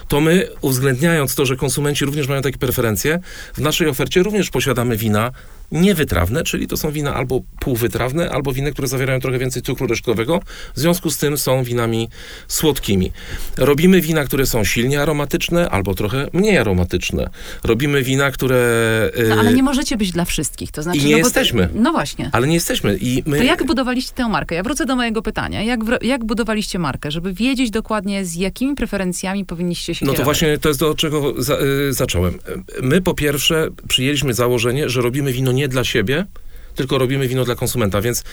to 0.08 0.20
my, 0.20 0.48
uwzględniając 0.60 1.34
to, 1.34 1.46
że 1.46 1.56
konsumenci 1.56 2.04
również 2.04 2.28
mają 2.28 2.42
takie 2.42 2.58
preferencje, 2.58 3.20
w 3.54 3.60
naszej 3.60 3.88
ofercie 3.88 4.22
również 4.22 4.50
posiadamy 4.50 4.96
wina 4.96 5.30
niewytrawne, 5.74 6.44
czyli 6.44 6.66
to 6.66 6.76
są 6.76 6.90
wina 6.90 7.14
albo 7.14 7.40
półwytrawne, 7.60 8.30
albo 8.30 8.52
winy, 8.52 8.72
które 8.72 8.88
zawierają 8.88 9.20
trochę 9.20 9.38
więcej 9.38 9.62
cukru 9.62 9.86
resztkowego. 9.86 10.40
W 10.74 10.80
związku 10.80 11.10
z 11.10 11.18
tym 11.18 11.38
są 11.38 11.64
winami 11.64 12.08
słodkimi. 12.48 13.12
Robimy 13.56 14.00
wina, 14.00 14.24
które 14.24 14.46
są 14.46 14.64
silnie 14.64 15.02
aromatyczne, 15.02 15.70
albo 15.70 15.94
trochę 15.94 16.28
mniej 16.32 16.58
aromatyczne. 16.58 17.30
Robimy 17.64 18.02
wina, 18.02 18.30
które... 18.30 19.10
No, 19.28 19.34
ale 19.34 19.50
y, 19.50 19.54
nie 19.54 19.62
możecie 19.62 19.96
być 19.96 20.12
dla 20.12 20.24
wszystkich. 20.24 20.72
To 20.72 20.82
znaczy, 20.82 20.98
I 20.98 21.04
nie 21.04 21.12
no, 21.12 21.18
jesteśmy. 21.18 21.68
No 21.74 21.92
właśnie. 21.92 22.30
Ale 22.32 22.46
nie 22.46 22.54
jesteśmy. 22.54 22.96
I 23.00 23.22
my... 23.26 23.38
To 23.38 23.44
jak 23.44 23.66
budowaliście 23.66 24.12
tę 24.14 24.28
markę? 24.28 24.54
Ja 24.54 24.62
wrócę 24.62 24.86
do 24.86 24.96
mojego 24.96 25.22
pytania. 25.22 25.62
Jak, 25.62 25.80
jak 26.02 26.24
budowaliście 26.24 26.78
markę, 26.78 27.10
żeby 27.10 27.32
wiedzieć 27.32 27.70
dokładnie, 27.70 28.24
z 28.24 28.34
jakimi 28.34 28.74
preferencjami 28.74 29.44
powinniście 29.44 29.94
się 29.94 30.06
No 30.06 30.12
to 30.12 30.16
kierować? 30.16 30.24
właśnie 30.24 30.58
to 30.58 30.68
jest 30.68 30.80
do 30.80 30.94
czego 30.94 31.42
za, 31.42 31.58
y, 31.88 31.92
zacząłem. 31.92 32.38
My 32.82 33.00
po 33.00 33.14
pierwsze 33.14 33.68
przyjęliśmy 33.88 34.34
założenie, 34.34 34.88
że 34.88 35.00
robimy 35.02 35.32
wino 35.32 35.52
nie 35.52 35.63
dla 35.68 35.84
siebie, 35.84 36.26
tylko 36.74 36.98
robimy 36.98 37.28
wino 37.28 37.44
dla 37.44 37.54
konsumenta, 37.54 38.00
więc 38.00 38.24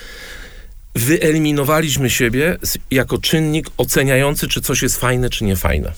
wyeliminowaliśmy 0.95 2.09
siebie 2.09 2.57
jako 2.91 3.17
czynnik 3.17 3.67
oceniający, 3.77 4.47
czy 4.47 4.61
coś 4.61 4.81
jest 4.81 4.97
fajne, 4.97 5.29
czy 5.29 5.43
niefajne. 5.43 5.91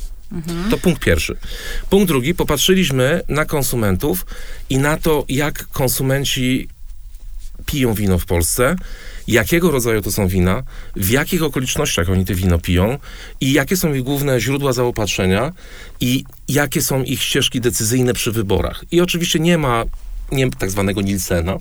To 0.70 0.78
punkt 0.78 1.04
pierwszy. 1.04 1.36
Punkt 1.90 2.08
drugi, 2.08 2.36
popatrzyliśmy 2.36 3.22
na 3.30 3.46
konsumentów 3.46 4.26
i 4.70 4.78
na 4.78 4.98
to, 4.98 5.26
jak 5.30 5.68
konsumenci 5.68 6.68
piją 7.66 7.94
wino 7.94 8.20
w 8.20 8.26
Polsce, 8.26 8.76
jakiego 9.28 9.72
rodzaju 9.72 10.02
to 10.02 10.12
są 10.12 10.28
wina, 10.28 10.64
w 10.96 11.10
jakich 11.10 11.44
okolicznościach 11.44 12.10
oni 12.10 12.26
te 12.26 12.36
wino 12.36 12.60
piją 12.60 12.98
i 13.42 13.54
jakie 13.54 13.78
są 13.78 13.94
ich 13.94 14.04
główne 14.04 14.40
źródła 14.40 14.74
zaopatrzenia 14.74 15.52
i 16.00 16.24
jakie 16.48 16.82
są 16.82 17.04
ich 17.04 17.24
ścieżki 17.24 17.62
decyzyjne 17.62 18.14
przy 18.14 18.32
wyborach. 18.32 18.84
I 18.92 19.02
oczywiście 19.02 19.40
nie 19.40 19.58
ma 19.58 19.86
nie 20.32 20.50
tak 20.50 20.72
zwanego 20.72 21.02
Nielsena, 21.02 21.58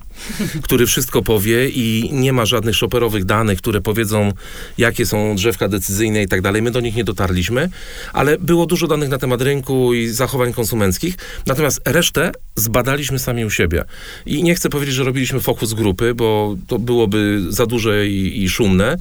który 0.62 0.86
wszystko 0.86 1.22
powie 1.22 1.68
i 1.68 2.10
nie 2.12 2.32
ma 2.32 2.46
żadnych 2.46 2.76
szoperowych 2.76 3.24
danych, 3.24 3.58
które 3.58 3.80
powiedzą, 3.80 4.32
jakie 4.78 5.06
są 5.06 5.36
drzewka 5.36 5.68
decyzyjne 5.68 6.22
i 6.22 6.28
tak 6.28 6.40
dalej. 6.40 6.62
My 6.62 6.70
do 6.70 6.80
nich 6.80 6.94
nie 6.94 7.04
dotarliśmy, 7.04 7.70
ale 8.12 8.38
było 8.38 8.66
dużo 8.66 8.86
danych 8.86 9.08
na 9.08 9.18
temat 9.18 9.42
rynku 9.42 9.94
i 9.94 10.08
zachowań 10.08 10.52
konsumenckich. 10.52 11.14
Natomiast 11.46 11.80
resztę 11.84 12.32
zbadaliśmy 12.56 13.18
sami 13.18 13.44
u 13.44 13.50
siebie. 13.50 13.84
I 14.26 14.42
nie 14.42 14.54
chcę 14.54 14.68
powiedzieć, 14.68 14.94
że 14.94 15.04
robiliśmy 15.04 15.40
fokus 15.40 15.74
grupy, 15.74 16.14
bo 16.14 16.56
to 16.66 16.78
byłoby 16.78 17.42
za 17.48 17.66
duże 17.66 18.06
i, 18.06 18.42
i 18.42 18.48
szumne, 18.48 18.96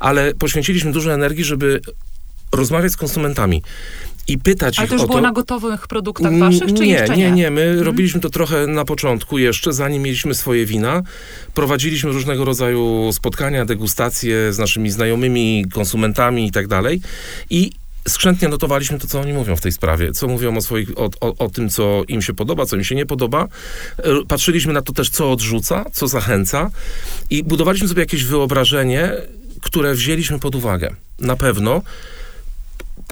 ale 0.00 0.34
poświęciliśmy 0.34 0.92
dużo 0.92 1.14
energii, 1.14 1.44
żeby 1.44 1.80
rozmawiać 2.52 2.92
z 2.92 2.96
konsumentami 2.96 3.62
i 4.28 4.38
pytać 4.38 4.78
Ale 4.78 4.84
ich 4.84 4.88
to 4.90 4.94
już 4.94 5.02
o 5.02 5.06
było 5.06 5.18
to. 5.18 5.22
na 5.22 5.32
gotowych 5.32 5.88
produktach 5.88 6.38
waszych, 6.38 6.74
czy 6.74 6.82
nie, 6.86 6.92
jeszcze 6.92 7.16
nie, 7.16 7.24
nie? 7.24 7.30
nie. 7.30 7.50
My 7.50 7.84
robiliśmy 7.84 8.20
to 8.20 8.30
trochę 8.30 8.66
na 8.66 8.84
początku 8.84 9.38
jeszcze, 9.38 9.72
zanim 9.72 10.02
mieliśmy 10.02 10.34
swoje 10.34 10.66
wina. 10.66 11.02
Prowadziliśmy 11.54 12.12
różnego 12.12 12.44
rodzaju 12.44 13.12
spotkania, 13.12 13.64
degustacje 13.64 14.52
z 14.52 14.58
naszymi 14.58 14.90
znajomymi, 14.90 15.66
konsumentami 15.72 16.46
i 16.46 16.52
tak 16.52 16.66
dalej. 16.68 17.00
I 17.50 17.72
skrzętnie 18.08 18.48
notowaliśmy 18.48 18.98
to, 18.98 19.06
co 19.06 19.20
oni 19.20 19.32
mówią 19.32 19.56
w 19.56 19.60
tej 19.60 19.72
sprawie, 19.72 20.12
co 20.12 20.28
mówią 20.28 20.56
o, 20.56 20.60
swoich, 20.60 20.98
o, 20.98 21.10
o, 21.20 21.34
o 21.38 21.48
tym, 21.48 21.68
co 21.68 22.02
im 22.08 22.22
się 22.22 22.34
podoba, 22.34 22.66
co 22.66 22.76
im 22.76 22.84
się 22.84 22.94
nie 22.94 23.06
podoba. 23.06 23.48
E, 23.98 24.02
Patrzyliśmy 24.28 24.72
na 24.72 24.82
to 24.82 24.92
też, 24.92 25.10
co 25.10 25.32
odrzuca, 25.32 25.84
co 25.92 26.08
zachęca 26.08 26.70
i 27.30 27.42
budowaliśmy 27.42 27.88
sobie 27.88 28.00
jakieś 28.02 28.24
wyobrażenie, 28.24 29.12
które 29.62 29.94
wzięliśmy 29.94 30.38
pod 30.38 30.54
uwagę. 30.54 30.90
Na 31.20 31.36
pewno 31.36 31.82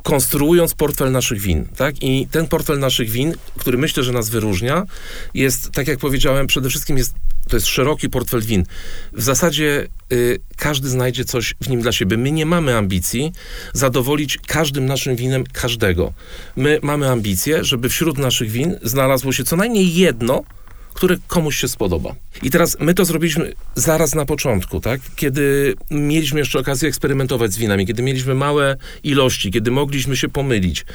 konstruując 0.02 0.74
portfel 0.74 1.12
naszych 1.12 1.40
win, 1.40 1.66
tak? 1.76 2.02
I 2.02 2.28
ten 2.30 2.46
portfel 2.46 2.78
naszych 2.78 3.10
win, 3.10 3.34
który 3.58 3.78
myślę, 3.78 4.02
że 4.02 4.12
nas 4.12 4.28
wyróżnia, 4.28 4.84
jest, 5.34 5.70
tak 5.70 5.88
jak 5.88 5.98
powiedziałem, 5.98 6.46
przede 6.46 6.68
wszystkim 6.68 6.98
jest, 6.98 7.14
to 7.48 7.56
jest 7.56 7.66
szeroki 7.66 8.08
portfel 8.08 8.40
win. 8.40 8.64
W 9.12 9.22
zasadzie 9.22 9.86
y, 10.12 10.38
każdy 10.56 10.88
znajdzie 10.88 11.24
coś 11.24 11.54
w 11.60 11.68
nim 11.68 11.80
dla 11.80 11.92
siebie. 11.92 12.16
My 12.16 12.32
nie 12.32 12.46
mamy 12.46 12.76
ambicji 12.76 13.32
zadowolić 13.72 14.38
każdym 14.46 14.86
naszym 14.86 15.16
winem 15.16 15.44
każdego. 15.52 16.12
My 16.56 16.78
mamy 16.82 17.10
ambicję, 17.10 17.64
żeby 17.64 17.88
wśród 17.88 18.18
naszych 18.18 18.50
win 18.50 18.78
znalazło 18.82 19.32
się 19.32 19.44
co 19.44 19.56
najmniej 19.56 19.94
jedno, 19.94 20.44
które 20.94 21.16
komuś 21.26 21.56
się 21.56 21.68
spodoba. 21.68 22.14
I 22.42 22.50
teraz 22.50 22.76
my 22.80 22.94
to 22.94 23.04
zrobiliśmy 23.04 23.52
zaraz 23.74 24.14
na 24.14 24.24
początku, 24.24 24.80
tak? 24.80 25.00
Kiedy 25.16 25.74
mieliśmy 25.90 26.38
jeszcze 26.38 26.58
okazję 26.58 26.88
eksperymentować 26.88 27.52
z 27.52 27.58
winami, 27.58 27.86
kiedy 27.86 28.02
mieliśmy 28.02 28.34
małe 28.34 28.76
ilości, 29.02 29.50
kiedy 29.50 29.70
mogliśmy 29.70 30.16
się 30.16 30.28
pomylić. 30.28 30.86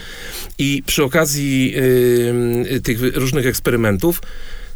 I 0.58 0.84
przy 0.86 1.04
okazji 1.04 1.72
yy, 2.70 2.82
tych 2.82 3.16
różnych 3.16 3.46
eksperymentów 3.46 4.22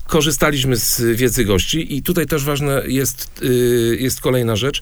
korzystaliśmy 0.07 0.77
z 0.77 1.01
wiedzy 1.01 1.45
gości 1.45 1.97
i 1.97 2.03
tutaj 2.03 2.25
też 2.25 2.43
ważna 2.43 2.81
jest, 2.87 3.41
yy, 3.41 3.97
jest 3.99 4.21
kolejna 4.21 4.55
rzecz. 4.55 4.81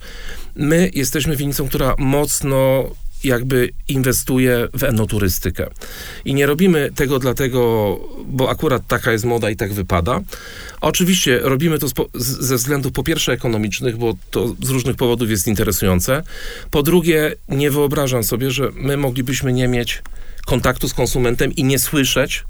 My 0.56 0.92
jesteśmy 0.94 1.36
winnicą, 1.36 1.68
która 1.68 1.96
mocno 1.98 2.90
jakby 3.24 3.70
inwestuje 3.88 4.68
w 4.74 4.84
enoturystykę. 4.84 5.68
I 6.26 6.34
nie 6.34 6.46
robimy 6.46 6.92
tego 6.96 7.20
dlatego, 7.20 8.00
bo 8.26 8.50
akurat 8.50 8.88
taka 8.88 9.12
jest 9.12 9.26
moda 9.26 9.50
i 9.50 9.56
tak 9.56 9.74
wypada. 9.74 10.22
Oczywiście 10.82 11.40
robimy 11.44 11.80
to 11.80 11.88
ze 12.16 12.56
względów 12.56 12.92
po 12.92 13.04
pierwsze 13.04 13.34
ekonomicznych, 13.34 13.98
bo 13.98 14.14
to 14.32 14.56
z 14.62 14.70
różnych 14.70 14.96
powodów 14.96 15.30
jest 15.30 15.48
interesujące. 15.48 16.24
Po 16.72 16.84
drugie, 16.84 17.36
nie 17.50 17.72
wyobrażam 17.72 18.24
sobie, 18.24 18.52
że 18.52 18.70
my 18.76 18.98
moglibyśmy 18.98 19.54
nie 19.54 19.68
mieć 19.68 20.02
kontaktu 20.46 20.90
z 20.90 20.94
konsumentem 20.94 21.56
i 21.56 21.64
nie 21.64 21.80
słyszeć, 21.80 22.44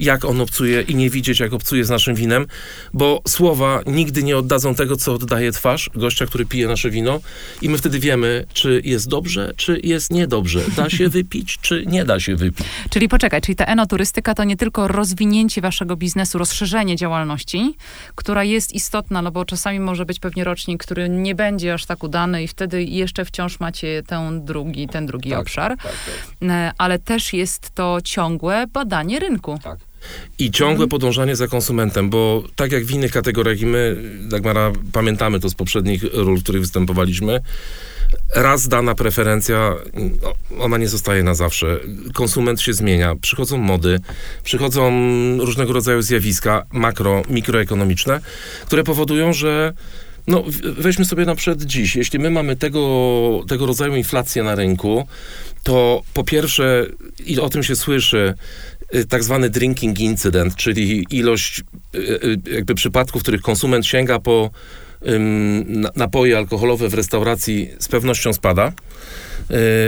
jak 0.00 0.24
on 0.24 0.40
obcuje 0.40 0.82
i 0.82 0.94
nie 0.94 1.10
widzieć, 1.10 1.40
jak 1.40 1.52
obcuje 1.52 1.84
z 1.84 1.90
naszym 1.90 2.14
winem, 2.14 2.46
bo 2.94 3.22
słowa 3.28 3.80
nigdy 3.86 4.22
nie 4.22 4.36
oddadzą 4.36 4.74
tego, 4.74 4.96
co 4.96 5.14
oddaje 5.14 5.52
twarz 5.52 5.90
gościa, 5.94 6.26
który 6.26 6.46
pije 6.46 6.66
nasze 6.66 6.90
wino 6.90 7.20
i 7.62 7.68
my 7.68 7.78
wtedy 7.78 7.98
wiemy, 7.98 8.46
czy 8.52 8.80
jest 8.84 9.08
dobrze, 9.08 9.52
czy 9.56 9.80
jest 9.84 10.10
niedobrze. 10.12 10.60
Da 10.76 10.90
się 10.90 11.08
wypić, 11.18 11.58
czy 11.62 11.84
nie 11.86 12.04
da 12.04 12.20
się 12.20 12.36
wypić. 12.36 12.66
Czyli 12.90 13.08
poczekaj, 13.08 13.40
czyli 13.40 13.56
ta 13.56 13.64
enoturystyka 13.64 14.34
to 14.34 14.44
nie 14.44 14.56
tylko 14.56 14.88
rozwinięcie 14.88 15.60
waszego 15.60 15.96
biznesu, 15.96 16.38
rozszerzenie 16.38 16.96
działalności, 16.96 17.74
która 18.14 18.44
jest 18.44 18.72
istotna, 18.74 19.22
no 19.22 19.30
bo 19.30 19.44
czasami 19.44 19.80
może 19.80 20.06
być 20.06 20.20
pewnie 20.20 20.44
rocznik, 20.44 20.82
który 20.84 21.08
nie 21.08 21.34
będzie 21.34 21.74
aż 21.74 21.86
tak 21.86 22.04
udany 22.04 22.42
i 22.42 22.48
wtedy 22.48 22.84
jeszcze 22.84 23.24
wciąż 23.24 23.60
macie 23.60 24.02
ten 24.06 24.44
drugi, 24.44 24.88
ten 24.88 25.06
drugi 25.06 25.30
Tak, 25.30 25.40
obszar. 25.40 25.76
tak, 25.76 25.92
tak. 26.40 26.48
E, 26.50 26.72
Ale 26.78 26.98
też 26.98 27.32
jest 27.32 27.70
to 27.74 27.98
ciągłe 28.04 28.66
badanie 28.72 29.18
rynku. 29.18 29.58
Tak. 29.62 29.78
I 30.38 30.50
ciągłe 30.50 30.86
podążanie 30.86 31.36
za 31.36 31.48
konsumentem, 31.48 32.10
bo 32.10 32.42
tak 32.56 32.72
jak 32.72 32.84
w 32.84 32.90
innych 32.90 33.12
kategoriach 33.12 33.60
i 33.60 33.66
my, 33.66 33.96
Dagmara, 34.20 34.72
pamiętamy 34.92 35.40
to 35.40 35.48
z 35.48 35.54
poprzednich 35.54 36.04
ról, 36.12 36.38
w 36.38 36.42
których 36.42 36.62
występowaliśmy, 36.62 37.40
raz 38.34 38.68
dana 38.68 38.94
preferencja, 38.94 39.74
no, 40.22 40.34
ona 40.64 40.78
nie 40.78 40.88
zostaje 40.88 41.22
na 41.22 41.34
zawsze. 41.34 41.80
Konsument 42.14 42.60
się 42.60 42.72
zmienia, 42.72 43.14
przychodzą 43.16 43.58
mody, 43.58 44.00
przychodzą 44.44 44.90
różnego 45.38 45.72
rodzaju 45.72 46.02
zjawiska 46.02 46.66
makro, 46.72 47.22
mikroekonomiczne, 47.30 48.20
które 48.66 48.84
powodują, 48.84 49.32
że 49.32 49.72
no, 50.26 50.44
weźmy 50.78 51.04
sobie 51.04 51.24
na 51.24 51.34
przykład 51.34 51.62
dziś. 51.62 51.96
Jeśli 51.96 52.18
my 52.18 52.30
mamy 52.30 52.56
tego, 52.56 53.44
tego 53.48 53.66
rodzaju 53.66 53.96
inflację 53.96 54.42
na 54.42 54.54
rynku, 54.54 55.06
to 55.62 56.02
po 56.14 56.24
pierwsze, 56.24 56.86
i 57.26 57.40
o 57.40 57.48
tym 57.48 57.62
się 57.62 57.76
słyszy, 57.76 58.34
tak 59.08 59.24
zwany 59.24 59.50
drinking 59.50 60.00
incident, 60.00 60.56
czyli 60.56 61.06
ilość 61.10 61.60
y, 61.94 61.98
y, 61.98 62.54
jakby 62.54 62.74
przypadków, 62.74 63.20
w 63.20 63.22
których 63.22 63.42
konsument 63.42 63.86
sięga 63.86 64.18
po 64.18 64.50
napoje 65.96 66.38
alkoholowe 66.38 66.88
w 66.88 66.94
restauracji 66.94 67.70
z 67.78 67.88
pewnością 67.88 68.32
spada 68.32 68.72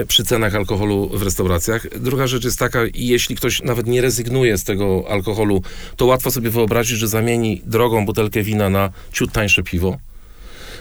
y, 0.03 0.07
przy 0.07 0.25
cenach 0.25 0.55
alkoholu 0.55 1.11
w 1.19 1.23
restauracjach. 1.23 1.99
Druga 1.99 2.27
rzecz 2.27 2.45
jest 2.45 2.59
taka, 2.59 2.81
jeśli 2.95 3.37
ktoś 3.37 3.63
nawet 3.63 3.87
nie 3.87 4.01
rezygnuje 4.01 4.59
z 4.59 4.65
tego 4.65 5.05
alkoholu, 5.09 5.63
to 5.97 6.07
łatwo 6.07 6.31
sobie 6.31 6.51
wyobrazić, 6.51 6.99
że 6.99 7.09
zamieni 7.09 7.63
drogą 7.67 8.07
butelkę 8.07 8.43
wina 8.43 8.71
na 8.71 8.91
ciut 9.13 9.33
tańsze 9.33 9.63
piwo. 9.63 9.99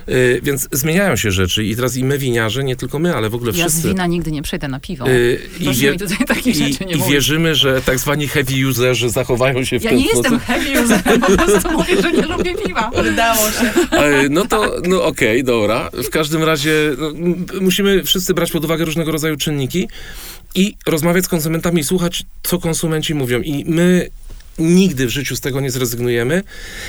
Y, 0.10 0.40
więc 0.44 0.68
zmieniają 0.72 1.16
się 1.16 1.32
rzeczy 1.32 1.64
i 1.66 1.76
teraz 1.76 1.98
i 1.98 2.04
my 2.04 2.18
winiarze, 2.18 2.64
nie 2.64 2.76
tylko 2.76 3.00
my, 3.00 3.16
ale 3.16 3.30
w 3.30 3.36
ogóle 3.36 3.52
Ja 3.56 3.70
z 3.70 3.72
wszyscy. 3.72 3.88
wina 3.90 4.08
nigdy 4.08 4.32
nie 4.32 4.42
przejdę 4.42 4.68
na 4.68 4.80
piwo. 4.80 5.10
Y, 5.10 5.40
Proszę 5.64 5.80
wie- 5.80 5.92
mi 5.92 6.00
tutaj 6.00 6.18
takich 6.28 6.56
i, 6.58 6.74
rzeczy 6.74 6.86
nie 6.86 6.94
I 6.96 7.10
wierzymy, 7.12 7.56
że 7.56 7.82
tak 7.82 8.00
zwani 8.00 8.28
heavy 8.28 8.68
userzy 8.70 9.10
zachowają 9.10 9.64
się 9.64 9.80
w 9.80 9.84
Ja 9.84 9.90
ten 9.90 10.00
nie 10.00 10.06
sposób. 10.08 10.24
jestem 10.24 10.40
heavy 10.40 10.84
user, 10.84 11.04
po 11.20 11.38
prostu 11.38 11.72
mówię, 11.78 12.02
że 12.02 12.12
nie 12.12 12.22
lubię 12.22 12.56
piwa. 12.68 12.92
Udało 13.12 13.52
się. 13.52 13.98
E, 13.98 14.30
No 14.30 14.46
to, 14.46 14.76
no 14.88 15.04
okej, 15.04 15.44
dobra. 15.44 15.90
W 15.94 16.10
każdym 16.10 16.44
razie 16.44 16.72
no, 16.98 17.12
musimy 17.62 18.04
wszyscy 18.04 18.34
brać 18.34 18.52
pod 18.52 18.66
uwagę 18.66 18.86
różnego 18.86 19.12
rodzaju 19.12 19.36
czynniki 19.38 19.88
i 20.56 20.76
rozmawiać 20.86 21.26
z 21.26 21.28
konsumentami 21.28 21.82
i 21.82 21.84
słuchać, 21.84 22.24
co 22.44 22.60
konsumenci 22.60 23.16
mówią. 23.16 23.42
I 23.42 23.66
my 23.68 24.10
nigdy 24.60 25.06
w 25.06 25.10
życiu 25.10 25.36
z 25.36 25.42
tego 25.42 25.60
nie 25.60 25.72
zrezygnujemy 25.72 26.44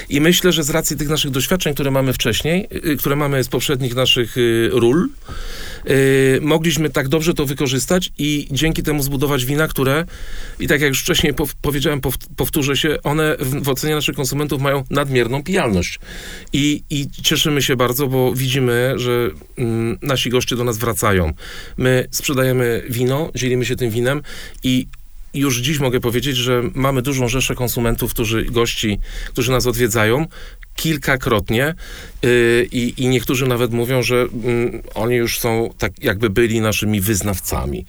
i 0.09 0.21
myślę, 0.21 0.53
że 0.53 0.63
z 0.63 0.71
racji 0.71 0.97
tych 0.97 1.09
naszych 1.09 1.31
doświadczeń, 1.31 1.75
które 1.75 1.91
mamy 1.91 2.13
wcześniej, 2.13 2.69
y, 2.87 2.97
które 2.97 3.17
mamy 3.17 3.45
z 3.45 3.49
poprzednich 3.49 3.95
naszych 3.95 4.37
y, 4.37 4.71
ról, 4.73 5.09
y, 5.91 6.39
mogliśmy 6.43 6.91
tak 6.91 7.09
dobrze 7.09 7.35
to 7.35 7.47
wykorzystać 7.47 8.13
i 8.19 8.49
dzięki 8.51 8.83
temu 8.83 9.03
zbudować 9.03 9.45
wina, 9.45 9.69
które, 9.69 10.05
i 10.61 10.69
tak 10.69 10.81
jak 10.81 10.89
już 10.89 11.01
wcześniej 11.01 11.35
pow- 11.35 11.55
powiedziałem, 11.63 12.01
pow- 12.01 12.29
powtórzę 12.37 12.77
się, 12.77 13.03
one 13.03 13.37
w, 13.41 13.63
w 13.63 13.69
ocenie 13.69 13.95
naszych 13.95 14.17
konsumentów 14.17 14.63
mają 14.63 14.85
nadmierną 14.91 15.43
pijalność. 15.43 15.99
I, 16.53 16.83
I 16.91 17.11
cieszymy 17.23 17.63
się 17.63 17.77
bardzo, 17.77 18.07
bo 18.07 18.35
widzimy, 18.35 18.93
że 18.97 19.31
mm, 19.59 19.99
nasi 20.03 20.31
goście 20.31 20.57
do 20.57 20.65
nas 20.65 20.79
wracają. 20.79 21.33
My 21.77 22.09
sprzedajemy 22.11 22.83
wino, 22.89 23.31
dzielimy 23.35 23.65
się 23.65 23.77
tym 23.77 23.91
winem 23.91 24.23
i 24.63 24.87
już 25.35 25.59
dziś 25.59 25.79
mogę 25.79 26.01
powiedzieć, 26.01 26.37
że 26.37 26.63
mamy 26.75 27.03
dużą 27.03 27.29
rzeszę 27.29 27.55
konsumentów, 27.55 28.11
którzy, 28.15 28.45
gości, 28.45 28.99
którzy 29.29 29.51
nas 29.51 29.67
odwiedzają. 29.67 30.27
Kilkakrotnie 30.77 31.75
i, 32.73 32.95
i 32.97 33.09
niektórzy 33.09 33.47
nawet 33.47 33.73
mówią, 33.73 34.03
że 34.03 34.17
mm, 34.45 34.83
oni 34.95 35.15
już 35.15 35.39
są 35.39 35.71
tak 35.79 36.05
jakby 36.05 36.31
byli 36.31 36.61
naszymi 36.61 37.01
wyznawcami. 37.01 37.87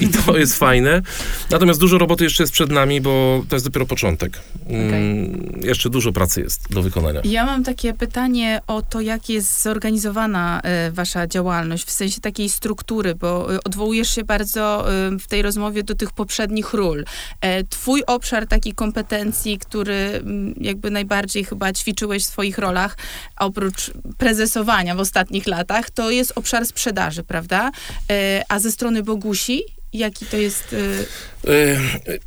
I 0.00 0.08
to 0.08 0.36
jest 0.38 0.58
fajne. 0.58 1.02
Natomiast 1.50 1.80
dużo 1.80 1.98
roboty 1.98 2.24
jeszcze 2.24 2.42
jest 2.42 2.52
przed 2.52 2.70
nami, 2.70 3.00
bo 3.00 3.44
to 3.48 3.56
jest 3.56 3.66
dopiero 3.66 3.86
początek. 3.86 4.40
Mm, 4.68 5.60
Jeszcze 5.62 5.90
dużo 5.90 6.12
pracy 6.12 6.40
jest 6.40 6.72
do 6.72 6.82
wykonania. 6.82 7.20
Ja 7.24 7.46
mam 7.46 7.64
takie 7.64 7.94
pytanie 7.94 8.60
o 8.66 8.82
to, 8.82 9.00
jak 9.00 9.28
jest 9.28 9.62
zorganizowana 9.62 10.60
e, 10.60 10.90
wasza 10.90 11.26
działalność, 11.26 11.84
w 11.84 11.90
sensie 11.90 12.20
takiej 12.20 12.48
struktury, 12.48 13.14
bo 13.14 13.54
e, 13.54 13.58
odwołujesz 13.64 14.14
się 14.14 14.24
bardzo 14.24 14.86
w 15.20 15.26
tej 15.28 15.42
rozmowie 15.42 15.82
do 15.82 15.94
tych 15.94 16.12
poprzednich 16.12 16.72
ról. 16.72 17.04
E, 17.40 17.64
Twój 17.64 18.02
obszar 18.06 18.46
takiej 18.46 18.72
kompetencji, 18.72 19.58
który 19.58 19.94
mm, 19.94 20.54
jakby 20.60 20.90
najbardziej 20.90 21.44
chyba 21.44 21.72
ćwiczyłeś 21.72 22.22
w 22.22 22.26
swoich 22.26 22.58
rolach, 22.58 22.96
oprócz 23.38 23.73
prezesowania 24.18 24.94
w 24.94 25.00
ostatnich 25.00 25.46
latach, 25.46 25.90
to 25.90 26.10
jest 26.10 26.32
obszar 26.36 26.66
sprzedaży, 26.66 27.22
prawda? 27.24 27.70
E, 28.10 28.42
A 28.48 28.58
ze 28.58 28.72
strony 28.72 29.02
Bogusi, 29.02 29.62
jaki 29.92 30.26
to 30.26 30.36
jest... 30.36 30.72
e, 30.72 31.04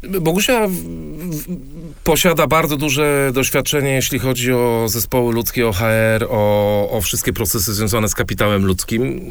Yy, 0.03 0.21
Bogusia 0.21 0.67
w, 0.67 0.71
w, 0.71 1.45
posiada 2.03 2.47
bardzo 2.47 2.77
duże 2.77 3.31
doświadczenie, 3.33 3.91
jeśli 3.91 4.19
chodzi 4.19 4.53
o 4.53 4.85
zespoły 4.89 5.33
ludzkie, 5.33 5.67
o 5.67 5.73
HR, 5.73 6.27
o, 6.29 6.89
o 6.91 7.01
wszystkie 7.01 7.33
procesy 7.33 7.73
związane 7.73 8.09
z 8.09 8.15
kapitałem 8.15 8.65
ludzkim 8.65 9.21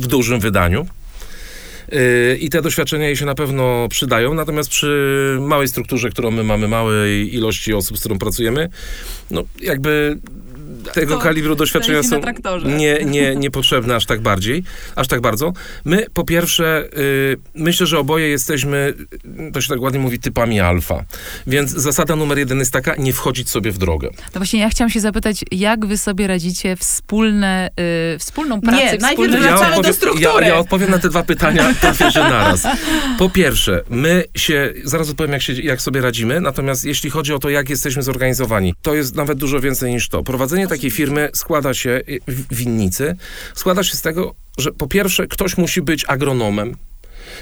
w 0.00 0.06
dużym 0.06 0.40
wydaniu. 0.40 0.86
I 2.40 2.50
te 2.50 2.62
doświadczenia 2.62 3.06
jej 3.06 3.16
się 3.16 3.26
na 3.26 3.34
pewno 3.34 3.88
przydają, 3.88 4.34
natomiast 4.34 4.68
przy 4.70 5.36
małej 5.40 5.68
strukturze, 5.68 6.10
którą 6.10 6.30
my 6.30 6.44
mamy, 6.44 6.68
małej 6.68 7.34
ilości 7.34 7.74
osób, 7.74 7.96
z 7.96 8.00
którą 8.00 8.18
pracujemy, 8.18 8.68
no 9.30 9.42
jakby 9.60 10.18
tego 10.92 11.16
To 11.16 11.22
kalibru 11.22 11.56
doświadczenia 11.56 12.02
są 12.02 12.20
nie, 12.64 12.98
nie, 13.04 13.36
niepotrzebne 13.36 13.96
aż 13.96 14.06
tak 14.06 14.20
bardziej, 14.20 14.64
aż 14.96 15.08
tak 15.08 15.20
bardzo. 15.20 15.52
My 15.84 16.06
po 16.14 16.24
pierwsze, 16.24 16.88
y, 16.98 17.36
myślę, 17.54 17.86
że 17.86 17.98
oboje 17.98 18.28
jesteśmy, 18.28 18.94
to 19.52 19.60
się 19.60 19.68
tak 19.68 19.80
ładnie 19.80 20.00
mówi, 20.00 20.18
typami 20.18 20.60
alfa. 20.60 21.04
Więc 21.46 21.70
zasada 21.70 22.16
numer 22.16 22.38
jeden 22.38 22.58
jest 22.58 22.72
taka, 22.72 22.94
nie 22.96 23.12
wchodzić 23.12 23.50
sobie 23.50 23.72
w 23.72 23.78
drogę. 23.78 24.10
To 24.32 24.38
właśnie 24.40 24.60
ja 24.60 24.68
chciałam 24.68 24.90
się 24.90 25.00
zapytać, 25.00 25.44
jak 25.50 25.86
wy 25.86 25.98
sobie 25.98 26.26
radzicie 26.26 26.76
wspólne, 26.76 27.70
y, 28.14 28.18
wspólną 28.18 28.60
pracę, 28.60 28.76
Nie, 28.76 28.98
najpierw 28.98 29.32
wspólne 29.32 29.82
do 29.82 29.92
struktury. 29.92 30.44
Ja, 30.44 30.48
ja 30.48 30.56
odpowiem 30.56 30.90
na 30.90 30.98
te 30.98 31.08
dwa 31.08 31.22
pytania 31.22 31.74
prawie 31.80 32.10
że 32.10 32.20
naraz. 32.20 32.66
Po 33.18 33.30
pierwsze, 33.30 33.82
my 33.90 34.24
się, 34.36 34.72
zaraz 34.84 35.10
odpowiem 35.10 35.32
jak, 35.32 35.42
się, 35.42 35.52
jak 35.52 35.82
sobie 35.82 36.00
radzimy, 36.00 36.40
natomiast 36.40 36.84
jeśli 36.84 37.10
chodzi 37.10 37.32
o 37.32 37.38
to, 37.38 37.50
jak 37.50 37.70
jesteśmy 37.70 38.02
zorganizowani, 38.02 38.74
to 38.82 38.94
jest 38.94 39.14
nawet 39.14 39.38
dużo 39.38 39.60
więcej 39.60 39.92
niż 39.92 40.08
to. 40.08 40.22
Prowadzenie 40.22 40.68
takiej 40.74 40.90
firmy 40.90 41.30
składa 41.34 41.74
się, 41.74 41.90
y, 42.08 42.20
winnicy, 42.50 43.16
składa 43.54 43.82
się 43.82 43.96
z 43.96 44.02
tego, 44.02 44.34
że 44.58 44.72
po 44.72 44.86
pierwsze 44.86 45.26
ktoś 45.26 45.56
musi 45.56 45.82
być 45.82 46.04
agronomem, 46.08 46.76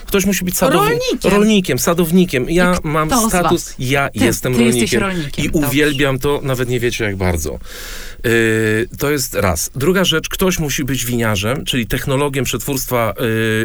Ktoś 0.06 0.26
musi 0.26 0.44
być 0.44 0.56
sadownikiem. 0.56 0.98
Rolnikiem. 0.98 1.30
rolnikiem, 1.32 1.78
sadownikiem. 1.78 2.50
Ja 2.50 2.74
I 2.84 2.88
mam 2.88 3.28
status, 3.28 3.74
ja 3.78 4.08
Ty- 4.08 4.24
jestem 4.24 4.54
ty 4.54 4.60
rolnikiem. 4.60 5.00
rolnikiem, 5.00 5.44
I 5.44 5.50
dobrze. 5.50 5.68
uwielbiam 5.68 6.18
to, 6.18 6.40
nawet 6.42 6.68
nie 6.68 6.80
wiecie 6.80 7.04
jak 7.04 7.16
bardzo. 7.16 7.58
Yy, 8.24 8.88
to 8.98 9.10
jest 9.10 9.34
raz. 9.34 9.70
Druga 9.76 10.04
rzecz, 10.04 10.28
ktoś 10.28 10.58
musi 10.58 10.84
być 10.84 11.04
winiarzem, 11.04 11.64
czyli 11.64 11.86
technologiem 11.86 12.44
przetwórstwa 12.44 13.14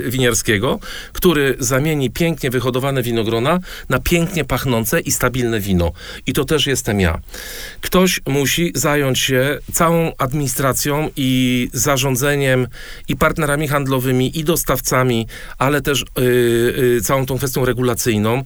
yy, 0.03 0.11
winiarskiego, 0.11 0.79
który 1.13 1.55
zamieni 1.59 2.09
pięknie 2.09 2.49
wyhodowane 2.49 3.03
winogrona 3.03 3.59
na 3.89 3.99
pięknie 3.99 4.45
pachnące 4.45 4.99
i 4.99 5.11
stabilne 5.11 5.59
wino. 5.59 5.91
I 6.25 6.33
to 6.33 6.45
też 6.45 6.67
jestem 6.67 6.99
ja. 6.99 7.19
Ktoś 7.81 8.19
musi 8.27 8.71
zająć 8.75 9.19
się 9.19 9.59
całą 9.73 10.11
administracją 10.17 11.09
i 11.15 11.69
zarządzeniem 11.73 12.67
i 13.07 13.15
partnerami 13.15 13.67
handlowymi 13.67 14.39
i 14.39 14.43
dostawcami, 14.43 15.27
ale 15.57 15.81
też 15.81 16.05
yy, 16.17 16.23
yy, 16.93 17.01
całą 17.01 17.25
tą 17.25 17.37
kwestią 17.37 17.65
regulacyjną 17.65 18.43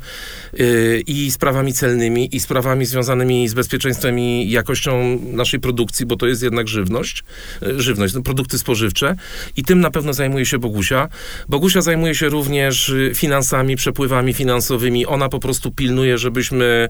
yy, 0.53 1.03
i 1.07 1.31
sprawami 1.31 1.73
celnymi 1.73 2.35
i 2.35 2.39
sprawami 2.39 2.85
związanymi 2.85 3.47
z 3.47 3.53
bezpieczeństwem 3.53 4.19
i 4.19 4.51
jakością 4.51 5.19
naszej 5.23 5.59
produkcji, 5.59 6.05
bo 6.05 6.15
to 6.15 6.27
jest 6.27 6.43
jednak 6.43 6.67
żywność, 6.67 7.23
żywność, 7.77 8.13
no, 8.13 8.21
produkty 8.21 8.59
spożywcze 8.59 9.15
i 9.57 9.63
tym 9.63 9.81
na 9.81 9.91
pewno 9.91 10.13
zajmuje 10.13 10.45
się 10.45 10.59
Bogusia. 10.59 11.07
Bogusia 11.49 11.81
zajmuje 11.81 12.15
się 12.15 12.29
również 12.29 12.93
finansami, 13.15 13.75
przepływami 13.75 14.33
finansowymi. 14.33 15.05
Ona 15.05 15.29
po 15.29 15.39
prostu 15.39 15.71
pilnuje, 15.71 16.17
żebyśmy 16.17 16.89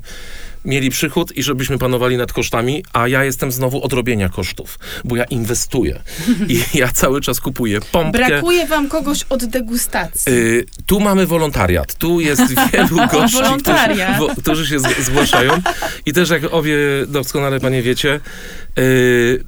mieli 0.66 0.90
przychód 0.90 1.38
i 1.38 1.44
żebyśmy 1.44 1.78
panowali 1.78 2.18
nad 2.18 2.34
kosztami, 2.34 2.84
a 2.94 3.08
ja 3.08 3.24
jestem 3.24 3.52
znowu 3.52 3.84
odrobienia 3.84 4.30
kosztów, 4.30 4.80
bo 5.04 5.16
ja 5.16 5.24
inwestuję 5.24 6.02
i 6.48 6.64
ja 6.80 6.88
cały 6.88 7.22
czas 7.22 7.40
kupuję 7.40 7.80
pompkę. 7.92 8.28
Brakuje 8.28 8.68
wam 8.68 8.90
kogoś 8.90 9.24
od 9.30 9.46
degustacji. 9.46 10.32
Y, 10.34 10.66
tu 10.86 11.00
mamy 11.00 11.26
wolontariat. 11.26 11.96
Tu 11.96 12.20
jest 12.20 12.42
wielu 12.74 12.98
gości, 13.12 13.38
którzy, 13.38 14.18
wo, 14.20 14.30
którzy 14.42 14.68
się 14.68 14.80
z- 14.80 15.06
zgłaszają. 15.06 15.54
I 16.06 16.14
też 16.14 16.30
jak 16.30 16.44
obie 16.54 16.76
doskonale 17.08 17.60
panie 17.60 17.82
wiecie, 17.82 18.20
y, 18.80 19.44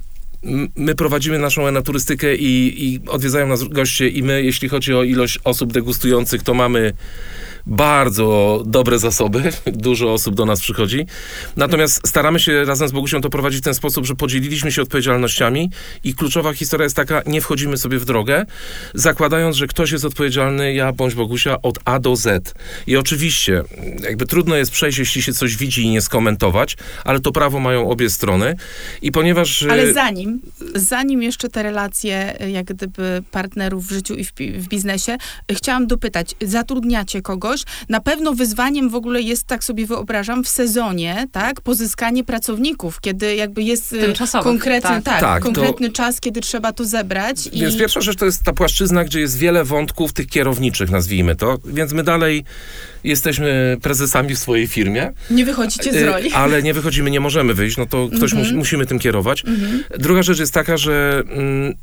my 0.76 0.94
prowadzimy 0.94 1.38
naszą 1.38 1.66
enaturystykę 1.66 2.36
i, 2.36 2.84
i 2.84 3.00
odwiedzają 3.08 3.46
nas 3.46 3.64
goście 3.64 4.08
i 4.08 4.22
my, 4.22 4.42
jeśli 4.42 4.68
chodzi 4.68 4.94
o 4.94 5.02
ilość 5.02 5.38
osób 5.44 5.72
degustujących, 5.72 6.42
to 6.42 6.54
mamy 6.54 6.92
bardzo 7.66 8.62
dobre 8.66 8.98
zasoby. 8.98 9.42
Dużo 9.66 10.12
osób 10.12 10.34
do 10.34 10.44
nas 10.44 10.60
przychodzi. 10.60 11.06
Natomiast 11.56 12.08
staramy 12.08 12.40
się 12.40 12.64
razem 12.64 12.88
z 12.88 12.92
Bogusią 12.92 13.20
to 13.20 13.30
prowadzić 13.30 13.60
w 13.60 13.64
ten 13.64 13.74
sposób, 13.74 14.06
że 14.06 14.14
podzieliliśmy 14.14 14.72
się 14.72 14.82
odpowiedzialnościami 14.82 15.70
i 16.04 16.14
kluczowa 16.14 16.52
historia 16.52 16.84
jest 16.84 16.96
taka, 16.96 17.22
nie 17.26 17.40
wchodzimy 17.40 17.76
sobie 17.76 17.98
w 17.98 18.04
drogę, 18.04 18.46
zakładając, 18.94 19.56
że 19.56 19.66
ktoś 19.66 19.90
jest 19.90 20.04
odpowiedzialny, 20.04 20.74
ja 20.74 20.92
bądź 20.92 21.14
Bogusia, 21.14 21.62
od 21.62 21.78
A 21.84 21.98
do 21.98 22.16
Z. 22.16 22.54
I 22.86 22.96
oczywiście, 22.96 23.62
jakby 24.02 24.26
trudno 24.26 24.56
jest 24.56 24.70
przejść, 24.70 24.98
jeśli 24.98 25.22
się 25.22 25.32
coś 25.32 25.56
widzi 25.56 25.82
i 25.82 25.90
nie 25.90 26.00
skomentować, 26.00 26.76
ale 27.04 27.20
to 27.20 27.32
prawo 27.32 27.60
mają 27.60 27.90
obie 27.90 28.10
strony. 28.10 28.56
I 29.02 29.12
ponieważ... 29.12 29.62
Ale 29.62 29.82
y, 29.82 29.94
zanim, 29.94 30.40
zanim 30.74 31.22
jeszcze 31.22 31.48
te 31.48 31.62
relacje, 31.62 32.36
jak 32.52 32.66
gdyby 32.66 33.22
partnerów 33.30 33.86
w 33.86 33.92
życiu 33.92 34.14
i 34.14 34.24
w, 34.24 34.32
w 34.58 34.68
biznesie, 34.68 35.16
chciałam 35.52 35.86
dopytać, 35.86 36.34
zatrudniacie 36.42 37.22
kogoś? 37.22 37.53
Na 37.88 38.00
pewno 38.00 38.32
wyzwaniem 38.32 38.88
w 38.90 38.94
ogóle 38.94 39.20
jest, 39.22 39.46
tak 39.46 39.64
sobie 39.64 39.86
wyobrażam, 39.86 40.44
w 40.44 40.48
sezonie, 40.48 41.26
tak, 41.32 41.60
pozyskanie 41.60 42.24
pracowników, 42.24 43.00
kiedy 43.00 43.34
jakby 43.34 43.62
jest 43.62 43.92
y, 43.92 44.14
konkretny, 44.42 44.90
tak. 44.90 45.04
tak, 45.04 45.20
Tak, 45.20 45.42
to- 45.42 45.52
konkretny 45.52 45.90
czas, 45.90 46.20
kiedy 46.20 46.40
trzeba 46.40 46.72
to 46.72 46.84
zebrać. 46.84 47.36
Więc 47.52 47.74
i... 47.74 47.78
pierwsza 47.78 48.00
rzecz 48.00 48.16
to 48.18 48.24
jest 48.24 48.42
ta 48.42 48.52
płaszczyzna, 48.52 49.04
gdzie 49.04 49.20
jest 49.20 49.38
wiele 49.38 49.64
wątków 49.64 50.12
tych 50.12 50.26
kierowniczych, 50.26 50.90
nazwijmy 50.90 51.36
to. 51.36 51.58
Więc 51.64 51.92
my 51.92 52.02
dalej 52.02 52.44
jesteśmy 53.04 53.76
prezesami 53.82 54.34
w 54.34 54.38
swojej 54.38 54.66
firmie. 54.66 55.12
Nie 55.30 55.44
wychodzicie 55.44 55.92
z 55.92 55.96
Y, 55.96 56.06
roli. 56.06 56.32
Ale 56.32 56.62
nie 56.62 56.74
wychodzimy, 56.74 57.10
nie 57.10 57.20
możemy 57.20 57.54
wyjść, 57.54 57.76
no 57.76 57.86
to 57.86 58.08
ktoś 58.16 58.32
musi, 58.32 58.54
musimy 58.54 58.86
tym 58.86 58.98
kierować. 58.98 59.44
Druga 59.98 60.22
rzecz 60.22 60.38
jest 60.38 60.54
taka, 60.54 60.76
że 60.76 61.22
mm, 61.28 61.74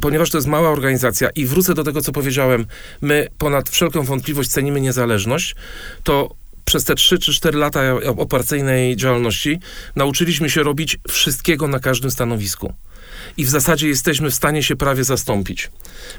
ponieważ 0.00 0.30
to 0.30 0.38
jest 0.38 0.48
mała 0.48 0.70
organizacja 0.70 1.30
i 1.30 1.46
wrócę 1.46 1.74
do 1.74 1.84
tego, 1.84 2.00
co 2.00 2.12
powiedziałem, 2.12 2.66
my 3.00 3.28
ponad 3.38 3.68
wszelką 3.68 4.02
wątpliwość 4.02 4.50
cenimy 4.50 4.80
niezależność, 4.80 5.54
to 6.02 6.34
przez 6.64 6.84
te 6.84 6.94
3 6.94 7.18
czy 7.18 7.32
4 7.32 7.58
lata 7.58 7.80
operacyjnej 8.16 8.96
działalności 8.96 9.58
nauczyliśmy 9.96 10.50
się 10.50 10.62
robić 10.62 10.98
wszystkiego 11.08 11.68
na 11.68 11.78
każdym 11.78 12.10
stanowisku. 12.10 12.72
I 13.36 13.44
w 13.44 13.48
zasadzie 13.48 13.88
jesteśmy 13.88 14.30
w 14.30 14.34
stanie 14.34 14.62
się 14.62 14.76
prawie 14.76 15.04
zastąpić. 15.04 15.70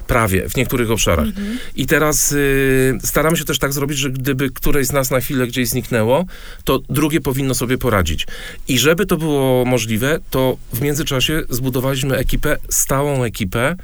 Prawie, 0.06 0.48
w 0.48 0.56
niektórych 0.56 0.90
obszarach. 0.90 1.28
I 1.76 1.86
teraz 1.86 2.32
y, 2.32 2.98
staramy 3.04 3.36
się 3.36 3.44
też 3.44 3.58
tak 3.58 3.72
zrobić, 3.72 3.98
że 3.98 4.10
gdyby 4.10 4.50
któreś 4.50 4.86
z 4.86 4.92
nas 4.92 5.10
na 5.10 5.20
chwilę 5.20 5.46
gdzieś 5.46 5.68
zniknęło, 5.68 6.24
to 6.64 6.78
drugie 6.88 7.20
powinno 7.20 7.54
sobie 7.54 7.78
poradzić. 7.78 8.26
I 8.68 8.78
żeby 8.78 9.06
to 9.06 9.16
było 9.16 9.64
możliwe, 9.64 10.18
to 10.30 10.56
w 10.72 10.80
międzyczasie 10.80 11.42
zbudowaliśmy 11.50 12.16
ekipę, 12.16 12.56
stałą 12.68 13.24
ekipę, 13.24 13.76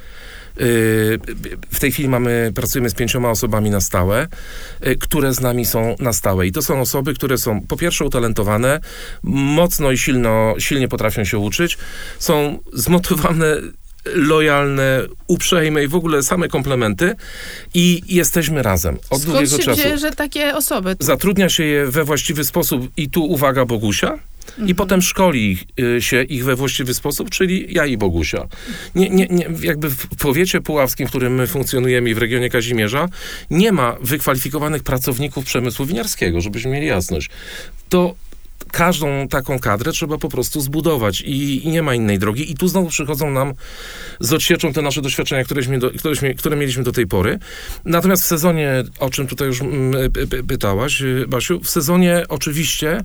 w 1.71 1.81
tej 1.81 1.93
chwili 1.93 2.09
mamy, 2.09 2.53
pracujemy 2.55 2.91
z 2.91 2.95
pięcioma 2.95 3.31
osobami 3.31 3.71
na 3.71 3.81
stałe, 3.81 4.29
y, 4.87 4.97
które 4.97 5.35
z 5.35 5.41
nami 5.41 5.67
są 5.67 5.97
na 5.99 6.13
stałe. 6.13 6.47
I 6.47 6.53
to 6.53 6.63
są 6.63 6.81
osoby, 6.81 7.15
które 7.15 7.39
są 7.39 7.61
po 7.61 7.77
pierwsze 7.77 8.05
utalentowane, 8.05 8.81
mocno 9.23 9.91
i 9.91 9.99
silno, 9.99 10.55
silnie 10.59 10.89
potrafią 10.89 11.25
się 11.25 11.39
uczyć, 11.39 11.79
są 12.19 12.59
zmotywowane 12.73 13.57
lojalne, 14.15 15.03
uprzejme 15.27 15.85
i 15.85 15.89
w 15.89 15.95
ogóle 15.95 16.23
same 16.23 16.49
komplementy 16.49 17.15
i 17.75 18.03
jesteśmy 18.09 18.63
razem 18.63 18.95
od 18.97 19.03
Skąd 19.05 19.25
długiego 19.25 19.57
się 19.57 19.63
czasu. 19.63 19.83
że 19.99 20.11
takie 20.11 20.55
osoby? 20.55 20.97
Zatrudnia 21.01 21.49
się 21.49 21.65
je 21.65 21.87
we 21.87 22.05
właściwy 22.05 22.45
sposób 22.45 22.91
i 22.97 23.11
tu 23.11 23.25
uwaga 23.25 23.65
Bogusia. 23.65 24.19
I 24.67 24.75
potem 24.75 25.03
szkoli 25.03 25.59
y, 25.81 26.03
się 26.03 26.23
ich 26.23 26.45
we 26.45 26.57
właściwy 26.57 26.95
sposób, 26.95 27.31
czyli 27.31 27.67
ja 27.75 27.87
i 27.87 27.97
Bogusia. 27.97 28.49
Nie, 28.95 29.11
nie, 29.11 29.27
nie, 29.27 29.49
jakby 29.61 29.91
w 29.91 30.09
powiecie 30.09 30.61
puławskim, 30.61 31.07
w 31.07 31.11
którym 31.11 31.35
my 31.35 31.47
funkcjonujemy 31.47 32.11
i 32.11 32.15
w 32.15 32.19
regionie 32.19 32.51
Kazimierza, 32.51 33.09
nie 33.51 33.73
ma 33.73 33.97
wykwalifikowanych 34.01 34.83
pracowników 34.83 35.45
przemysłu 35.45 35.87
winiarskiego, 35.87 36.41
żebyśmy 36.41 36.71
mieli 36.71 36.87
jasność. 36.87 37.31
To 37.89 38.15
każdą 38.73 39.29
taką 39.29 39.59
kadrę 39.59 39.93
trzeba 39.93 40.19
po 40.19 40.29
prostu 40.29 40.61
zbudować 40.61 41.21
i, 41.21 41.67
i 41.67 41.69
nie 41.69 41.83
ma 41.83 41.95
innej 41.95 42.19
drogi. 42.19 42.53
I 42.53 42.55
tu 42.55 42.69
znowu 42.69 42.89
przychodzą 42.89 43.31
nam 43.31 43.53
z 44.21 44.33
odsieczą 44.33 44.73
te 44.73 44.83
nasze 44.83 45.03
doświadczenia, 45.03 45.45
któreśmy 45.45 45.79
do, 45.79 45.91
któreśmy, 45.91 46.35
które 46.35 46.57
mieliśmy 46.57 46.83
do 46.83 46.93
tej 46.93 47.07
pory. 47.07 47.39
Natomiast 47.85 48.23
w 48.23 48.27
sezonie, 48.27 48.85
o 48.99 49.11
czym 49.11 49.27
tutaj 49.27 49.49
już 49.49 49.61
mm, 49.61 49.93
py- 50.13 50.45
pytałaś, 50.45 51.03
y, 51.03 51.25
Basiu, 51.29 51.61
w 51.61 51.71
sezonie 51.71 52.25
oczywiście 52.29 53.01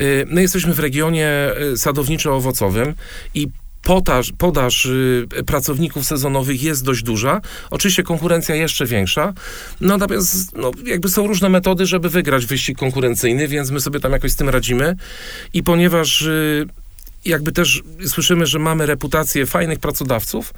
y, 0.00 0.26
my 0.28 0.42
jesteśmy 0.42 0.74
w 0.74 0.78
regionie 0.78 1.28
sadowniczo-owocowym 1.74 2.92
i 3.34 3.48
podaż, 3.86 4.32
podaż 4.38 4.86
y, 4.86 5.26
pracowników 5.46 6.06
sezonowych 6.06 6.62
jest 6.62 6.84
dość 6.84 7.02
duża. 7.02 7.40
Oczywiście 7.70 8.02
konkurencja 8.02 8.54
jeszcze 8.54 8.86
większa. 8.86 9.34
No 9.80 9.96
natomiast 9.96 10.56
no, 10.56 10.70
jakby 10.86 11.08
są 11.08 11.26
różne 11.26 11.48
metody, 11.48 11.86
żeby 11.86 12.08
wygrać 12.08 12.46
wyścig 12.46 12.78
konkurencyjny, 12.78 13.48
więc 13.48 13.70
my 13.70 13.80
sobie 13.80 14.00
tam 14.00 14.12
jakoś 14.12 14.32
z 14.32 14.36
tym 14.36 14.48
radzimy. 14.48 14.96
I 15.54 15.62
ponieważ 15.62 16.22
y, 16.22 16.66
jakby 17.24 17.52
też 17.52 17.82
słyszymy, 18.06 18.46
że 18.46 18.58
mamy 18.58 18.86
reputację 18.86 19.46
fajnych 19.46 19.78
pracodawców, 19.78 20.54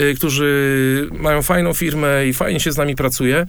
y, 0.00 0.14
którzy 0.14 1.08
mają 1.12 1.42
fajną 1.42 1.74
firmę 1.74 2.26
i 2.26 2.34
fajnie 2.34 2.60
się 2.60 2.72
z 2.72 2.76
nami 2.76 2.94
pracuje, 2.94 3.46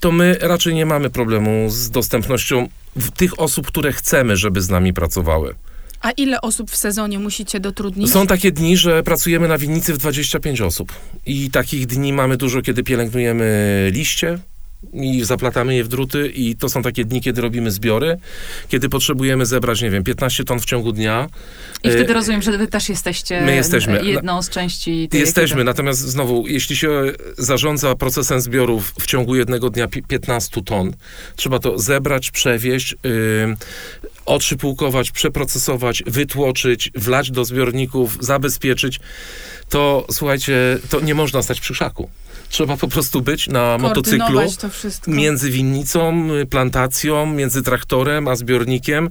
to 0.00 0.12
my 0.12 0.36
raczej 0.40 0.74
nie 0.74 0.86
mamy 0.86 1.10
problemu 1.10 1.70
z 1.70 1.90
dostępnością 1.90 2.68
tych 3.16 3.40
osób, 3.40 3.66
które 3.66 3.92
chcemy, 3.92 4.36
żeby 4.36 4.62
z 4.62 4.68
nami 4.68 4.92
pracowały. 4.92 5.54
A 6.02 6.10
ile 6.10 6.40
osób 6.40 6.70
w 6.70 6.76
sezonie 6.76 7.18
musicie 7.18 7.60
dotrudnić? 7.60 8.10
Są 8.10 8.26
takie 8.26 8.52
dni, 8.52 8.76
że 8.76 9.02
pracujemy 9.02 9.48
na 9.48 9.58
winnicy 9.58 9.94
w 9.94 9.98
25 9.98 10.60
osób. 10.60 10.92
I 11.26 11.50
takich 11.50 11.86
dni 11.86 12.12
mamy 12.12 12.36
dużo, 12.36 12.62
kiedy 12.62 12.82
pielęgnujemy 12.82 13.90
liście 13.92 14.38
i 14.92 15.24
zaplatamy 15.24 15.74
je 15.74 15.84
w 15.84 15.88
druty 15.88 16.28
i 16.28 16.56
to 16.56 16.68
są 16.68 16.82
takie 16.82 17.04
dni, 17.04 17.20
kiedy 17.20 17.40
robimy 17.40 17.70
zbiory, 17.70 18.18
kiedy 18.68 18.88
potrzebujemy 18.88 19.46
zebrać, 19.46 19.82
nie 19.82 19.90
wiem, 19.90 20.04
15 20.04 20.44
ton 20.44 20.60
w 20.60 20.64
ciągu 20.64 20.92
dnia. 20.92 21.28
I 21.82 21.88
E, 21.88 21.92
wtedy 21.92 22.12
rozumiem, 22.14 22.42
że 22.42 22.58
wy 22.58 22.66
też 22.68 22.88
jesteście 22.88 23.40
My 23.40 23.54
jesteśmy. 23.54 24.04
jedną 24.04 24.42
z 24.42 24.48
części 24.48 25.08
tej 25.08 25.20
Jesteśmy, 25.20 25.54
ekipy. 25.56 25.64
natomiast 25.64 26.00
znowu, 26.00 26.46
jeśli 26.46 26.76
się 26.76 27.02
zarządza 27.38 27.94
procesem 27.94 28.40
zbiorów 28.40 28.94
w 29.00 29.06
ciągu 29.06 29.36
jednego 29.36 29.70
dnia 29.70 29.88
pi- 29.88 30.02
15 30.02 30.62
ton, 30.62 30.92
trzeba 31.36 31.58
to 31.58 31.78
zebrać, 31.78 32.30
przewieźć, 32.30 32.92
yy, 33.04 33.56
otrzypułkować, 34.26 35.10
przeprocesować, 35.10 36.02
wytłoczyć, 36.06 36.90
wlać 36.94 37.30
do 37.30 37.44
zbiorników, 37.44 38.18
zabezpieczyć, 38.20 39.00
to 39.68 40.06
słuchajcie, 40.10 40.78
to 40.90 41.00
nie 41.00 41.14
można 41.14 41.42
stać 41.42 41.60
przy 41.60 41.72
krzaku. 41.72 42.10
Trzeba 42.52 42.76
po 42.76 42.88
prostu 42.88 43.22
być 43.22 43.48
na 43.48 43.78
motocyklu 43.78 44.40
między 45.06 45.50
winnicą, 45.50 46.28
y, 46.34 46.46
plantacją, 46.46 47.26
między 47.26 47.62
traktorem 47.62 48.28
a 48.28 48.36
zbiornikiem. 48.36 49.10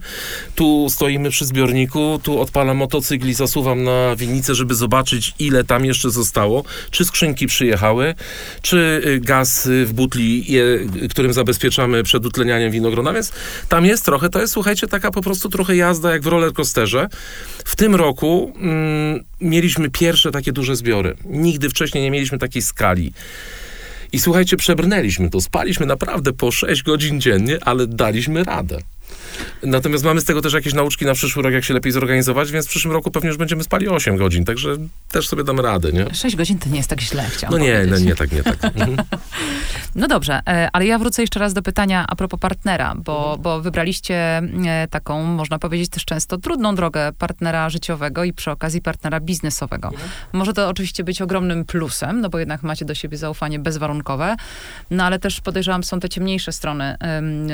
Tu 0.55 0.87
stoimy 0.89 1.29
przy 1.29 1.45
zbiorniku, 1.45 2.19
tu 2.23 2.39
odpalam 2.39 2.77
motocykl 2.77 3.27
i 3.27 3.33
zasuwam 3.33 3.83
na 3.83 4.15
winnicę, 4.15 4.55
żeby 4.55 4.75
zobaczyć, 4.75 5.33
ile 5.39 5.63
tam 5.63 5.85
jeszcze 5.85 6.11
zostało. 6.11 6.63
Czy 6.91 7.05
skrzynki 7.05 7.47
przyjechały, 7.47 8.15
czy 8.61 9.01
y, 9.05 9.19
gaz 9.19 9.65
y, 9.65 9.85
w 9.85 9.93
butli, 9.93 10.51
je, 10.51 10.63
którym 11.09 11.33
zabezpieczamy 11.33 12.03
przed 12.03 12.25
utlenianiem 12.25 12.71
winogrona. 12.71 13.13
Więc 13.13 13.31
tam 13.69 13.85
jest 13.85 14.05
trochę, 14.05 14.29
to 14.29 14.41
jest, 14.41 14.53
słuchajcie, 14.53 14.87
taka 14.87 15.11
po 15.11 15.21
prostu 15.21 15.49
trochę 15.49 15.75
jazda 15.75 16.11
jak 16.11 16.21
w 16.21 16.27
rollercoasterze. 16.27 17.07
W 17.65 17.75
tym 17.75 17.95
roku 17.95 18.53
mm, 18.55 19.23
mieliśmy 19.41 19.89
pierwsze 19.89 20.31
takie 20.31 20.51
duże 20.51 20.75
zbiory. 20.75 21.15
Nigdy 21.25 21.69
wcześniej 21.69 22.03
nie 22.03 22.11
mieliśmy 22.11 22.37
takiej 22.37 22.61
skali. 22.61 23.13
I 24.11 24.19
słuchajcie, 24.19 24.57
przebrnęliśmy 24.57 25.29
to. 25.29 25.41
Spaliśmy 25.41 25.85
naprawdę 25.85 26.33
po 26.33 26.51
6 26.51 26.83
godzin 26.83 27.21
dziennie, 27.21 27.57
ale 27.61 27.87
daliśmy 27.87 28.43
radę. 28.43 28.77
Natomiast 29.63 30.03
mamy 30.03 30.21
z 30.21 30.25
tego 30.25 30.41
też 30.41 30.53
jakieś 30.53 30.73
nauczki 30.73 31.05
na 31.05 31.13
przyszły 31.13 31.43
rok, 31.43 31.53
jak 31.53 31.63
się 31.63 31.73
lepiej 31.73 31.91
zorganizować, 31.91 32.51
więc 32.51 32.65
w 32.65 32.69
przyszłym 32.69 32.93
roku 32.93 33.11
pewnie 33.11 33.27
już 33.29 33.37
będziemy 33.37 33.63
spali 33.63 33.87
8 33.89 34.17
godzin, 34.17 34.45
także 34.45 34.75
też 35.11 35.27
sobie 35.27 35.43
damy 35.43 35.61
radę, 35.61 35.91
nie? 35.91 36.15
6 36.15 36.35
godzin 36.35 36.59
to 36.59 36.69
nie 36.69 36.77
jest 36.77 36.89
tak 36.89 37.01
źle, 37.01 37.23
chciałam 37.29 37.59
No 37.59 37.65
nie, 37.65 37.73
powiedzieć. 37.73 37.99
no 37.99 38.05
nie 38.05 38.15
tak, 38.15 38.31
nie 38.31 38.43
tak. 38.43 38.57
Mhm. 38.81 38.97
No 39.95 40.07
dobrze, 40.07 40.41
e, 40.47 40.69
ale 40.73 40.85
ja 40.85 40.99
wrócę 40.99 41.21
jeszcze 41.21 41.39
raz 41.39 41.53
do 41.53 41.61
pytania 41.61 42.05
a 42.07 42.15
propos 42.15 42.39
partnera, 42.39 42.95
bo, 42.95 43.37
bo 43.41 43.61
wybraliście 43.61 44.15
e, 44.17 44.87
taką, 44.89 45.23
można 45.23 45.59
powiedzieć 45.59 45.89
też 45.89 46.05
często 46.05 46.37
trudną 46.37 46.75
drogę 46.75 47.11
partnera 47.17 47.69
życiowego 47.69 48.23
i 48.23 48.33
przy 48.33 48.51
okazji 48.51 48.81
partnera 48.81 49.19
biznesowego. 49.19 49.87
Mhm. 49.87 50.09
Może 50.33 50.53
to 50.53 50.69
oczywiście 50.69 51.03
być 51.03 51.21
ogromnym 51.21 51.65
plusem, 51.65 52.21
no 52.21 52.29
bo 52.29 52.39
jednak 52.39 52.63
macie 52.63 52.85
do 52.85 52.95
siebie 52.95 53.17
zaufanie 53.17 53.59
bezwarunkowe, 53.59 54.35
no 54.91 55.03
ale 55.03 55.19
też 55.19 55.41
podejrzewam, 55.41 55.83
są 55.83 55.99
te 55.99 56.09
ciemniejsze 56.09 56.51
strony 56.51 56.97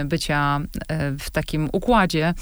bycia 0.05 0.59
e, 0.87 1.11
w 1.19 1.29
takim 1.29 1.66
układzie. 1.73 2.33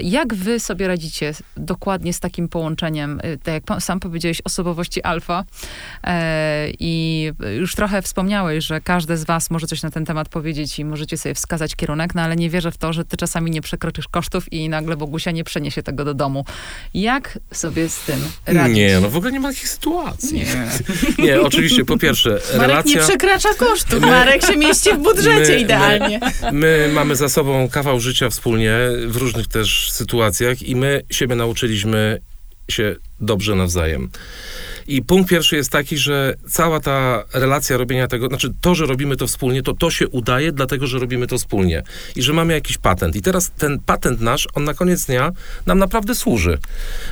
Jak 0.00 0.34
wy 0.34 0.60
sobie 0.60 0.88
radzicie 0.88 1.34
dokładnie 1.56 2.12
z 2.12 2.20
takim 2.20 2.48
połączeniem, 2.48 3.20
e, 3.22 3.36
tak 3.36 3.54
jak 3.54 3.64
pan- 3.64 3.80
sam 3.80 4.00
powiedziałeś, 4.00 4.40
osobowości 4.44 5.02
alfa 5.02 5.44
e, 6.04 6.66
i 6.78 7.32
już 7.58 7.74
trochę 7.74 8.02
wspomniałeś, 8.02 8.64
że 8.64 8.80
każde 8.80 9.16
z 9.16 9.24
was 9.24 9.50
może 9.50 9.66
coś 9.66 9.82
na 9.82 9.90
ten 9.90 10.04
temat 10.04 10.28
powiedzieć 10.28 10.78
i 10.78 10.84
możecie 10.84 11.16
sobie 11.18 11.34
wskazać 11.34 11.76
kierunek, 11.76 12.14
no 12.14 12.22
ale 12.22 12.36
nie 12.36 12.50
wierzę 12.50 12.70
w 12.70 12.76
to, 12.78 12.92
że 12.92 13.04
ty 13.04 13.16
czasami 13.16 13.50
nie 13.50 13.60
przekroczysz 13.60 14.08
kosztów 14.08 14.52
i 14.52 14.68
nagle 14.68 14.96
Bogusia 14.96 15.30
nie 15.30 15.44
przeniesie 15.44 15.82
tego 15.82 16.04
do 16.04 16.14
domu. 16.14 16.44
Jak 16.94 17.38
sobie 17.52 17.88
z 17.88 18.00
tym 18.00 18.20
radzić? 18.46 18.76
Nie, 18.76 19.00
no 19.00 19.10
w 19.10 19.16
ogóle 19.16 19.32
nie 19.32 19.40
ma 19.40 19.48
takich 19.48 19.68
sytuacji. 19.68 20.44
Nie, 21.18 21.40
oczywiście, 21.46 21.84
po 21.84 21.98
pierwsze, 21.98 22.30
Marek 22.30 22.52
nie 22.52 22.66
relacja... 22.66 23.02
przekracza 23.02 23.48
kosztów. 23.58 24.00
Marek 24.00 24.46
się 24.46 24.56
mieści 24.56 24.90
w 24.94 24.98
budżecie 24.98 25.52
My- 25.52 25.60
idealnie. 25.60 26.20
My 26.52 26.90
mamy 26.94 27.16
za 27.16 27.28
sobą 27.28 27.68
kawał 27.68 28.00
życia 28.00 28.30
wspólnie, 28.30 28.69
w 29.06 29.16
różnych 29.16 29.46
też 29.46 29.92
sytuacjach 29.92 30.62
i 30.62 30.76
my 30.76 31.02
siebie 31.10 31.34
nauczyliśmy 31.34 32.20
się 32.68 32.96
dobrze 33.20 33.54
nawzajem. 33.54 34.10
I 34.88 35.02
punkt 35.02 35.30
pierwszy 35.30 35.56
jest 35.56 35.70
taki, 35.70 35.98
że 35.98 36.34
cała 36.50 36.80
ta 36.80 37.24
relacja 37.32 37.76
robienia 37.76 38.06
tego, 38.08 38.26
znaczy 38.26 38.52
to, 38.60 38.74
że 38.74 38.86
robimy 38.86 39.16
to 39.16 39.26
wspólnie, 39.26 39.62
to 39.62 39.74
to 39.74 39.90
się 39.90 40.08
udaje, 40.08 40.52
dlatego, 40.52 40.86
że 40.86 40.98
robimy 40.98 41.26
to 41.26 41.38
wspólnie. 41.38 41.82
I 42.16 42.22
że 42.22 42.32
mamy 42.32 42.52
jakiś 42.52 42.78
patent. 42.78 43.16
I 43.16 43.22
teraz 43.22 43.50
ten 43.58 43.78
patent 43.78 44.20
nasz, 44.20 44.48
on 44.54 44.64
na 44.64 44.74
koniec 44.74 45.04
dnia 45.04 45.32
nam 45.66 45.78
naprawdę 45.78 46.14
służy. 46.14 46.58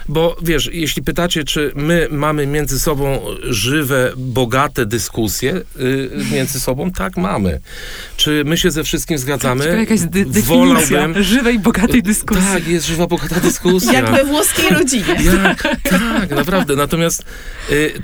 Bo 0.09 0.37
wiesz, 0.43 0.71
jeśli 0.73 1.03
pytacie, 1.03 1.45
czy 1.45 1.73
my 1.75 2.09
mamy 2.11 2.47
między 2.47 2.81
sobą 2.81 3.21
żywe, 3.43 4.13
bogate 4.17 4.87
dyskusje 4.87 5.57
y, 5.81 6.11
między 6.33 6.61
sobą, 6.61 6.91
tak 6.91 7.17
mamy. 7.17 7.61
Czy 8.17 8.43
my 8.47 8.57
się 8.57 8.71
ze 8.71 8.85
wszystkim 8.85 9.19
zgadzamy? 9.19 9.61
Ciekawa 9.65 9.81
jakaś 9.81 10.01
dy- 10.01 10.25
definicja 10.25 10.99
Wolałbym- 10.99 11.23
żywej, 11.23 11.59
bogatej 11.59 12.03
dyskusji. 12.03 12.45
Tak, 12.53 12.69
jest 12.69 12.87
żywa, 12.87 13.07
bogata 13.07 13.41
dyskusja. 13.41 13.93
Jak 13.93 14.11
we 14.11 14.25
włoskiej 14.25 14.71
rodzinie. 14.71 15.05
Jak? 15.43 15.63
Tak, 15.83 16.31
naprawdę. 16.31 16.77
Natomiast 16.77 17.25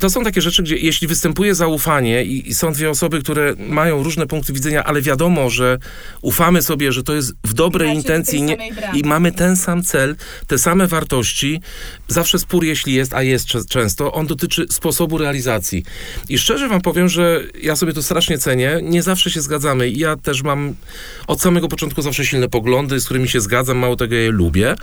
to 0.00 0.10
są 0.10 0.24
takie 0.24 0.40
rzeczy, 0.40 0.62
gdzie 0.62 0.76
jeśli 0.76 1.08
występuje 1.08 1.54
zaufanie 1.54 2.24
i, 2.24 2.48
i 2.48 2.54
są 2.54 2.72
dwie 2.72 2.90
osoby, 2.90 3.20
które 3.20 3.54
mają 3.58 4.02
różne 4.02 4.26
punkty 4.26 4.52
widzenia, 4.52 4.84
ale 4.84 5.02
wiadomo, 5.02 5.50
że 5.50 5.78
ufamy 6.22 6.62
sobie, 6.62 6.92
że 6.92 7.02
to 7.02 7.14
jest 7.14 7.34
w 7.44 7.54
dobrej 7.54 7.88
Macie 7.88 8.00
intencji 8.00 8.42
nie, 8.42 8.56
i 8.94 9.02
mamy 9.04 9.32
ten 9.32 9.56
sam 9.56 9.82
cel, 9.82 10.16
te 10.46 10.58
same 10.58 10.86
wartości. 10.86 11.60
Zawsze 12.08 12.38
spór, 12.38 12.64
jeśli 12.64 12.94
jest, 12.94 13.14
a 13.14 13.22
jest 13.22 13.46
często, 13.68 14.12
on 14.12 14.26
dotyczy 14.26 14.66
sposobu 14.70 15.18
realizacji. 15.18 15.84
I 16.28 16.38
szczerze 16.38 16.68
wam 16.68 16.80
powiem, 16.80 17.08
że 17.08 17.42
ja 17.62 17.76
sobie 17.76 17.92
to 17.92 18.02
strasznie 18.02 18.38
cenię. 18.38 18.80
Nie 18.82 19.02
zawsze 19.02 19.30
się 19.30 19.40
zgadzamy. 19.40 19.90
Ja 19.90 20.16
też 20.16 20.42
mam 20.42 20.74
od 21.26 21.42
samego 21.42 21.68
początku 21.68 22.02
zawsze 22.02 22.24
silne 22.26 22.48
poglądy, 22.48 23.00
z 23.00 23.04
którymi 23.04 23.28
się 23.28 23.40
zgadzam, 23.40 23.78
mało 23.78 23.96
tego 23.96 24.14
je 24.14 24.30
lubię. 24.30 24.74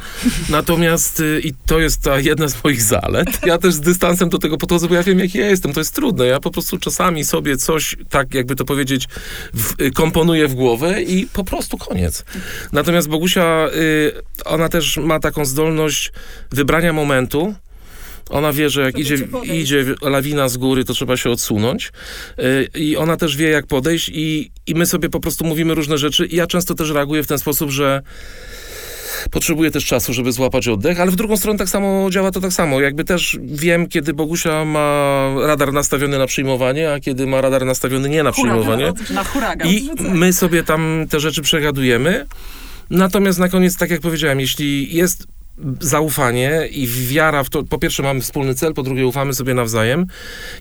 Natomiast 0.49 1.19
y, 1.19 1.41
i 1.43 1.53
to 1.65 1.79
jest 1.79 2.01
ta 2.01 2.19
jedna 2.19 2.47
z 2.47 2.63
moich 2.63 2.82
zalet. 2.82 3.27
Ja 3.45 3.57
też 3.57 3.73
z 3.73 3.79
dystansem 3.79 4.29
do 4.29 4.38
tego 4.38 4.57
podchodzę, 4.62 4.88
bo 4.88 4.95
ja 4.95 5.03
wiem, 5.03 5.20
jaki 5.20 5.38
ja 5.38 5.47
jestem. 5.47 5.74
To 5.74 5.80
jest 5.80 5.95
trudne. 5.95 6.26
Ja 6.26 6.39
po 6.39 6.51
prostu 6.51 6.78
czasami 6.78 7.26
sobie 7.26 7.57
coś, 7.57 7.95
tak 8.09 8.34
jakby 8.34 8.55
to 8.55 8.66
powiedzieć, 8.66 9.07
w, 9.53 9.82
y, 9.82 9.91
komponuję 9.91 10.47
w 10.47 10.55
głowę 10.55 11.01
i 11.01 11.28
po 11.34 11.43
prostu 11.43 11.78
koniec. 11.78 12.26
Natomiast 12.72 13.07
Bogusia, 13.07 13.68
y, 13.76 14.12
ona 14.45 14.70
też 14.70 14.97
ma 14.97 15.20
taką 15.20 15.45
zdolność 15.45 16.12
wybrania 16.51 16.93
momentu, 16.93 17.55
Ona 18.30 18.53
wie, 18.53 18.70
że 18.70 18.82
jak 18.82 18.99
idzie, 18.99 19.18
idzie 19.43 19.86
lawina 20.01 20.49
z 20.49 20.57
góry, 20.57 20.86
to 20.86 20.93
trzeba 20.93 21.18
się 21.18 21.30
odsunąć. 21.30 21.91
Y, 22.39 22.68
I 22.76 22.97
ona 22.97 23.18
też 23.18 23.38
wie, 23.38 23.49
jak 23.49 23.68
podejść, 23.68 24.09
i, 24.14 24.51
i 24.68 24.76
my 24.76 24.86
sobie 24.86 25.09
po 25.09 25.20
prostu 25.20 25.45
mówimy 25.45 25.76
różne 25.76 25.97
rzeczy. 25.97 26.26
I 26.26 26.36
ja 26.36 26.47
często 26.47 26.76
też 26.76 26.89
reaguję 26.89 27.24
w 27.24 27.28
ten 27.28 27.39
sposób, 27.39 27.70
że 27.70 28.01
potrzebuję 29.32 29.72
też 29.72 29.86
czasu, 29.86 30.14
żeby 30.14 30.32
złapać 30.32 30.68
oddech, 30.68 30.99
ale 30.99 31.12
w 31.12 31.16
drugą 31.16 31.38
stronę 31.38 31.59
tak 31.59 31.70
samo 31.70 32.09
działa 32.12 32.32
to 32.32 32.41
tak 32.41 32.53
samo. 32.53 32.82
Jakby 32.82 33.03
też 33.03 33.38
wiem, 33.41 33.88
kiedy 33.88 34.14
Bogusia 34.14 34.66
ma 34.66 35.28
radar 35.45 35.74
nastawiony 35.74 36.18
na 36.18 36.28
przyjmowanie, 36.28 36.93
a 36.93 36.99
kiedy 36.99 37.28
ma 37.28 37.41
radar 37.41 37.66
nastawiony 37.66 38.09
nie 38.09 38.24
na 38.24 38.32
przyjmowanie. 38.32 38.93
Na 39.14 39.24
huragan. 39.24 39.68
I 39.68 39.89
my 39.99 40.34
sobie 40.34 40.64
tam 40.64 41.05
te 41.09 41.20
rzeczy 41.20 41.41
przegadujemy. 41.41 42.26
Natomiast 42.89 43.39
na 43.39 43.49
koniec, 43.49 43.78
tak 43.78 43.89
jak 43.89 44.01
powiedziałem, 44.01 44.39
jeśli 44.39 44.95
jest 44.95 45.28
zaufanie 45.80 46.68
i 46.72 46.88
wiara 46.88 47.43
w 47.43 47.49
to, 47.49 47.64
po 47.64 47.78
pierwsze 47.78 48.03
mamy 48.03 48.22
wspólny 48.22 48.55
cel, 48.55 48.74
po 48.74 48.84
drugie 48.84 49.07
ufamy 49.07 49.34
sobie 49.34 49.53
nawzajem 49.53 50.07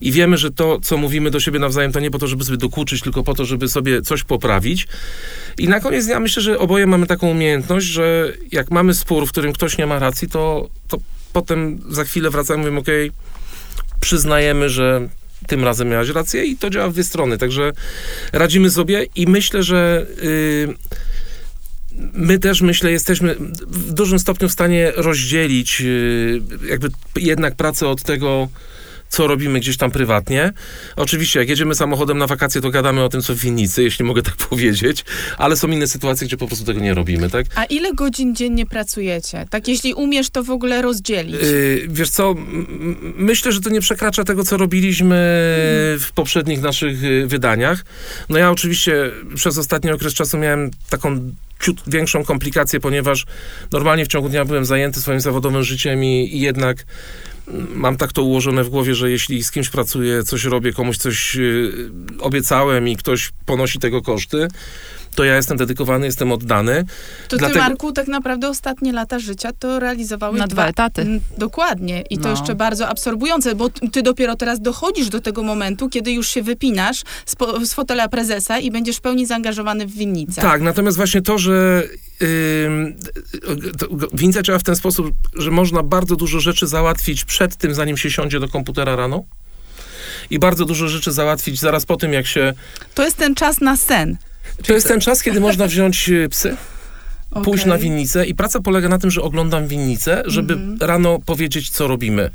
i 0.01 0.13
wiemy, 0.13 0.39
że 0.39 0.51
to, 0.51 0.81
co 0.81 0.97
mówimy 0.97 1.31
do 1.31 1.41
siebie 1.41 1.59
nawzajem, 1.59 1.93
to 1.93 2.01
nie 2.01 2.11
po 2.11 2.19
to, 2.19 2.27
żeby 2.27 2.45
sobie 2.45 2.59
dokuczyć, 2.59 3.03
tylko 3.03 3.23
po 3.23 3.35
to, 3.35 3.45
żeby 3.45 3.69
sobie 3.69 4.03
coś 4.03 4.25
poprawić. 4.25 4.89
I 5.59 5.69
na 5.69 5.81
koniec 5.81 6.07
dnia 6.07 6.21
myślę, 6.21 6.43
że 6.43 6.59
oboje 6.59 6.87
mamy 6.87 7.07
taką 7.07 7.29
umiejętność, 7.31 7.87
że 7.87 8.33
jak 8.53 8.71
mamy 8.71 8.95
spór, 8.95 9.27
w 9.27 9.31
którym 9.31 9.53
ktoś 9.53 9.79
nie 9.79 9.87
ma 9.87 9.99
racji, 9.99 10.29
to, 10.29 10.69
to 10.89 10.99
potem 11.33 11.79
za 11.89 12.05
chwilę 12.05 12.31
wracamy 12.31 12.59
i 12.59 12.63
mówimy, 12.63 12.81
okej, 12.81 13.13
przyznajemy, 14.01 14.69
że 14.69 15.09
tym 15.47 15.65
razem 15.65 15.89
miałaś 15.89 16.09
rację 16.09 16.45
i 16.45 16.57
to 16.57 16.71
działa 16.71 16.89
w 16.89 16.93
dwie 16.93 17.05
strony. 17.05 17.39
Także 17.39 17.73
radzimy 18.33 18.71
sobie 18.71 19.07
i 19.17 19.27
myślę, 19.27 19.63
że 19.63 20.07
yy, 20.23 20.75
my 22.13 22.39
też, 22.39 22.63
myślę, 22.63 22.91
jesteśmy 22.91 23.35
w 23.67 23.93
dużym 23.93 24.19
stopniu 24.19 24.49
w 24.49 24.53
stanie 24.53 24.93
rozdzielić 24.97 25.81
yy, 25.81 26.43
jakby 26.69 26.89
jednak 27.17 27.57
pracę 27.57 27.89
od 27.89 28.03
tego, 28.03 28.49
co 29.11 29.27
robimy 29.27 29.61
gdzieś 29.61 29.77
tam 29.77 29.91
prywatnie. 29.91 30.53
Oczywiście, 30.97 31.41
jak 31.41 31.49
jedziemy 31.49 31.75
samochodem 31.75 32.19
na 32.19 32.27
wakacje, 32.27 32.61
to 32.61 32.71
gadamy 32.71 33.05
o 33.05 33.09
tym, 33.09 33.23
co 33.23 33.35
w 33.35 33.39
winnicy, 33.39 33.83
jeśli 33.83 34.05
mogę 34.05 34.23
tak 34.23 34.37
powiedzieć, 34.51 35.05
ale 35.39 35.57
są 35.57 35.69
inne 35.69 35.87
sytuacje, 35.87 36.27
gdzie 36.27 36.37
po 36.37 36.47
prostu 36.47 36.65
tego 36.65 36.81
nie 36.81 36.95
robimy, 36.95 37.31
tak? 37.31 37.47
A 37.55 37.65
ile 37.65 37.95
godzin 37.95 38.35
dziennie 38.35 38.67
pracujecie? 38.67 39.47
Tak, 39.51 39.69
jeśli 39.69 39.95
umiesz 39.95 40.31
to 40.31 40.45
w 40.45 40.51
ogóle 40.51 40.83
rozdzielić. 40.83 41.35
Yy, 41.35 41.89
wiesz 41.89 42.11
co, 42.11 42.35
myślę, 43.17 43.53
że 43.53 43.61
to 43.61 43.71
nie 43.71 43.81
przekracza 43.81 44.25
tego, 44.25 44.45
co 44.45 44.57
robiliśmy 44.57 45.17
w 46.01 46.09
poprzednich 46.15 46.63
naszych 46.63 47.05
y, 47.05 47.27
wydaniach. 47.27 47.85
No 48.29 48.39
ja 48.39 48.51
oczywiście 48.51 49.11
przez 49.35 49.59
ostatni 49.59 49.91
okres 49.91 50.15
czasu 50.15 50.39
miałem 50.39 50.71
taką 50.91 51.33
ciut 51.61 51.83
większą 51.87 52.25
komplikację, 52.25 52.81
ponieważ 52.81 53.27
normalnie 53.73 54.05
w 54.05 54.09
ciągu 54.09 54.29
dnia 54.29 54.45
byłem 54.45 54.65
zajęty 54.65 55.01
swoim 55.01 55.21
zawodowym 55.21 55.63
życiem 55.63 56.05
i, 56.05 56.37
i 56.37 56.41
jednak 56.41 56.85
mam 57.75 57.97
tak 57.97 58.13
to 58.13 58.23
ułożone 58.23 58.65
w 58.65 58.69
głowie, 58.69 58.95
że 58.95 59.11
jeśli 59.11 59.45
z 59.45 59.51
kimś 59.51 59.69
pracuję, 59.69 60.23
coś 60.23 60.45
robię, 60.45 60.73
komuś 60.73 60.97
coś 60.97 61.37
y, 61.37 61.73
obiecałem 62.21 62.89
i 62.89 62.97
ktoś 62.97 63.31
ponosi 63.47 63.79
tego 63.79 64.03
koszty, 64.03 64.49
to 65.15 65.25
ja 65.25 65.37
jestem 65.37 65.57
dedykowany, 65.57 66.07
jestem 66.07 66.33
oddany. 66.33 66.85
To 67.29 67.37
ty, 67.37 67.39
dlatego- 67.39 67.61
Marku, 67.61 67.93
tak 67.93 68.09
naprawdę 68.09 68.49
ostatnie 68.49 68.93
lata 68.93 69.19
życia 69.19 69.51
to 69.59 69.81
realizowałeś 69.81 70.39
Na 70.39 70.47
dwa 70.47 70.67
etaty. 70.67 71.21
Dokładnie. 71.39 72.03
I 72.11 72.19
to 72.19 72.25
No. 72.25 72.31
jeszcze 72.31 72.55
bardzo 72.55 72.89
absorbujące, 72.89 73.55
bo 73.55 73.69
ty 73.93 74.03
dopiero 74.03 74.37
teraz 74.37 74.61
dochodzisz 74.61 75.09
do 75.09 75.21
tego 75.21 75.43
momentu, 75.43 75.89
kiedy 75.89 76.13
już 76.13 76.29
się 76.29 76.43
wypinasz 76.43 77.03
z, 77.27 77.37
po, 77.37 77.65
z 77.67 77.75
fotela 77.75 78.09
prezesa 78.09 78.59
i 78.59 78.71
będziesz 78.71 78.97
w 78.97 79.01
pełni 79.01 79.27
zaangażowany 79.27 79.87
w 79.87 79.93
winnicę. 79.93 80.43
Tak, 80.43 80.63
natomiast 80.63 80.97
właśnie 80.97 81.23
to, 81.23 81.39
że 81.39 81.83
to, 83.79 83.87
winnica 84.13 84.43
działa 84.43 84.59
w 84.59 84.63
ten 84.63 84.77
sposób, 84.77 85.11
że 85.35 85.51
można 85.51 85.83
bardzo 85.83 86.17
dużo 86.17 86.41
rzeczy 86.41 86.67
załatwić 86.67 87.25
przed 87.25 87.57
tym, 87.57 87.75
zanim 87.75 87.97
się 87.97 88.11
siądzie 88.11 88.41
do 88.41 88.49
komputera 88.49 88.97
rano. 88.97 89.25
I 90.31 90.39
bardzo 90.39 90.65
dużo 90.65 90.89
rzeczy 90.89 91.13
załatwić 91.13 91.61
zaraz 91.61 91.87
po 91.87 91.97
tym, 91.97 92.13
jak 92.13 92.27
się. 92.27 92.53
To 92.95 93.05
jest 93.05 93.17
ten 93.17 93.35
czas 93.35 93.61
na 93.61 93.77
sen. 93.77 94.17
To 94.67 94.73
jest 94.73 94.89
ten 94.89 95.01
czas, 95.01 95.23
kiedy 95.23 95.41
można 95.41 95.67
wziąć 95.67 96.09
y, 96.09 96.29
psy, 96.29 96.57
pójść 97.45 97.63
Okej. 97.63 97.73
na 97.73 97.79
winnicę 97.79 98.27
i 98.27 98.35
praca 98.35 98.61
polega 98.61 98.89
na 98.89 98.99
tym, 98.99 99.11
że 99.11 99.23
oglądam 99.23 99.69
winnicę, 99.69 100.23
żeby 100.27 100.55
Mhm. 100.55 100.79
rano 100.81 101.19
powiedzieć, 101.27 101.71
co 101.71 101.87
robimy. 101.89 102.31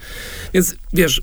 Więc 0.54 0.76
wiesz, 0.94 1.22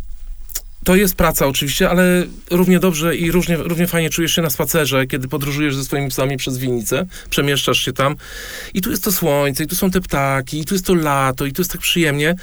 to 0.84 0.96
jest 0.96 1.14
praca 1.14 1.46
oczywiście, 1.46 1.90
ale 1.90 2.24
równie 2.50 2.78
dobrze 2.78 3.16
i 3.16 3.30
równie, 3.30 3.56
równie 3.56 3.86
fajnie 3.86 4.10
czujesz 4.10 4.32
się 4.34 4.42
na 4.42 4.50
spacerze, 4.50 5.06
kiedy 5.06 5.28
podróżujesz 5.28 5.76
ze 5.76 5.84
swoimi 5.84 6.08
psami 6.08 6.36
przez 6.36 6.58
winnicę, 6.58 7.06
przemieszczasz 7.30 7.78
się 7.84 7.92
tam 7.92 8.16
i 8.74 8.80
tu 8.80 8.90
jest 8.90 9.04
to 9.04 9.12
słońce, 9.12 9.64
i 9.64 9.66
tu 9.66 9.76
są 9.76 9.90
te 9.90 10.00
ptaki, 10.00 10.60
i 10.60 10.64
tu 10.64 10.74
jest 10.74 10.86
to 10.86 10.94
lato, 10.94 11.46
i 11.46 11.52
tu 11.52 11.62
jest 11.62 11.72
tak 11.72 11.80
przyjemnie. 11.80 12.34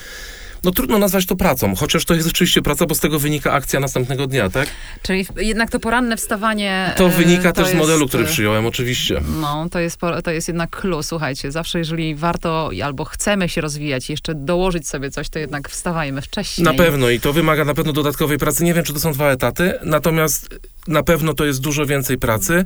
No 0.64 0.72
trudno 0.72 0.97
nazwać 0.97 1.26
to 1.26 1.36
pracą, 1.36 1.76
chociaż 1.76 2.05
to 2.05 2.14
jest 2.14 2.28
oczywiście 2.28 2.62
praca, 2.62 2.86
bo 2.86 2.95
z 2.95 2.99
tego 2.99 3.20
wynika 3.20 3.51
akcja 3.51 3.80
następnego 3.80 4.28
dnia, 4.28 4.49
tak? 4.49 4.68
Czyli 5.01 5.26
jednak 5.38 5.70
to 5.70 5.80
poranne 5.80 6.18
wstawanie... 6.18 6.93
To 6.97 7.07
e, 7.07 7.10
wynika 7.10 7.51
to 7.51 7.64
też 7.64 7.72
z 7.72 7.74
modelu, 7.74 7.99
jest, 7.99 8.10
który 8.10 8.26
przyjąłem, 8.26 8.66
oczywiście. 8.66 9.22
No, 9.41 9.70
to 9.72 9.80
jest, 9.80 9.99
to 10.24 10.32
jest 10.32 10.47
jednak 10.47 10.70
clue, 10.70 11.03
słuchajcie. 11.03 11.51
Zawsze 11.51 11.80
jeżeli 11.80 12.16
warto 12.16 12.70
albo 12.84 13.05
chcemy 13.05 13.49
się 13.49 13.62
rozwijać, 13.62 14.10
jeszcze 14.10 14.36
dołożyć 14.36 14.88
sobie 14.88 15.12
coś, 15.12 15.30
to 15.30 15.39
jednak 15.39 15.70
wstawajmy 15.70 16.22
wcześniej. 16.22 16.66
Na 16.66 16.74
pewno 16.74 17.10
i 17.10 17.20
to 17.20 17.34
wymaga 17.34 17.66
na 17.66 17.74
pewno 17.74 17.93
dodatkowej 17.93 18.38
pracy. 18.38 18.64
Nie 18.64 18.74
wiem, 18.74 18.84
czy 18.84 18.93
to 18.93 18.99
są 18.99 19.14
dwa 19.14 19.32
etaty, 19.32 19.74
natomiast 19.84 20.60
na 20.88 21.04
pewno 21.04 21.34
to 21.34 21.46
jest 21.46 21.62
dużo 21.62 21.86
więcej 21.86 22.18
pracy, 22.18 22.66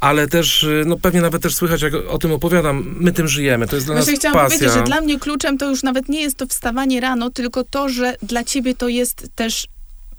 ale 0.00 0.28
też, 0.28 0.62
y, 0.64 0.84
no 0.86 0.96
pewnie 0.98 1.20
nawet 1.20 1.42
też 1.42 1.54
słychać, 1.54 1.82
jak 1.82 1.94
o 1.94 2.18
tym 2.18 2.32
opowiadam, 2.32 2.94
my 3.00 3.12
tym 3.12 3.28
żyjemy, 3.28 3.66
to 3.66 3.76
jest 3.76 3.86
dla 3.88 3.94
Właśnie 3.94 4.12
nas 4.12 4.20
chciałam 4.20 4.38
pasja. 4.38 4.58
powiedzieć, 4.58 4.78
że 4.78 4.84
dla 4.84 5.00
mnie 5.00 5.18
kluczem 5.18 5.58
to 5.58 5.68
już 5.70 5.82
nawet 5.82 6.08
nie 6.08 6.20
jest 6.20 6.36
to 6.36 6.46
wstawanie 6.46 7.00
rano, 7.00 7.30
tylko 7.30 7.64
to, 7.64 7.88
że 7.88 8.16
dla 8.22 8.44
ciebie 8.44 8.74
to 8.74 8.88
jest 8.88 9.28
też 9.34 9.66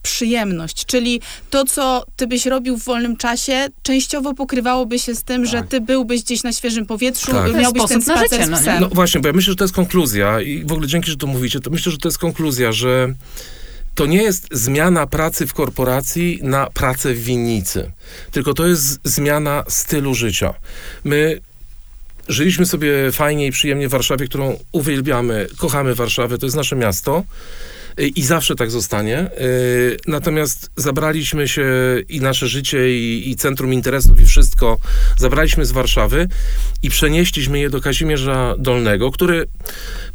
przyjemność, 0.04 0.86
czyli 0.86 1.22
to, 1.50 1.66
co 1.66 2.06
ty 2.16 2.28
byś 2.28 2.46
robił 2.46 2.78
w 2.78 2.84
wolnym 2.84 3.18
czasie, 3.18 3.68
częściowo 3.84 4.34
pokrywałoby 4.34 5.00
się 5.00 5.16
z 5.16 5.24
tym, 5.24 5.46
że 5.46 5.58
Tak. 5.58 5.68
ty 5.68 5.82
byłbyś 5.82 6.24
gdzieś 6.24 6.44
na 6.44 6.54
świeżym 6.54 6.86
powietrzu, 6.86 7.32
Tak. 7.32 7.54
Miałbyś 7.56 7.84
ten 7.88 8.02
spacer 8.02 8.30
życie, 8.30 8.48
no 8.52 8.58
z 8.58 8.62
psem. 8.62 8.82
No 8.82 8.90
właśnie, 8.90 9.22
bo 9.22 9.28
ja 9.28 9.34
myślę, 9.34 9.52
że 9.52 9.58
to 9.58 9.64
jest 9.64 9.74
konkluzja 9.76 10.42
i 10.42 10.66
w 10.66 10.72
ogóle 10.72 10.88
dzięki, 10.88 11.12
że 11.12 11.18
to 11.18 11.28
mówicie, 11.28 11.60
to 11.60 11.70
myślę, 11.70 11.92
że 11.92 11.98
to 11.98 12.08
jest 12.08 12.18
konkluzja, 12.18 12.72
że 12.72 13.14
to 13.96 14.06
nie 14.06 14.24
jest 14.24 14.48
zmiana 14.52 15.08
pracy 15.08 15.48
w 15.48 15.54
korporacji 15.54 16.40
na 16.44 16.70
pracę 16.70 17.14
w 17.14 17.24
winnicy, 17.24 17.92
tylko 18.32 18.54
to 18.54 18.68
jest 18.68 19.00
zmiana 19.04 19.64
stylu 19.68 20.16
życia. 20.16 20.54
My 21.04 21.42
żyliśmy 22.28 22.66
sobie 22.66 23.12
fajnie 23.12 23.48
i 23.48 23.52
przyjemnie 23.52 23.88
w 23.88 23.92
Warszawie, 23.92 24.28
którą 24.28 24.60
uwielbiamy, 24.72 25.48
kochamy 25.58 25.96
Warszawę, 25.96 26.38
to 26.38 26.46
jest 26.46 26.56
nasze 26.56 26.76
miasto. 26.76 27.24
Y, 28.00 28.08
I 28.08 28.24
zawsze 28.24 28.56
tak 28.56 28.72
zostanie. 28.72 29.30
Y, 29.42 29.98
Natomiast 30.08 30.72
zabraliśmy 30.78 31.48
się 31.48 31.66
i 32.10 32.22
nasze 32.22 32.48
życie, 32.48 32.98
i, 33.00 33.30
i 33.30 33.36
centrum 33.36 33.74
interesów, 33.74 34.22
i 34.22 34.26
wszystko 34.26 34.78
zabraliśmy 35.18 35.66
z 35.66 35.72
Warszawy 35.72 36.28
i 36.84 36.90
przenieśliśmy 36.90 37.60
je 37.60 37.70
do 37.70 37.82
Kazimierza 37.82 38.56
Dolnego, 38.58 39.12
który 39.12 39.48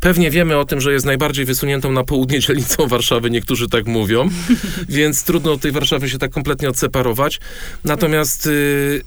pewnie 0.00 0.30
wiemy 0.30 0.56
o 0.56 0.64
tym, 0.64 0.80
że 0.80 0.92
jest 0.92 1.06
najbardziej 1.06 1.44
wysuniętą 1.44 1.92
na 1.92 2.04
południe 2.04 2.40
dzielnicą 2.40 2.88
Warszawy, 2.88 3.30
niektórzy 3.30 3.68
tak 3.68 3.86
mówią, 3.86 4.28
więc 4.88 5.24
trudno 5.24 5.52
od 5.52 5.60
tej 5.60 5.72
Warszawy 5.72 6.08
się 6.08 6.18
tak 6.18 6.30
kompletnie 6.30 6.68
odseparować. 6.68 7.40
Natomiast 7.84 8.46
y, 8.46 9.02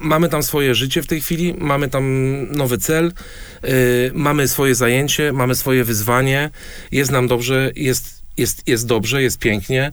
mamy 0.00 0.28
tam 0.28 0.42
swoje 0.42 0.74
życie 0.74 1.02
w 1.02 1.06
tej 1.06 1.20
chwili, 1.20 1.54
mamy 1.58 1.88
tam 1.88 2.06
nowy 2.52 2.78
cel, 2.78 3.12
y, 3.64 4.10
mamy 4.14 4.48
swoje 4.48 4.74
zajęcie, 4.74 5.32
mamy 5.32 5.54
swoje 5.54 5.84
wyzwanie, 5.84 6.50
jest 6.92 7.10
nam 7.10 7.28
dobrze, 7.28 7.70
jest, 7.76 8.22
jest, 8.36 8.68
jest 8.68 8.86
dobrze, 8.86 9.22
jest 9.22 9.38
pięknie. 9.38 9.92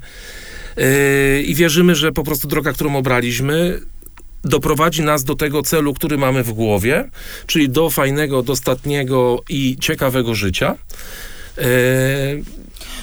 Yy, 0.77 1.41
I 1.41 1.55
wierzymy, 1.55 1.95
że 1.95 2.11
po 2.11 2.23
prostu 2.23 2.47
droga, 2.47 2.73
którą 2.73 2.95
obraliśmy, 2.95 3.79
doprowadzi 4.43 5.01
nas 5.01 5.23
do 5.23 5.35
tego 5.35 5.63
celu, 5.63 5.93
który 5.93 6.17
mamy 6.17 6.43
w 6.43 6.53
głowie, 6.53 7.09
czyli 7.47 7.69
do 7.69 7.89
fajnego, 7.89 8.43
dostatniego 8.43 9.41
i 9.49 9.77
ciekawego 9.79 10.35
życia. 10.35 10.75
Yy, 11.57 11.63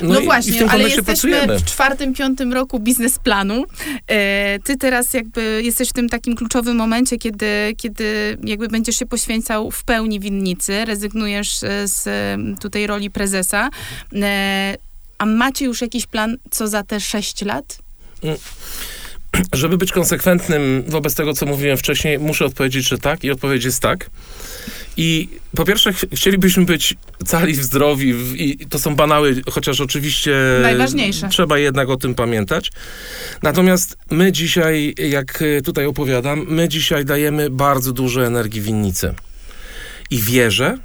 No, 0.00 0.20
i- 0.20 0.24
właśnie, 0.24 0.70
ale 0.70 0.82
jesteśmy 0.82 1.04
pracujemy. 1.04 1.58
w 1.58 1.64
czwartym, 1.64 2.14
piątym 2.14 2.52
roku 2.52 2.78
biznesplanu. 2.80 3.64
E, 4.08 4.58
ty 4.64 4.76
teraz 4.76 5.14
jakby 5.14 5.60
jesteś 5.64 5.88
w 5.88 5.92
tym 5.92 6.08
takim 6.08 6.36
kluczowym 6.36 6.76
momencie, 6.76 7.18
kiedy, 7.18 7.74
kiedy 7.76 8.38
jakby 8.44 8.68
będziesz 8.68 8.98
się 8.98 9.06
poświęcał 9.06 9.70
w 9.70 9.84
pełni 9.84 10.20
winnicy, 10.20 10.84
rezygnujesz 10.84 11.62
e, 11.64 11.88
z 11.88 12.06
e, 12.06 12.38
tutaj 12.60 12.86
roli 12.86 13.10
prezesa. 13.10 13.70
E, 14.14 14.76
a 15.18 15.26
macie 15.26 15.64
już 15.64 15.80
jakiś 15.80 16.06
plan, 16.06 16.36
co 16.50 16.68
za 16.68 16.82
te 16.82 17.00
sześć 17.00 17.42
lat? 17.44 17.78
Żeby 19.52 19.78
być 19.78 19.92
konsekwentnym 19.92 20.84
wobec 20.88 21.14
tego, 21.14 21.34
co 21.34 21.46
mówiłem 21.46 21.76
wcześniej, 21.78 22.18
muszę 22.18 22.44
odpowiedzieć, 22.44 22.88
że 22.88 22.98
tak 22.98 23.24
i 23.24 23.30
odpowiedź 23.30 23.64
jest 23.64 23.80
tak. 23.80 24.10
I 24.96 25.28
po 25.56 25.64
pierwsze, 25.64 25.92
ch- 25.92 26.04
chcielibyśmy 26.14 26.64
być 26.64 26.94
cali, 27.26 27.54
zdrowi 27.54 28.14
w, 28.14 28.36
i 28.36 28.66
to 28.66 28.78
są 28.78 28.96
banały, 28.96 29.42
chociaż 29.50 29.80
oczywiście 29.80 30.36
Najważniejsze. 30.62 31.28
trzeba 31.28 31.58
jednak 31.58 31.88
o 31.88 31.96
tym 31.96 32.14
pamiętać. 32.14 32.72
Natomiast 33.42 33.96
my 34.10 34.32
dzisiaj, 34.32 34.94
jak 35.10 35.42
y, 35.42 35.62
tutaj 35.64 35.86
opowiadam, 35.86 36.46
my 36.48 36.68
dzisiaj 36.68 37.04
dajemy 37.04 37.50
bardzo 37.50 37.92
dużo 37.92 38.26
energii 38.26 38.60
winnicy. 38.60 39.14
I 40.10 40.18
wierzę, 40.18 40.78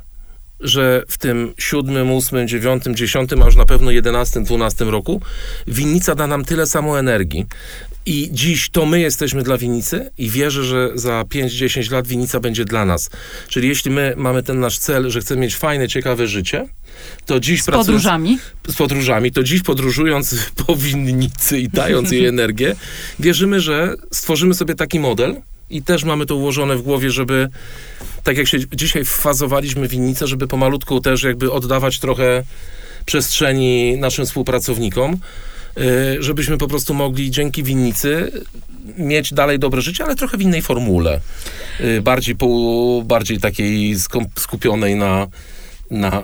że 0.60 1.04
w 1.08 1.18
tym 1.18 1.54
siódmym, 1.58 2.12
ósmym, 2.12 2.48
dziewiątym, 2.48 2.96
dziesiątym, 2.96 3.42
a 3.42 3.46
już 3.46 3.56
na 3.56 3.66
pewno 3.66 3.92
jedenastym, 3.92 4.44
dwunastym 4.44 4.90
roku 4.90 5.22
winnica 5.68 6.16
da 6.16 6.28
nam 6.28 6.46
tyle 6.46 6.68
samo 6.68 7.00
energii. 7.00 7.46
I 8.06 8.30
dziś 8.32 8.70
to 8.70 8.86
my 8.86 9.00
jesteśmy 9.00 9.44
dla 9.44 9.58
winnicy 9.58 10.12
i 10.18 10.30
wierzę, 10.30 10.64
że 10.64 10.90
za 10.96 11.22
5-10 11.22 11.92
lat 11.92 12.08
winnica 12.08 12.40
będzie 12.40 12.66
dla 12.66 12.86
nas. 12.86 13.10
Czyli 13.48 13.68
jeśli 13.68 13.92
my 13.92 14.14
mamy 14.18 14.44
ten 14.44 14.60
nasz 14.60 14.78
cel, 14.80 15.10
że 15.12 15.22
chcemy 15.22 15.42
mieć 15.42 15.56
fajne, 15.56 15.88
ciekawe 15.88 16.28
życie, 16.28 16.68
to 17.26 17.40
dziś 17.40 17.64
Z 17.64 17.66
podróżami. 17.66 18.38
z 18.68 18.76
podróżami, 18.76 19.32
to 19.32 19.44
dziś 19.44 19.62
podróżując 19.62 20.36
po 20.68 20.76
winnicy 20.76 21.60
i 21.60 21.70
dając 21.70 22.12
jej 22.12 22.26
energię, 22.36 22.76
wierzymy, 23.20 23.60
że 23.60 23.96
stworzymy 24.12 24.54
sobie 24.54 24.76
taki 24.76 25.00
model 25.00 25.36
i 25.70 25.82
też 25.84 26.04
mamy 26.04 26.26
to 26.26 26.36
ułożone 26.36 26.76
w 26.76 26.82
głowie, 26.82 27.12
żeby 27.12 27.50
tak 28.24 28.38
jak 28.38 28.48
się 28.48 28.58
dzisiaj 28.76 29.06
wfazowaliśmy 29.06 29.88
winnicę, 29.88 30.28
żeby 30.28 30.48
pomalutku 30.48 31.02
też 31.02 31.24
jakby 31.24 31.52
oddawać 31.52 32.00
trochę 32.00 32.44
przestrzeni 33.06 33.98
naszym 33.98 34.26
współpracownikom, 34.26 35.18
żebyśmy 36.20 36.58
po 36.58 36.68
prostu 36.68 36.94
mogli 36.94 37.32
dzięki 37.32 37.64
winnicy 37.64 38.32
mieć 38.98 39.34
dalej 39.34 39.60
dobre 39.60 39.82
życie, 39.82 40.04
ale 40.04 40.16
trochę 40.16 40.38
w 40.38 40.42
innej 40.42 40.62
formule. 40.62 41.20
Y, 41.80 42.02
Bardziej, 42.02 42.36
po, 42.36 42.48
bardziej 43.06 43.40
takiej 43.40 43.96
skupionej 44.36 44.96
na, 44.96 45.28
na, 45.92 46.24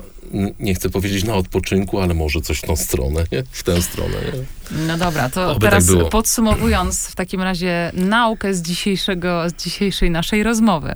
nie 0.60 0.76
chcę 0.76 0.90
powiedzieć 0.90 1.24
na 1.24 1.34
odpoczynku, 1.34 2.00
ale 2.00 2.14
może 2.14 2.42
coś 2.42 2.60
w 2.60 2.62
tą 2.62 2.76
stronę, 2.76 3.24
nie? 3.32 3.44
W 3.52 3.64
tę 3.64 3.82
stronę, 3.82 4.16
nie? 4.16 4.78
No 4.88 4.98
dobra, 4.98 5.30
to 5.30 5.52
Oby 5.52 5.66
teraz 5.66 5.86
tak 5.86 6.10
podsumowując 6.10 7.08
w 7.08 7.16
takim 7.16 7.42
razie 7.42 7.92
naukę 7.94 8.54
z, 8.54 8.62
dzisiejszego, 8.62 9.50
z 9.50 9.54
dzisiejszej 9.54 10.12
naszej 10.12 10.44
rozmowy. 10.44 10.94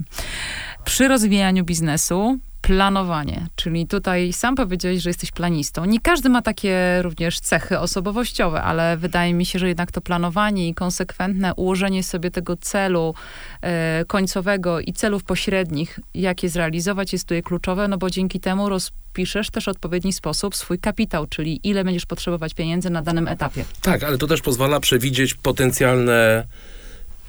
Przy 0.86 1.08
rozwijaniu 1.08 1.64
biznesu 1.64 2.40
planowanie, 2.72 3.48
czyli 3.56 3.88
tutaj 3.88 4.34
sam 4.34 4.56
powiedziałeś, 4.56 5.02
że 5.02 5.10
jesteś 5.10 5.32
planistą. 5.32 5.86
Nie 5.86 6.00
każdy 6.00 6.30
ma 6.30 6.42
takie 6.42 7.02
również 7.02 7.40
cechy 7.40 7.80
osobowościowe, 7.80 8.62
ale 8.62 8.98
wydaje 8.98 9.34
mi 9.34 9.46
się, 9.46 9.60
że 9.60 9.68
jednak 9.68 9.92
to 9.92 10.02
planowanie 10.02 10.68
i 10.68 10.74
konsekwentne 10.74 11.56
ułożenie 11.56 12.04
sobie 12.04 12.32
tego 12.32 12.58
celu 12.58 13.14
e, 13.62 14.06
końcowego 14.08 14.80
i 14.80 14.94
celów 14.94 15.24
pośrednich, 15.24 16.00
jak 16.14 16.44
je 16.44 16.50
zrealizować, 16.50 17.14
jest 17.14 17.26
tutaj 17.26 17.44
kluczowe, 17.44 17.88
no 17.88 17.98
bo 17.98 18.10
dzięki 18.10 18.40
temu 18.40 18.70
rozpiszesz 18.70 19.50
też 19.50 19.66
w 19.66 19.68
odpowiedni 19.68 20.14
sposób 20.14 20.56
swój 20.56 20.80
kapitał, 20.80 21.28
czyli 21.28 21.60
ile 21.64 21.84
będziesz 21.84 22.06
potrzebować 22.06 22.54
pieniędzy 22.54 22.90
na 22.90 23.02
danym 23.02 23.28
etapie. 23.28 23.66
Tak, 23.82 24.04
ale 24.04 24.18
to 24.18 24.28
też 24.28 24.42
pozwala 24.42 24.80
przewidzieć 24.80 25.34
potencjalne 25.34 26.48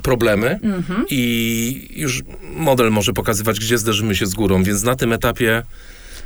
problemy 0.03 0.59
Mhm. 0.62 1.05
i 1.11 1.88
już 1.96 2.22
model 2.57 2.90
może 2.90 3.12
pokazywać, 3.12 3.61
gdzie 3.61 3.78
zderzymy 3.78 4.16
się 4.16 4.26
z 4.26 4.34
górą, 4.34 4.62
więc 4.62 4.82
na 4.82 4.96
tym 4.96 5.12
etapie 5.12 5.62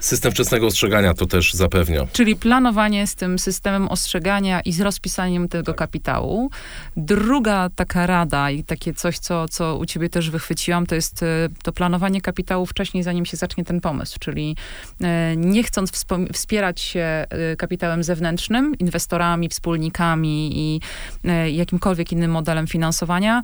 system 0.06 0.32
wczesnego 0.32 0.66
ostrzegania 0.66 1.14
to 1.14 1.26
też 1.26 1.54
zapewnia. 1.54 2.06
Czyli 2.12 2.36
planowanie 2.36 3.06
z 3.06 3.14
tym 3.14 3.38
systemem 3.38 3.88
ostrzegania 3.88 4.60
i 4.60 4.72
z 4.72 4.80
rozpisaniem 4.80 5.48
tego 5.48 5.74
kapitału. 5.74 6.50
Druga 6.96 7.70
taka 7.76 8.06
rada 8.06 8.50
i 8.50 8.64
takie 8.64 8.94
coś, 8.94 9.18
co, 9.18 9.48
co 9.48 9.76
u 9.76 9.86
ciebie 9.86 10.08
też 10.08 10.30
wychwyciłam, 10.30 10.86
to 10.86 10.94
jest 10.94 11.22
e, 11.22 11.26
to 11.62 11.72
planowanie 11.72 12.20
kapitału 12.20 12.66
wcześniej, 12.66 13.02
zanim 13.02 13.26
się 13.26 13.36
zacznie 13.36 13.64
ten 13.64 13.80
pomysł. 13.80 14.18
Czyli 14.20 14.56
e, 15.02 15.36
nie 15.36 15.62
chcąc 15.62 15.92
wspierać 16.32 16.80
się 16.80 17.00
e, 17.00 17.56
kapitałem 17.56 18.04
zewnętrznym, 18.04 18.78
inwestorami, 18.78 19.48
wspólnikami 19.48 20.50
i 20.58 20.80
jakimkolwiek 21.52 22.12
innym 22.12 22.30
modelem 22.30 22.66
finansowania, 22.66 23.42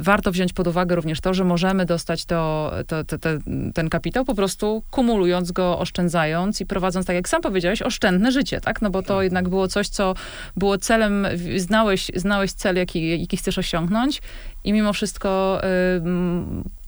warto 0.00 0.32
wziąć 0.32 0.52
pod 0.52 0.66
uwagę 0.66 0.96
również 0.96 1.20
to, 1.20 1.34
że 1.34 1.44
możemy 1.44 1.86
dostać 1.86 2.24
to, 2.24 2.72
to, 2.86 3.04
to, 3.04 3.18
te- 3.18 3.38
ten 3.74 3.88
kapitał 3.88 4.24
po 4.24 4.34
prostu 4.34 4.82
kumulując 4.90 5.52
go, 5.52 5.78
oszczędzając 5.82 6.60
i 6.60 6.66
prowadząc, 6.66 7.06
tak 7.06 7.16
jak 7.16 7.28
sam 7.28 7.42
powiedziałeś, 7.42 7.82
oszczędne 7.82 8.32
życie, 8.32 8.60
tak? 8.60 8.82
No 8.82 8.90
bo 8.90 9.02
to 9.02 9.22
jednak 9.22 9.48
było 9.48 9.68
coś, 9.68 9.88
co 9.88 10.14
było 10.56 10.78
celem, 10.78 11.26
znałeś, 11.56 12.10
znałeś 12.14 12.52
cel, 12.52 12.76
jaki, 12.76 13.20
jaki 13.20 13.36
chcesz 13.36 13.58
osiągnąć 13.58 14.22
i 14.64 14.72
mimo 14.72 14.92
wszystko 14.92 15.60
y, 15.64 16.02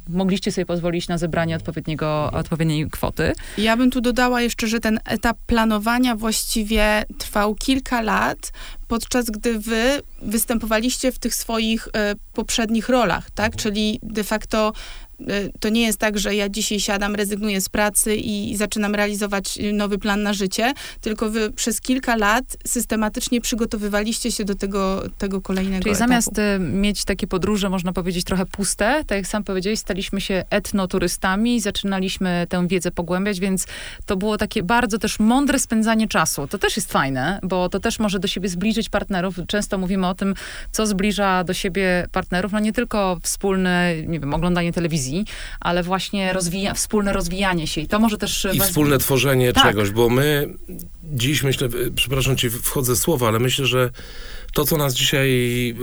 mogliście 0.09 0.53
sobie 0.53 0.67
pozwolić 0.67 1.09
na 1.09 1.19
zebranie 1.19 1.57
odpowiedniego, 1.57 2.31
odpowiedniej 2.33 2.91
kwoty. 2.91 3.33
Ja 3.59 3.77
bym 3.77 3.91
tu 3.91 4.01
dodała 4.01 4.41
jeszcze, 4.41 4.67
że 4.67 4.81
ten 4.81 5.01
etap 5.05 5.37
planowania 5.47 6.17
właściwie 6.17 7.05
trwał 7.19 7.55
kilka 7.55 8.03
lat, 8.03 8.53
podczas 8.89 9.31
gdy 9.31 9.59
wy 9.59 10.01
występowaliście 10.23 11.13
w 11.13 11.19
tych 11.19 11.35
swoich 11.35 11.89
e, 11.93 12.15
poprzednich 12.33 12.89
rolach, 12.89 13.31
tak? 13.31 13.57
Czyli 13.57 14.01
de 14.03 14.25
facto 14.25 14.73
to 15.61 15.69
nie 15.69 15.83
jest 15.83 15.99
tak, 15.99 16.19
że 16.19 16.35
ja 16.35 16.49
dzisiaj 16.49 16.81
siadam, 16.81 17.15
rezygnuję 17.15 17.61
z 17.61 17.69
pracy 17.69 18.17
i 18.17 18.57
zaczynam 18.57 18.95
realizować 18.95 19.59
e, 19.59 19.73
nowy 19.73 19.99
plan 19.99 20.23
na 20.23 20.33
życie, 20.33 20.73
tylko 21.01 21.31
wy 21.31 21.53
przez 21.53 21.81
kilka 21.81 22.17
lat 22.17 22.57
systematycznie 22.67 23.41
przygotowywaliście 23.41 24.33
się 24.33 24.45
do 24.45 24.55
tego, 24.55 25.03
tego 25.19 25.41
kolejnego 25.41 25.83
Czyli 25.83 25.91
etapu. 25.91 26.09
zamiast 26.09 26.39
y, 26.39 26.59
mieć 26.59 27.05
takie 27.05 27.27
podróże, 27.27 27.71
można 27.71 27.93
powiedzieć, 27.93 28.25
trochę 28.25 28.47
puste, 28.47 29.05
tak 29.07 29.19
jak 29.19 29.27
sam 29.27 29.45
powiedziałeś, 29.45 29.79
staliśmy 29.79 30.21
się 30.21 30.45
etnoturystami 30.51 31.61
zaczynaliśmy 31.61 32.47
tę 32.49 32.69
wiedzę 32.69 32.91
pogłębiać, 32.91 33.41
więc 33.41 33.67
to 34.07 34.17
było 34.17 34.39
takie 34.39 34.63
bardzo 34.63 34.99
też 34.99 35.19
mądre 35.19 35.59
spędzanie 35.59 36.09
czasu. 36.09 36.47
To 36.47 36.59
też 36.59 36.77
jest 36.77 36.93
fajne, 36.93 37.39
bo 37.43 37.69
to 37.69 37.81
też 37.81 37.99
może 37.99 38.19
do 38.19 38.29
siebie 38.29 38.49
zbliżyć 38.49 38.89
partnerów. 38.89 39.37
Często 39.47 39.79
mówimy 39.79 40.07
o 40.07 40.15
tym, 40.15 40.35
co 40.73 40.87
zbliża 40.87 41.45
do 41.45 41.55
siebie 41.55 42.07
partnerów, 42.13 42.53
no 42.53 42.61
nie 42.61 42.73
tylko 42.73 43.19
wspólne, 43.23 43.95
nie 44.07 44.21
wiem, 44.21 44.35
oglądanie 44.35 44.73
telewizji, 44.73 45.04
ale 45.61 45.83
właśnie 45.83 46.33
rozwija, 46.33 46.75
wspólne 46.75 47.13
rozwijanie 47.13 47.67
się 47.67 47.81
i 47.81 47.87
to 47.89 47.99
może 47.99 48.19
też... 48.19 48.47
I 48.55 48.59
was- 48.59 48.69
wspólne 48.69 48.99
tworzenie 48.99 49.53
Tak. 49.53 49.63
czegoś, 49.65 49.91
bo 49.91 50.09
my 50.09 50.49
dziś 51.13 51.43
myślę, 51.43 51.69
przepraszam 51.97 52.37
ci, 52.37 52.51
wchodzę 52.51 52.95
w 52.95 52.99
słowa, 52.99 53.29
ale 53.29 53.39
myślę, 53.39 53.67
że 53.67 53.91
to, 54.53 54.65
co 54.65 54.77
nas 54.77 54.95
dzisiaj 54.95 55.31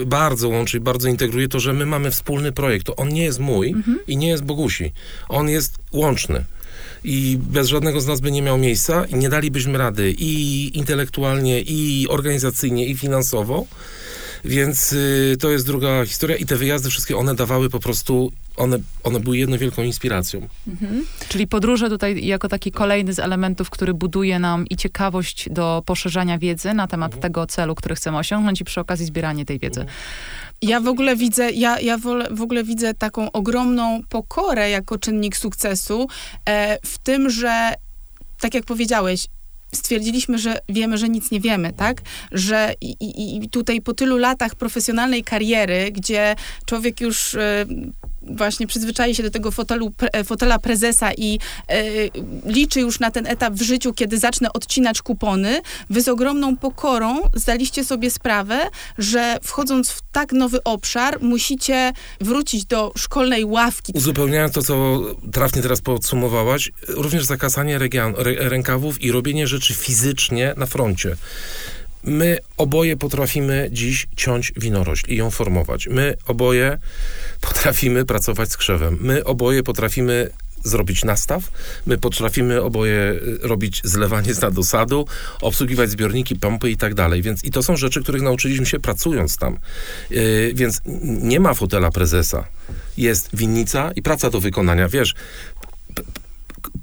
bardzo 0.05 0.49
łączy 0.49 0.77
i 0.77 0.79
bardzo 0.79 1.07
integruje, 1.07 1.47
to, 1.47 1.59
że 1.59 1.73
my 1.73 1.85
mamy 1.85 2.11
wspólny 2.11 2.51
projekt. 2.51 2.85
To 2.85 2.95
on 2.95 3.09
nie 3.09 3.23
jest 3.23 3.39
mój 3.39 3.69
Mhm. 3.69 3.99
i 4.07 4.17
nie 4.17 4.27
jest 4.27 4.43
Bogusi. 4.43 4.91
On 5.29 5.49
jest 5.49 5.75
łączny. 5.91 6.43
I 7.03 7.37
bez 7.41 7.67
żadnego 7.67 8.01
z 8.01 8.07
nas 8.07 8.19
by 8.21 8.31
nie 8.31 8.41
miał 8.41 8.57
miejsca 8.57 9.05
i 9.05 9.15
nie 9.15 9.29
dalibyśmy 9.29 9.77
rady 9.77 10.15
i 10.17 10.77
intelektualnie, 10.77 11.61
i 11.61 12.07
organizacyjnie, 12.09 12.85
i 12.85 12.97
finansowo. 12.97 13.65
Więc 14.45 14.93
y, 14.93 15.37
to 15.39 15.49
jest 15.49 15.65
druga 15.65 16.05
historia 16.05 16.35
i 16.35 16.45
te 16.45 16.55
wyjazdy 16.55 16.89
wszystkie, 16.89 17.17
one 17.17 17.35
dawały 17.35 17.69
po 17.69 17.79
prostu, 17.79 18.31
one, 18.57 18.79
one 19.03 19.19
były 19.19 19.37
jedną 19.37 19.57
wielką 19.57 19.83
inspiracją. 19.83 20.47
Czyli 21.29 21.47
podróże 21.47 21.89
tutaj 21.89 22.25
jako 22.25 22.47
taki 22.47 22.71
kolejny 22.71 23.13
z 23.13 23.19
elementów, 23.19 23.69
który 23.69 23.93
buduje 23.93 24.39
nam 24.39 24.67
i 24.67 24.77
ciekawość 24.77 25.49
do 25.49 25.83
poszerzania 25.85 26.37
wiedzy 26.37 26.73
na 26.73 26.87
temat 26.87 27.19
tego 27.19 27.47
celu, 27.47 27.75
który 27.75 27.95
chcemy 27.95 28.17
osiągnąć 28.17 28.61
i 28.61 28.63
przy 28.63 28.81
okazji 28.81 29.05
zbieranie 29.05 29.45
tej 29.45 29.59
wiedzy. 29.59 29.85
Ja 30.61 30.79
w 30.79 30.87
ogóle 30.87 31.15
widzę, 31.15 31.51
ja, 31.51 31.79
ja 31.79 31.97
w 32.31 32.41
ogóle 32.41 32.63
widzę 32.63 32.93
taką 32.93 33.31
ogromną 33.31 34.01
pokorę 34.09 34.69
jako 34.69 34.97
czynnik 34.97 35.37
sukcesu 35.37 36.07
e, 36.45 36.77
w 36.85 36.97
tym, 36.97 37.29
że 37.29 37.73
tak 38.39 38.53
jak 38.53 38.65
powiedziałeś, 38.65 39.27
stwierdziliśmy, 39.75 40.39
że 40.39 40.59
wiemy, 40.69 40.97
że 40.97 41.09
nic 41.09 41.31
nie 41.31 41.39
wiemy, 41.39 41.73
tak? 41.73 42.01
Że 42.31 42.73
i, 42.81 42.91
i, 42.91 43.37
i 43.37 43.49
tutaj 43.49 43.81
po 43.81 43.93
tylu 43.93 44.17
latach 44.17 44.55
profesjonalnej 44.55 45.23
kariery, 45.23 45.91
gdzie 45.91 46.35
człowiek 46.65 47.01
już 47.01 47.35
e, 47.35 47.65
właśnie 48.21 48.67
przyzwyczai 48.67 49.15
się 49.15 49.23
do 49.23 49.31
tego 49.31 49.51
fotelu, 49.51 49.91
pre, 49.91 50.23
fotela 50.23 50.59
prezesa 50.59 51.13
i 51.13 51.39
e, 51.67 51.83
liczy 52.45 52.79
już 52.79 52.99
na 52.99 53.11
ten 53.11 53.27
etap 53.27 53.53
w 53.53 53.61
życiu, 53.61 53.93
kiedy 53.93 54.17
zacznę 54.17 54.53
odcinać 54.53 55.01
kupony, 55.01 55.61
wy 55.89 56.01
z 56.01 56.07
ogromną 56.07 56.57
pokorą 56.57 57.21
zdaliście 57.33 57.85
sobie 57.85 58.11
sprawę, 58.11 58.59
że 58.97 59.37
wchodząc 59.43 59.89
w 59.89 60.01
tak 60.11 60.31
nowy 60.33 60.63
obszar, 60.63 61.21
musicie 61.21 61.93
wrócić 62.21 62.65
do 62.65 62.91
szkolnej 62.97 63.45
ławki. 63.45 63.93
Uzupełniając 63.95 64.53
to, 64.53 64.61
co 64.61 65.01
trafnie 65.31 65.61
teraz 65.61 65.81
podsumowałaś, 65.81 66.71
również 66.87 67.25
zakasanie 67.25 67.77
rę, 67.77 67.87
rękawów 68.37 69.01
i 69.01 69.11
robienie 69.11 69.47
rzeczy 69.47 69.73
fizycznie 69.73 70.53
na 70.57 70.65
froncie. 70.65 71.15
My 72.03 72.37
oboje 72.57 72.97
potrafimy 72.97 73.69
dziś 73.71 74.07
ciąć 74.15 74.53
winorośl 74.57 75.11
i 75.11 75.15
ją 75.15 75.31
formować. 75.31 75.87
My 75.87 76.13
oboje 76.27 76.77
potrafimy 77.41 78.05
pracować 78.05 78.51
z 78.51 78.57
krzewem. 78.57 78.97
My 79.01 79.23
oboje 79.23 79.63
potrafimy 79.63 80.29
zrobić 80.63 81.03
nastaw. 81.03 81.51
My 81.85 81.97
potrafimy 81.97 82.61
oboje 82.61 83.19
y, 83.43 83.47
robić 83.47 83.81
zlewanie 83.83 84.33
z 84.33 84.41
nadosadu, 84.41 85.05
obsługiwać 85.41 85.89
zbiorniki, 85.89 86.35
pompy 86.35 86.71
i 86.71 86.77
tak 86.77 86.93
dalej. 86.93 87.21
Więc 87.21 87.43
i 87.43 87.51
to 87.51 87.63
są 87.63 87.75
rzeczy, 87.75 88.03
których 88.03 88.21
nauczyliśmy 88.21 88.65
się 88.65 88.79
pracując 88.79 89.37
tam. 89.37 89.57
Yy, 90.09 90.51
więc 90.55 90.81
nie 91.03 91.39
ma 91.39 91.53
fotela 91.53 91.91
prezesa. 91.91 92.47
Jest 92.97 93.29
winnica 93.33 93.91
i 93.95 94.01
praca 94.01 94.29
do 94.29 94.39
wykonania. 94.39 94.89
Wiesz, 94.89 95.15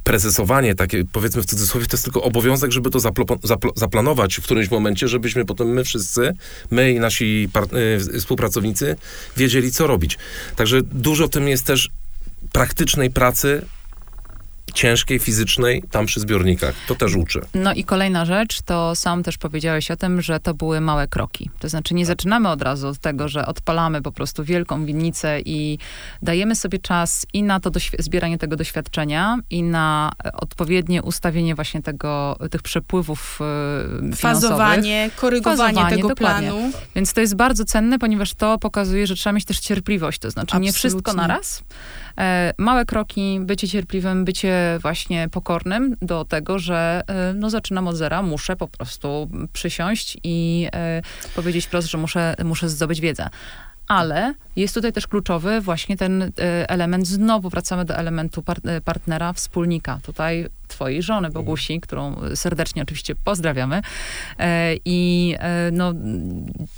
prezesowanie, 0.05 0.75
takie 0.75 1.05
powiedzmy 1.05 1.43
w 1.43 1.47
cudzysłowie, 1.47 1.87
to 1.87 1.97
jest 1.97 2.05
tylko 2.05 2.23
obowiązek, 2.23 2.73
żeby 2.73 2.91
to 2.91 2.99
zaplo- 2.99 3.39
zaplo- 3.39 3.73
zaplanować 3.77 4.37
w 4.37 4.43
którymś 4.43 4.71
momencie, 4.71 5.09
żebyśmy 5.09 5.45
potem 5.45 5.69
my 5.69 5.85
wszyscy, 5.85 6.35
my 6.71 6.93
i 6.93 7.01
nasi 7.01 7.49
y, 8.15 8.19
współpracownicy 8.21 8.97
wiedzieli, 9.37 9.73
co 9.73 9.87
robić. 9.87 10.19
Także 10.57 10.83
dużo 10.83 11.29
tym 11.29 11.49
jest 11.49 11.67
też 11.67 11.91
praktycznej 12.53 13.11
pracy 13.11 13.63
ciężkiej, 14.79 15.19
fizycznej, 15.19 15.83
tam 15.91 16.07
przy 16.07 16.21
zbiornikach. 16.21 16.75
To 16.87 16.95
też 16.95 17.17
uczy. 17.17 17.41
No 17.55 17.75
i 17.75 17.85
kolejna 17.85 18.25
rzecz, 18.25 18.63
to 18.63 18.95
sam 18.95 19.23
też 19.23 19.39
powiedziałeś 19.39 19.91
o 19.91 19.97
tym, 19.97 20.23
że 20.23 20.41
to 20.41 20.55
były 20.55 20.81
małe 20.81 21.09
kroki. 21.09 21.51
To 21.59 21.69
znaczy 21.69 21.95
nie 21.95 22.07
zaczynamy 22.07 22.49
od 22.49 22.63
razu 22.63 22.89
od 22.89 22.99
tego, 22.99 23.29
że 23.29 23.47
odpalamy 23.47 24.03
po 24.03 24.13
prostu 24.13 24.45
wielką 24.45 24.85
winnicę 24.85 25.41
i 25.41 25.79
dajemy 26.23 26.55
sobie 26.57 26.79
czas 26.79 27.27
i 27.33 27.43
na 27.43 27.61
to 27.61 27.71
zbieranie 27.99 28.39
tego 28.39 28.57
doświadczenia 28.57 29.39
i 29.51 29.63
na 29.63 30.13
odpowiednie 30.33 31.03
ustawienie 31.03 31.55
właśnie 31.55 31.83
tego, 31.83 32.39
tych 32.51 32.63
przepływów 32.63 33.39
y, 34.13 34.17
Fazowanie, 34.17 35.11
korygowanie 35.17 35.75
Fazowanie, 35.75 35.97
tego 35.97 36.09
dokładnie. 36.09 36.49
planu. 36.49 36.73
Więc 36.95 37.13
to 37.13 37.21
jest 37.21 37.37
bardzo 37.37 37.65
cenne, 37.65 37.99
ponieważ 37.99 38.35
to 38.35 38.59
pokazuje, 38.59 39.07
że 39.07 39.15
trzeba 39.15 39.33
mieć 39.33 39.45
też 39.45 39.61
cierpliwość. 39.61 40.19
To 40.19 40.31
znaczy 40.31 40.45
Absolutnie. 40.47 40.67
nie 40.67 40.73
wszystko 40.73 41.13
na 41.13 41.27
raz. 41.27 41.63
E, 42.19 42.55
małe 42.59 42.85
kroki, 42.85 43.41
bycie 43.41 43.69
cierpliwym, 43.69 44.25
bycie 44.25 44.79
właśnie 44.83 45.29
pokornym 45.29 45.97
do 46.03 46.25
tego, 46.25 46.59
że 46.59 47.03
e, 47.07 47.35
no, 47.35 47.51
zaczynam 47.51 47.89
od 47.89 47.97
zera, 47.97 48.23
muszę 48.23 48.57
po 48.57 48.69
prostu 48.69 49.31
przysiąść 49.53 50.19
i 50.25 50.69
e, 50.75 51.03
powiedzieć 51.35 51.67
wprost, 51.67 51.89
że 51.89 51.99
muszę, 51.99 52.35
muszę 52.45 52.69
zdobyć 52.69 53.01
wiedzę 53.01 53.29
ale 53.89 54.35
jest 54.57 54.75
tutaj 54.75 54.93
też 54.93 55.07
kluczowy 55.07 55.61
właśnie 55.61 55.97
ten 55.97 56.33
element, 56.69 57.07
znowu 57.07 57.49
wracamy 57.51 57.85
do 57.85 57.97
elementu 57.97 58.43
par 58.43 58.59
partnera, 58.85 59.33
wspólnika. 59.33 60.01
Tutaj 60.03 60.47
twojej 60.69 61.03
żony 61.03 61.31
Bogusi, 61.31 61.81
którą 61.81 62.17
serdecznie 62.35 62.83
oczywiście 62.83 63.15
pozdrawiamy. 63.15 63.83
I 64.85 65.35
no, 65.73 65.93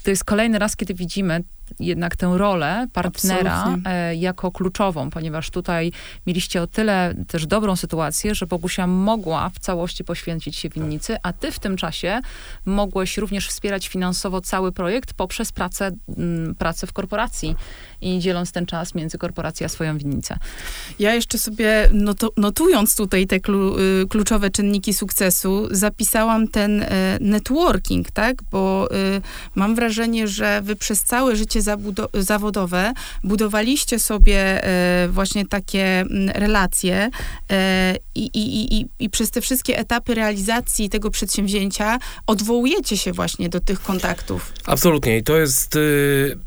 to 0.04 0.10
jest 0.10 0.24
kolejny 0.24 0.58
raz, 0.58 0.76
kiedy 0.76 0.94
widzimy 0.94 1.42
jednak 1.80 2.16
tę 2.16 2.32
rolę 2.36 2.86
partnera 2.92 3.54
Absolutnie. 3.54 3.92
jako 4.14 4.50
kluczową, 4.50 5.10
ponieważ 5.10 5.50
tutaj 5.50 5.92
mieliście 6.26 6.62
o 6.62 6.66
tyle 6.66 7.14
też 7.28 7.46
dobrą 7.46 7.76
sytuację, 7.76 8.34
że 8.34 8.46
Bogusia 8.46 8.86
mogła 8.86 9.48
w 9.48 9.58
całości 9.58 10.04
poświęcić 10.04 10.56
się 10.56 10.68
winnicy, 10.68 11.16
a 11.22 11.32
ty 11.32 11.52
w 11.52 11.58
tym 11.58 11.76
czasie 11.76 12.20
mogłeś 12.64 13.18
również 13.18 13.48
wspierać 13.48 13.88
finansowo 13.88 14.40
cały 14.40 14.72
projekt 14.72 15.14
poprzez 15.14 15.52
pracę, 15.52 15.90
pracę 16.58 16.86
w 16.86 16.92
korporacji 16.92 17.56
i 18.00 18.18
dzieląc 18.18 18.52
ten 18.52 18.66
czas 18.66 18.94
między 18.94 19.18
korporacją 19.18 19.64
a 19.64 19.68
swoją 19.68 19.98
winnicę. 19.98 20.36
Ja 20.98 21.14
jeszcze 21.14 21.38
sobie 21.38 21.90
notując 22.36 22.96
tutaj 22.96 23.26
te 23.26 23.36
y, 23.36 23.40
kluczowe 24.08 24.50
czynniki 24.50 24.94
sukcesu, 24.94 25.68
zapisałam 25.70 26.48
ten 26.48 26.82
e, 26.82 27.18
networking, 27.20 28.10
tak? 28.10 28.42
Bo 28.50 28.88
y, 29.16 29.20
mam 29.54 29.74
wrażenie, 29.74 30.28
że 30.28 30.60
wy 30.62 30.76
przez 30.76 31.02
całe 31.02 31.36
życie 31.36 31.60
zawodowe 32.14 32.92
budowaliście 33.24 33.98
sobie 33.98 34.64
e, 34.64 35.08
właśnie 35.08 35.46
takie 35.46 36.04
relacje 36.34 37.10
e, 37.50 37.96
i, 38.14 38.24
i, 38.24 38.80
i, 38.80 38.86
i 38.98 39.10
przez 39.10 39.30
te 39.30 39.40
wszystkie 39.40 39.78
etapy 39.78 40.14
realizacji 40.14 40.90
tego 40.90 41.10
przedsięwzięcia 41.10 41.98
odwołujecie 42.26 42.96
się 42.96 43.12
właśnie 43.12 43.48
do 43.48 43.60
tych 43.60 43.82
kontaktów. 43.82 44.52
Absolutnie 44.66 45.18
i 45.18 45.22
to 45.22 45.36
jest 45.36 45.76
y, 45.76 46.38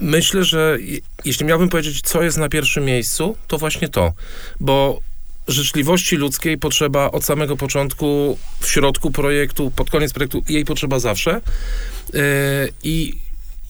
myślę, 0.00 0.44
że 0.44 0.78
jeśli 1.24 1.46
miałbym 1.46 1.68
powiedzieć, 1.68 2.00
co 2.00 2.22
jest 2.22 2.38
na 2.38 2.48
pierwszym 2.48 2.84
miejscu, 2.84 3.36
to 3.48 3.58
właśnie 3.58 3.88
to, 3.88 4.12
bo 4.60 5.00
życzliwości 5.48 6.16
ludzkiej 6.16 6.58
potrzeba 6.58 7.10
od 7.10 7.24
samego 7.24 7.56
początku, 7.56 8.38
w 8.60 8.70
środku 8.70 9.10
projektu, 9.10 9.70
pod 9.70 9.90
koniec 9.90 10.12
projektu, 10.12 10.42
jej 10.48 10.64
potrzeba 10.64 10.98
zawsze. 10.98 11.40
Yy, 12.12 12.20
I 12.82 13.22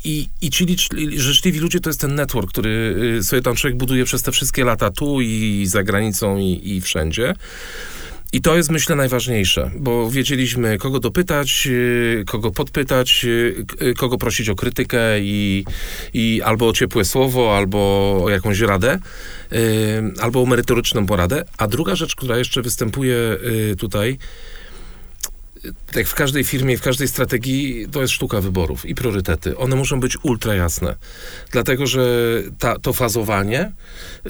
i, 0.04 0.28
i 0.40 0.50
ci 0.50 0.76
życzliwi 1.16 1.58
ludzie 1.58 1.80
to 1.80 1.90
jest 1.90 2.00
ten 2.00 2.14
network, 2.14 2.50
który 2.50 2.96
y, 3.18 3.24
sobie 3.24 3.42
tam 3.42 3.54
człowiek 3.56 3.78
buduje 3.78 4.04
przez 4.04 4.22
te 4.22 4.32
wszystkie 4.32 4.64
lata 4.64 4.90
tu 4.90 5.20
i 5.20 5.64
za 5.66 5.82
granicą 5.82 6.38
i, 6.38 6.60
i 6.64 6.80
wszędzie. 6.80 7.34
I 8.35 8.41
to 8.41 8.57
jest, 8.57 8.70
myślę, 8.70 8.97
najważniejsze, 8.97 9.70
bo 9.76 10.11
wiedzieliśmy, 10.11 10.78
kogo 10.78 11.01
dopytać, 11.01 11.68
y, 11.70 12.24
kogo 12.26 12.51
podpytać, 12.51 13.24
y, 13.24 13.64
y, 13.83 13.95
kogo 13.95 14.18
prosić 14.18 14.49
o 14.49 14.55
krytykę 14.55 15.20
i, 15.20 15.64
i 16.14 16.43
albo 16.45 16.68
o 16.68 16.72
ciepłe 16.72 17.05
słowo, 17.05 17.57
albo 17.57 17.78
o 18.24 18.30
jakąś 18.30 18.61
radę, 18.61 18.99
albo 20.20 20.43
o 20.43 20.47
merytoryczną 20.47 21.07
poradę. 21.07 21.45
A 21.59 21.66
druga 21.66 21.97
rzecz, 21.97 22.14
która 22.14 22.39
jeszcze 22.39 22.62
występuje 22.62 23.16
tutaj, 23.78 24.18
tak 25.92 26.06
w 26.06 26.14
każdej 26.14 26.44
firmie, 26.44 26.78
w 26.78 26.82
każdej 26.82 27.08
strategii 27.08 27.86
to 27.92 28.00
jest 28.00 28.12
sztuka 28.12 28.40
wyborów 28.40 28.86
i 28.86 28.94
priorytety. 28.94 29.56
One 29.58 29.76
muszą 29.76 30.00
być 30.00 30.16
ultra 30.22 30.54
jasne. 30.54 30.96
Dlatego, 31.50 31.86
że 31.86 32.02
ta, 32.58 32.78
to 32.78 32.92
fazowanie, 32.92 33.72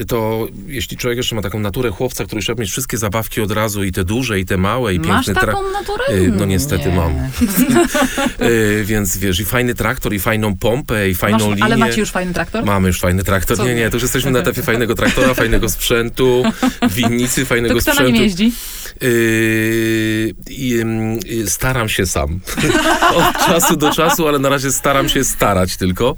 to 0.09 0.47
jeśli 0.66 0.97
człowiek 0.97 1.16
jeszcze 1.16 1.35
ma 1.35 1.43
taką 1.43 1.59
naturę 1.59 1.91
chłopca, 1.91 2.24
który 2.24 2.43
trzeba 2.43 2.61
mieć 2.61 2.70
wszystkie 2.70 2.99
zabawki 2.99 3.41
od 3.41 3.51
razu 3.51 3.85
i 3.85 3.93
te 3.93 4.05
duże, 4.05 4.41
i 4.41 4.47
te 4.47 4.57
małe, 4.57 4.95
i 4.95 4.99
Masz 4.99 5.26
piękny 5.26 5.47
taką 5.47 5.72
naturę? 5.72 6.05
Y, 6.11 6.33
no 6.37 6.45
niestety 6.45 6.89
Nie. 6.89 6.97
mam. 6.97 7.12
Y, 8.41 8.85
więc 8.85 9.16
wiesz, 9.18 9.41
i 9.41 9.45
fajny 9.45 9.74
traktor, 9.74 10.14
i 10.14 10.20
fajną 10.20 10.57
pompę, 10.57 11.11
i 11.11 11.14
fajną 11.14 11.39
Masz, 11.39 11.49
linię. 11.49 11.64
Ale 11.64 11.76
macie 11.76 12.01
już 12.01 12.11
fajny 12.11 12.35
traktor? 12.35 12.64
Mamy 12.64 12.89
już 12.89 13.01
fajny 13.01 13.24
traktor. 13.24 13.57
Co? 13.57 13.64
Nie, 13.64 13.74
nie, 13.74 13.91
to 13.91 13.97
już 13.97 14.03
jesteśmy 14.03 14.30
na 14.30 14.39
etapie 14.39 14.62
fajnego 14.62 14.95
traktora, 14.95 15.35
fajnego 15.35 15.68
sprzętu, 15.68 16.43
winnicy, 16.91 17.45
fajnego 17.45 17.74
to 17.74 17.80
kto 17.80 17.91
sprzętu. 17.91 18.12
na 18.12 18.16
nim 18.16 18.22
jeździ? 18.22 18.53
Yy, 19.01 20.35
yy, 20.49 20.85
staram 21.47 21.89
się 21.89 22.07
sam. 22.07 22.41
Od 23.16 23.47
czasu 23.47 23.77
do 23.77 23.91
czasu, 23.91 24.29
ale 24.29 24.39
na 24.39 24.49
razie 24.49 24.73
staram 24.73 25.09
się 25.09 25.25
starać 25.25 25.77
tylko. 25.77 26.16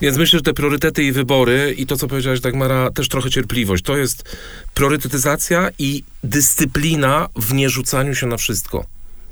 Więc 0.00 0.16
myślę, 0.16 0.38
że 0.38 0.42
te 0.42 0.54
priorytety 0.54 1.02
i 1.04 1.12
wybory 1.12 1.74
i 1.78 1.86
to, 1.86 1.96
co 1.96 2.08
powiedziałaś, 2.08 2.40
Dagmara, 2.40 2.90
też 2.90 3.08
trochę 3.08 3.30
cierpliwość. 3.30 3.84
To 3.84 3.96
jest 3.96 4.36
priorytetyzacja 4.74 5.70
i 5.78 6.04
dyscyplina 6.24 7.28
w 7.36 7.54
nierzucaniu 7.54 8.14
się 8.14 8.26
na 8.26 8.36
wszystko. 8.36 8.84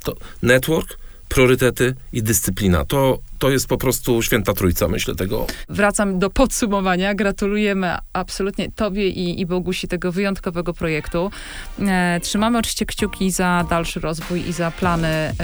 To 0.02 0.16
network, 0.42 0.98
priorytety 1.30 1.94
i 2.12 2.22
dyscyplina. 2.22 2.84
To, 2.84 3.18
to 3.38 3.50
jest 3.50 3.66
po 3.66 3.78
prostu 3.78 4.22
święta 4.22 4.52
trójca, 4.52 4.88
myślę, 4.88 5.14
tego. 5.14 5.46
Wracam 5.68 6.18
do 6.18 6.30
podsumowania. 6.30 7.14
Gratulujemy 7.14 7.96
absolutnie 8.12 8.70
Tobie 8.70 9.08
i, 9.08 9.40
i 9.40 9.46
Bogusi 9.46 9.88
tego 9.88 10.12
wyjątkowego 10.12 10.74
projektu. 10.74 11.30
E, 11.80 12.20
trzymamy 12.22 12.58
oczywiście 12.58 12.86
kciuki 12.86 13.30
za 13.30 13.66
dalszy 13.70 14.00
rozwój 14.00 14.48
i 14.48 14.52
za 14.52 14.70
plany, 14.70 15.08
e, 15.08 15.34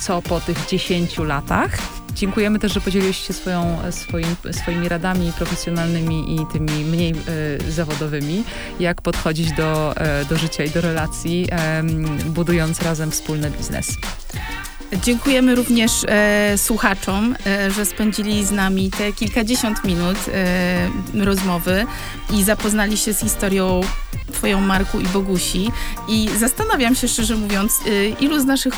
co 0.00 0.22
po 0.22 0.40
tych 0.40 0.66
10 0.66 1.18
latach. 1.18 1.78
Dziękujemy 2.14 2.58
też, 2.58 2.72
że 2.72 2.80
podzieliłeś 2.80 3.26
się 3.26 3.32
swoją, 3.32 3.78
swoim, 3.90 4.36
swoimi 4.50 4.88
radami 4.88 5.32
profesjonalnymi 5.36 6.34
i 6.34 6.46
tymi 6.52 6.84
mniej 6.84 7.10
e, 7.10 7.70
zawodowymi, 7.70 8.44
jak 8.80 9.02
podchodzić 9.02 9.52
do, 9.52 9.96
e, 9.96 10.24
do 10.24 10.36
życia 10.36 10.64
i 10.64 10.70
do 10.70 10.80
relacji, 10.80 11.48
budując 12.26 12.82
razem 12.82 13.10
wspólny 13.10 13.50
biznes. 13.50 13.96
Dziękujemy 14.92 15.54
również 15.54 15.92
e, 16.08 16.58
słuchaczom, 16.58 17.36
e, 17.46 17.70
że 17.70 17.86
spędzili 17.86 18.44
z 18.44 18.50
nami 18.50 18.90
te 18.90 19.12
kilkadziesiąt 19.12 19.84
minut 19.84 20.16
e, 21.14 21.24
rozmowy 21.24 21.86
i 22.30 22.44
zapoznali 22.44 22.96
się 22.96 23.12
z 23.12 23.20
historią 23.20 23.80
Twoją 24.32 24.60
Marku 24.60 25.00
i 25.00 25.06
Bogusi. 25.06 25.72
I 26.08 26.28
zastanawiam 26.38 26.94
się 26.94 27.08
szczerze 27.08 27.36
mówiąc, 27.36 27.78
e, 27.86 28.08
ilu 28.08 28.40
z 28.40 28.44
naszych 28.44 28.74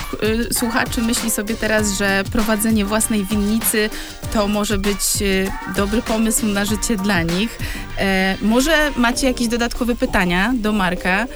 e, 0.50 0.54
słuchaczy 0.54 1.02
myśli 1.02 1.30
sobie 1.30 1.54
teraz, 1.54 1.98
że 1.98 2.24
prowadzenie 2.32 2.84
własnej 2.84 3.24
winnicy 3.24 3.90
to 4.32 4.48
może 4.48 4.78
być 4.78 5.00
e, 5.22 5.72
dobry 5.76 6.02
pomysł 6.02 6.46
na 6.46 6.64
życie 6.64 6.96
dla 6.96 7.22
nich. 7.22 7.58
może 8.42 8.90
macie 8.96 9.26
jakieś 9.26 9.48
dodatkowe 9.48 9.94
pytania 9.94 10.52
do 10.56 10.72
Marka? 10.72 11.26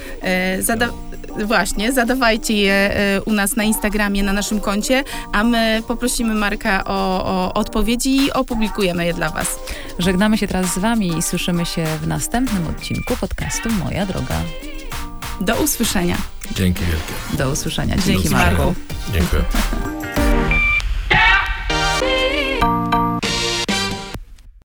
Zada 0.59 0.89
Właśnie, 1.45 1.93
zadawajcie 1.93 2.53
je 2.53 2.73
e, 2.73 3.21
u 3.21 3.33
nas 3.33 3.55
na 3.55 3.63
Instagramie, 3.63 4.23
na 4.23 4.33
naszym 4.33 4.59
koncie, 4.59 5.03
a 5.31 5.43
my 5.43 5.83
poprosimy 5.87 6.33
Marka 6.33 6.83
o, 6.85 7.25
o 7.25 7.53
odpowiedzi 7.53 8.15
i 8.15 8.31
opublikujemy 8.31 9.05
je 9.05 9.13
dla 9.13 9.29
Was. 9.29 9.59
Żegnamy 9.99 10.37
się 10.37 10.47
teraz 10.47 10.73
z 10.73 10.77
Wami 10.77 11.17
i 11.17 11.21
słyszymy 11.21 11.65
się 11.65 11.85
w 12.01 12.07
następnym 12.07 12.67
odcinku 12.67 13.17
podcastu 13.17 13.69
Moja 13.83 14.05
Droga. 14.05 14.35
Do 15.41 15.55
usłyszenia. 15.55 16.17
Dzięki 16.51 16.81
wielkie. 16.85 17.13
Do 17.37 17.49
usłyszenia. 17.49 17.95
Dzięki, 17.97 18.29
Marku. 18.29 18.75
Dziękuję. 19.13 19.43